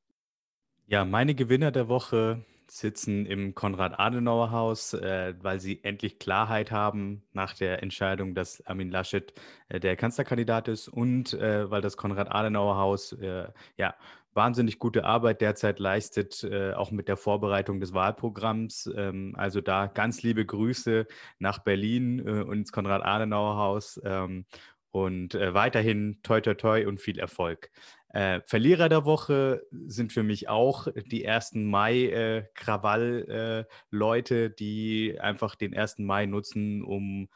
Ja, 0.88 1.06
meine 1.06 1.36
Gewinner 1.36 1.72
der 1.72 1.88
Woche 1.88 2.46
sitzen 2.72 3.26
im 3.26 3.54
Konrad-Adenauer-Haus, 3.54 4.94
äh, 4.94 5.34
weil 5.42 5.60
sie 5.60 5.84
endlich 5.84 6.20
Klarheit 6.20 6.72
haben 6.72 7.22
nach 7.34 7.54
der 7.54 7.84
Entscheidung, 7.84 8.34
dass 8.34 8.66
Armin 8.66 8.90
Laschet 8.90 9.34
äh, 9.68 9.82
der 9.82 9.98
Kanzlerkandidat 9.98 10.70
ist 10.70 10.88
und 10.88 11.34
äh, 11.34 11.70
weil 11.70 11.82
das 11.82 11.98
Konrad-Adenauer-Haus 11.98 13.12
äh, 13.14 13.50
ja 13.76 13.94
wahnsinnig 14.34 14.80
gute 14.80 15.04
Arbeit 15.04 15.42
derzeit 15.42 15.80
leistet, 15.80 16.46
äh, 16.46 16.72
auch 16.72 16.92
mit 16.92 17.10
der 17.10 17.18
Vorbereitung 17.18 17.82
des 17.82 17.94
Wahlprogramms. 17.94 18.90
Ähm, 18.96 19.36
also 19.38 19.60
da 19.60 19.88
ganz 19.88 20.24
liebe 20.24 20.46
Grüße 20.46 21.08
nach 21.40 21.60
Berlin 21.60 22.20
äh, 22.26 22.44
und 22.44 22.60
ins 22.60 22.72
Konrad-Adenauer-Haus. 22.72 24.00
Ähm, 24.06 24.46
und 24.94 25.36
weiterhin 25.36 26.20
toi 26.22 26.42
toi 26.42 26.54
toi 26.54 26.86
und 26.86 27.00
viel 27.00 27.18
Erfolg. 27.18 27.72
Äh, 28.14 28.42
Verlierer 28.46 28.90
der 28.90 29.06
Woche 29.06 29.64
sind 29.72 30.12
für 30.12 30.24
mich 30.24 30.50
auch 30.50 30.88
die 31.12 31.26
1. 31.28 31.70
Mai-Krawall-Leute, 31.70 34.36
äh, 34.36 34.46
äh, 34.46 34.50
die 34.54 35.18
einfach 35.20 35.56
den 35.56 35.74
1. 35.74 36.04
Mai 36.04 36.26
nutzen, 36.26 36.84
um 36.84 37.30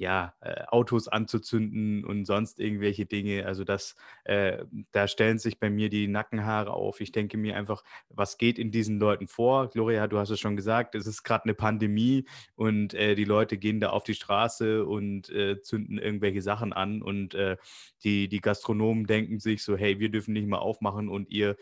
ja, 0.00 0.32
äh, 0.40 0.62
Autos 0.68 1.08
anzuzünden 1.08 2.06
und 2.06 2.24
sonst 2.24 2.58
irgendwelche 2.58 3.04
Dinge. 3.04 3.44
Also 3.44 3.64
das, 3.64 3.96
äh, 4.24 4.64
da 4.92 5.06
stellen 5.06 5.38
sich 5.38 5.60
bei 5.60 5.68
mir 5.68 5.90
die 5.90 6.08
Nackenhaare 6.08 6.72
auf. 6.72 7.02
Ich 7.02 7.12
denke 7.12 7.36
mir 7.36 7.54
einfach, 7.54 7.84
was 8.08 8.38
geht 8.38 8.58
in 8.58 8.70
diesen 8.70 8.98
Leuten 8.98 9.28
vor? 9.28 9.68
Gloria, 9.68 10.06
du 10.06 10.18
hast 10.18 10.30
es 10.30 10.40
schon 10.40 10.56
gesagt, 10.56 10.94
es 10.94 11.06
ist 11.06 11.22
gerade 11.22 11.44
eine 11.44 11.52
Pandemie 11.52 12.24
und 12.56 12.94
äh, 12.94 13.14
die 13.14 13.26
Leute 13.26 13.58
gehen 13.58 13.78
da 13.78 13.90
auf 13.90 14.02
die 14.02 14.14
Straße 14.14 14.86
und 14.86 15.28
äh, 15.28 15.60
zünden 15.60 15.98
irgendwelche 15.98 16.40
Sachen 16.40 16.72
an 16.72 17.02
und 17.02 17.34
äh, 17.34 17.58
die, 18.02 18.28
die 18.28 18.40
Gastronomen 18.40 19.06
denken 19.06 19.38
sich 19.38 19.62
so, 19.62 19.76
hey, 19.76 20.00
wir 20.00 20.08
dürfen 20.08 20.32
nicht 20.32 20.48
mal 20.48 20.60
aufmachen 20.60 21.10
und 21.10 21.28
ihr 21.28 21.56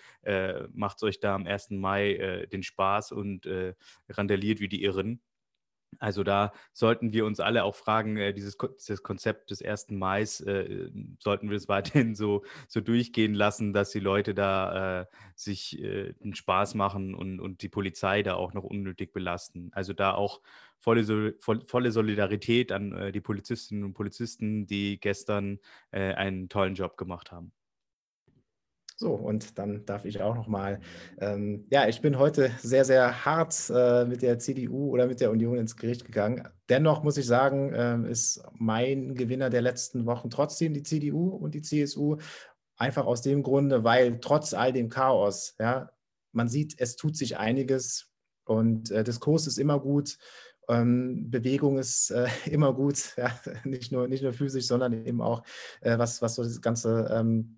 macht 0.72 1.02
euch 1.02 1.18
da 1.18 1.34
am 1.34 1.46
1. 1.46 1.70
Mai 1.70 2.46
den 2.52 2.62
Spaß 2.62 3.12
und 3.12 3.48
randaliert 4.08 4.60
wie 4.60 4.68
die 4.68 4.84
Irren. 4.84 5.20
Also 5.98 6.22
da 6.22 6.52
sollten 6.72 7.12
wir 7.12 7.24
uns 7.24 7.40
alle 7.40 7.64
auch 7.64 7.74
fragen, 7.74 8.16
äh, 8.16 8.32
dieses, 8.32 8.56
dieses, 8.78 9.02
Konzept 9.02 9.50
des 9.50 9.62
1. 9.62 9.90
Mai, 9.90 10.22
äh, 10.22 10.90
sollten 11.18 11.50
wir 11.50 11.56
es 11.56 11.68
weiterhin 11.68 12.14
so, 12.14 12.44
so 12.68 12.80
durchgehen 12.80 13.34
lassen, 13.34 13.72
dass 13.72 13.90
die 13.90 14.00
Leute 14.00 14.34
da 14.34 15.00
äh, 15.02 15.06
sich 15.34 15.82
äh, 15.82 16.14
einen 16.22 16.34
Spaß 16.34 16.74
machen 16.74 17.14
und, 17.14 17.40
und 17.40 17.62
die 17.62 17.68
Polizei 17.68 18.22
da 18.22 18.34
auch 18.34 18.52
noch 18.52 18.64
unnötig 18.64 19.12
belasten. 19.12 19.70
Also 19.72 19.92
da 19.92 20.14
auch 20.14 20.40
volle, 20.78 21.34
volle 21.40 21.92
Solidarität 21.92 22.72
an 22.72 22.92
äh, 22.92 23.12
die 23.12 23.20
Polizistinnen 23.20 23.84
und 23.84 23.94
Polizisten, 23.94 24.66
die 24.66 25.00
gestern 25.00 25.58
äh, 25.90 26.14
einen 26.14 26.48
tollen 26.48 26.74
Job 26.74 26.96
gemacht 26.96 27.32
haben. 27.32 27.52
So, 29.00 29.14
und 29.14 29.56
dann 29.60 29.84
darf 29.86 30.04
ich 30.04 30.20
auch 30.20 30.34
noch 30.34 30.48
mal, 30.48 30.80
ähm, 31.20 31.68
ja, 31.70 31.86
ich 31.86 32.00
bin 32.00 32.18
heute 32.18 32.50
sehr, 32.58 32.84
sehr 32.84 33.24
hart 33.24 33.70
äh, 33.72 34.04
mit 34.04 34.22
der 34.22 34.40
CDU 34.40 34.90
oder 34.90 35.06
mit 35.06 35.20
der 35.20 35.30
Union 35.30 35.56
ins 35.56 35.76
Gericht 35.76 36.04
gegangen. 36.04 36.48
Dennoch 36.68 37.04
muss 37.04 37.16
ich 37.16 37.24
sagen, 37.24 37.72
ähm, 37.76 38.04
ist 38.06 38.42
mein 38.54 39.14
Gewinner 39.14 39.50
der 39.50 39.62
letzten 39.62 40.04
Wochen 40.04 40.30
trotzdem 40.30 40.74
die 40.74 40.82
CDU 40.82 41.28
und 41.28 41.54
die 41.54 41.62
CSU. 41.62 42.16
Einfach 42.76 43.06
aus 43.06 43.22
dem 43.22 43.44
Grunde, 43.44 43.84
weil 43.84 44.18
trotz 44.18 44.52
all 44.52 44.72
dem 44.72 44.88
Chaos, 44.88 45.54
ja, 45.60 45.92
man 46.32 46.48
sieht, 46.48 46.74
es 46.78 46.96
tut 46.96 47.16
sich 47.16 47.38
einiges 47.38 48.10
und 48.46 48.90
äh, 48.90 49.04
Diskurs 49.04 49.46
ist 49.46 49.58
immer 49.58 49.78
gut. 49.78 50.18
Ähm, 50.68 51.30
Bewegung 51.30 51.78
ist 51.78 52.10
äh, 52.10 52.26
immer 52.50 52.74
gut, 52.74 53.14
ja, 53.16 53.30
nicht, 53.64 53.92
nur, 53.92 54.08
nicht 54.08 54.24
nur 54.24 54.32
physisch, 54.32 54.66
sondern 54.66 55.06
eben 55.06 55.20
auch, 55.20 55.44
äh, 55.82 55.96
was, 55.98 56.20
was 56.20 56.34
so 56.34 56.42
das 56.42 56.60
ganze 56.60 57.08
ähm, 57.12 57.57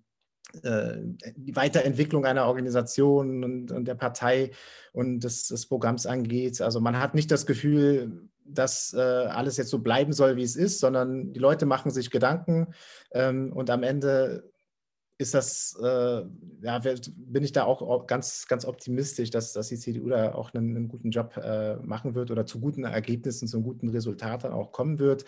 die 0.53 1.55
Weiterentwicklung 1.55 2.25
einer 2.25 2.45
Organisation 2.45 3.43
und, 3.43 3.71
und 3.71 3.87
der 3.87 3.95
Partei 3.95 4.51
und 4.93 5.21
des, 5.21 5.47
des, 5.47 5.65
Programms 5.65 6.05
angeht. 6.05 6.61
Also 6.61 6.81
man 6.81 6.99
hat 6.99 7.15
nicht 7.15 7.31
das 7.31 7.45
Gefühl, 7.45 8.29
dass 8.45 8.93
äh, 8.93 8.99
alles 8.99 9.57
jetzt 9.57 9.69
so 9.69 9.79
bleiben 9.79 10.13
soll, 10.13 10.35
wie 10.35 10.43
es 10.43 10.55
ist, 10.55 10.79
sondern 10.79 11.33
die 11.33 11.39
Leute 11.39 11.65
machen 11.65 11.91
sich 11.91 12.09
Gedanken 12.09 12.73
ähm, 13.11 13.53
und 13.53 13.69
am 13.69 13.83
Ende 13.83 14.50
ist 15.21 15.35
das, 15.35 15.77
äh, 15.81 16.23
ja, 16.63 16.79
bin 16.79 17.43
ich 17.43 17.51
da 17.51 17.63
auch 17.65 18.07
ganz, 18.07 18.47
ganz 18.47 18.65
optimistisch, 18.65 19.29
dass, 19.29 19.53
dass 19.53 19.67
die 19.67 19.77
CDU 19.77 20.09
da 20.09 20.33
auch 20.33 20.53
einen, 20.53 20.75
einen 20.75 20.87
guten 20.87 21.11
Job 21.11 21.37
äh, 21.37 21.75
machen 21.77 22.15
wird 22.15 22.31
oder 22.31 22.45
zu 22.45 22.59
guten 22.59 22.83
Ergebnissen, 22.83 23.47
zu 23.47 23.61
guten 23.61 23.89
Resultaten 23.89 24.51
auch 24.51 24.71
kommen 24.71 24.97
wird. 24.97 25.25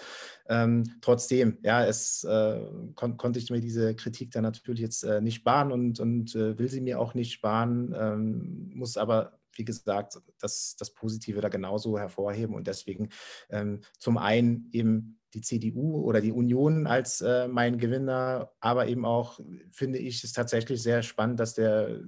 Ähm, 0.49 0.83
trotzdem, 1.01 1.59
ja, 1.61 1.85
es 1.85 2.23
äh, 2.23 2.59
kon 2.95 3.17
konnte 3.17 3.37
ich 3.37 3.51
mir 3.51 3.61
diese 3.61 3.95
Kritik 3.95 4.31
dann 4.31 4.43
natürlich 4.43 4.81
jetzt 4.81 5.03
äh, 5.03 5.21
nicht 5.21 5.35
sparen 5.35 5.71
und, 5.71 5.99
und 5.99 6.35
äh, 6.35 6.57
will 6.57 6.69
sie 6.69 6.81
mir 6.81 6.99
auch 6.99 7.13
nicht 7.13 7.31
sparen, 7.31 7.93
ähm, 7.95 8.71
muss 8.73 8.97
aber 8.97 9.39
wie 9.55 9.65
gesagt, 9.65 10.19
das, 10.39 10.75
das 10.79 10.89
Positive 10.95 11.39
da 11.39 11.49
genauso 11.49 11.99
hervorheben 11.99 12.55
und 12.55 12.65
deswegen 12.65 13.09
ähm, 13.51 13.81
zum 13.99 14.17
einen 14.17 14.69
eben 14.71 15.19
die 15.33 15.41
CDU 15.41 16.01
oder 16.01 16.21
die 16.21 16.31
Union 16.31 16.87
als 16.87 17.21
äh, 17.21 17.47
mein 17.47 17.77
Gewinner, 17.77 18.51
aber 18.59 18.87
eben 18.87 19.05
auch 19.05 19.39
finde 19.71 19.99
ich 19.99 20.23
es 20.23 20.33
tatsächlich 20.33 20.81
sehr 20.81 21.03
spannend, 21.03 21.39
dass 21.39 21.53
der 21.53 22.01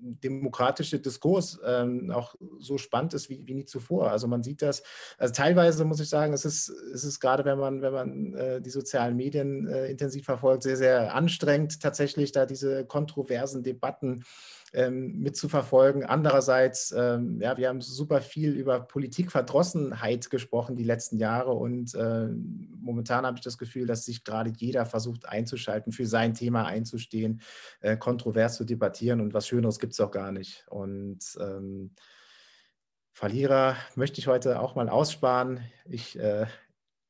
demokratische 0.00 1.00
Diskurs 1.00 1.58
ähm, 1.64 2.10
auch 2.10 2.34
so 2.58 2.78
spannend 2.78 3.14
ist 3.14 3.28
wie, 3.28 3.46
wie 3.46 3.54
nie 3.54 3.64
zuvor. 3.64 4.10
Also 4.10 4.28
man 4.28 4.42
sieht 4.42 4.62
das, 4.62 4.82
also 5.18 5.32
teilweise 5.34 5.84
muss 5.84 6.00
ich 6.00 6.08
sagen, 6.08 6.32
es 6.32 6.44
ist, 6.44 6.68
es 6.68 7.04
ist 7.04 7.20
gerade, 7.20 7.44
wenn 7.44 7.58
man, 7.58 7.82
wenn 7.82 7.92
man 7.92 8.34
äh, 8.34 8.60
die 8.60 8.70
sozialen 8.70 9.16
Medien 9.16 9.66
äh, 9.66 9.90
intensiv 9.90 10.24
verfolgt, 10.24 10.62
sehr, 10.62 10.76
sehr 10.76 11.14
anstrengend, 11.14 11.80
tatsächlich 11.80 12.32
da 12.32 12.46
diese 12.46 12.84
kontroversen 12.84 13.62
Debatten 13.62 14.24
ähm, 14.72 15.18
mitzuverfolgen. 15.20 16.04
Andererseits, 16.04 16.92
ähm, 16.96 17.40
ja, 17.40 17.56
wir 17.56 17.68
haben 17.68 17.80
super 17.80 18.20
viel 18.20 18.52
über 18.52 18.80
Politikverdrossenheit 18.80 20.30
gesprochen 20.30 20.76
die 20.76 20.84
letzten 20.84 21.18
Jahre 21.18 21.52
und 21.52 21.94
äh, 21.94 22.28
momentan 22.80 23.26
habe 23.26 23.38
ich 23.38 23.44
das 23.44 23.58
Gefühl, 23.58 23.86
dass 23.86 24.04
sich 24.04 24.24
gerade 24.24 24.52
jeder 24.56 24.86
versucht 24.86 25.28
einzuschalten, 25.28 25.92
für 25.92 26.06
sein 26.06 26.34
Thema 26.34 26.66
einzustehen, 26.66 27.40
äh, 27.80 27.96
kontrovers 27.96 28.56
zu 28.56 28.64
debattieren 28.64 29.20
und 29.20 29.34
was 29.34 29.46
Schöneres 29.46 29.78
gibt 29.78 29.92
es 29.94 30.00
auch 30.00 30.10
gar 30.10 30.32
nicht. 30.32 30.66
Und 30.68 31.20
ähm, 31.40 31.92
Verlierer 33.18 33.74
möchte 33.96 34.20
ich 34.20 34.28
heute 34.28 34.60
auch 34.60 34.76
mal 34.76 34.88
aussparen. 34.88 35.60
Ich 35.86 36.16
äh, 36.20 36.46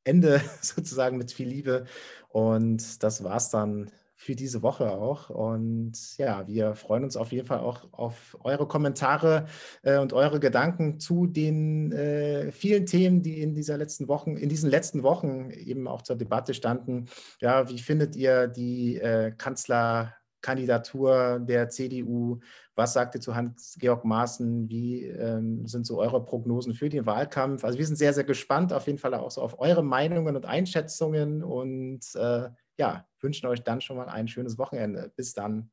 ende 0.04 0.40
sozusagen 0.62 1.18
mit 1.18 1.32
viel 1.32 1.48
Liebe 1.48 1.84
und 2.28 3.02
das 3.02 3.22
war 3.24 3.36
es 3.36 3.50
dann 3.50 3.90
für 4.20 4.34
diese 4.34 4.62
Woche 4.62 4.90
auch. 4.90 5.30
Und 5.30 6.18
ja, 6.18 6.44
wir 6.48 6.74
freuen 6.74 7.04
uns 7.04 7.16
auf 7.16 7.30
jeden 7.30 7.46
Fall 7.46 7.60
auch 7.60 7.86
auf 7.92 8.36
eure 8.42 8.66
Kommentare 8.66 9.46
äh, 9.82 9.98
und 9.98 10.12
eure 10.12 10.40
Gedanken 10.40 10.98
zu 10.98 11.28
den 11.28 11.92
äh, 11.92 12.50
vielen 12.50 12.84
Themen, 12.84 13.22
die 13.22 13.40
in 13.40 13.54
dieser 13.54 13.78
letzten 13.78 14.08
Wochen, 14.08 14.36
in 14.36 14.48
diesen 14.48 14.70
letzten 14.70 15.04
Wochen 15.04 15.50
eben 15.50 15.86
auch 15.86 16.02
zur 16.02 16.16
Debatte 16.16 16.52
standen. 16.52 17.04
Ja, 17.40 17.68
wie 17.68 17.78
findet 17.78 18.16
ihr 18.16 18.48
die 18.48 18.96
äh, 18.96 19.30
Kanzlerkandidatur 19.30 21.38
der 21.38 21.68
CDU? 21.68 22.40
Was 22.74 22.94
sagt 22.94 23.14
ihr 23.14 23.20
zu 23.20 23.36
Hans-Georg 23.36 24.04
Maaßen? 24.04 24.68
Wie 24.68 25.04
ähm, 25.04 25.64
sind 25.68 25.86
so 25.86 26.00
eure 26.00 26.24
Prognosen 26.24 26.74
für 26.74 26.88
den 26.88 27.06
Wahlkampf? 27.06 27.62
Also 27.62 27.78
wir 27.78 27.86
sind 27.86 27.96
sehr, 27.96 28.12
sehr 28.12 28.24
gespannt 28.24 28.72
auf 28.72 28.88
jeden 28.88 28.98
Fall 28.98 29.14
auch 29.14 29.30
so 29.30 29.42
auf 29.42 29.60
eure 29.60 29.84
Meinungen 29.84 30.34
und 30.34 30.44
Einschätzungen 30.44 31.44
und 31.44 32.00
äh, 32.16 32.48
ja, 32.78 33.06
wünschen 33.20 33.46
euch 33.46 33.62
dann 33.62 33.80
schon 33.80 33.96
mal 33.96 34.08
ein 34.08 34.28
schönes 34.28 34.56
Wochenende. 34.56 35.12
Bis 35.16 35.34
dann. 35.34 35.70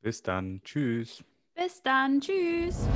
Bis 0.00 0.22
dann. 0.22 0.62
Tschüss. 0.62 1.24
Bis 1.54 1.82
dann. 1.82 2.20
Tschüss. 2.20 2.86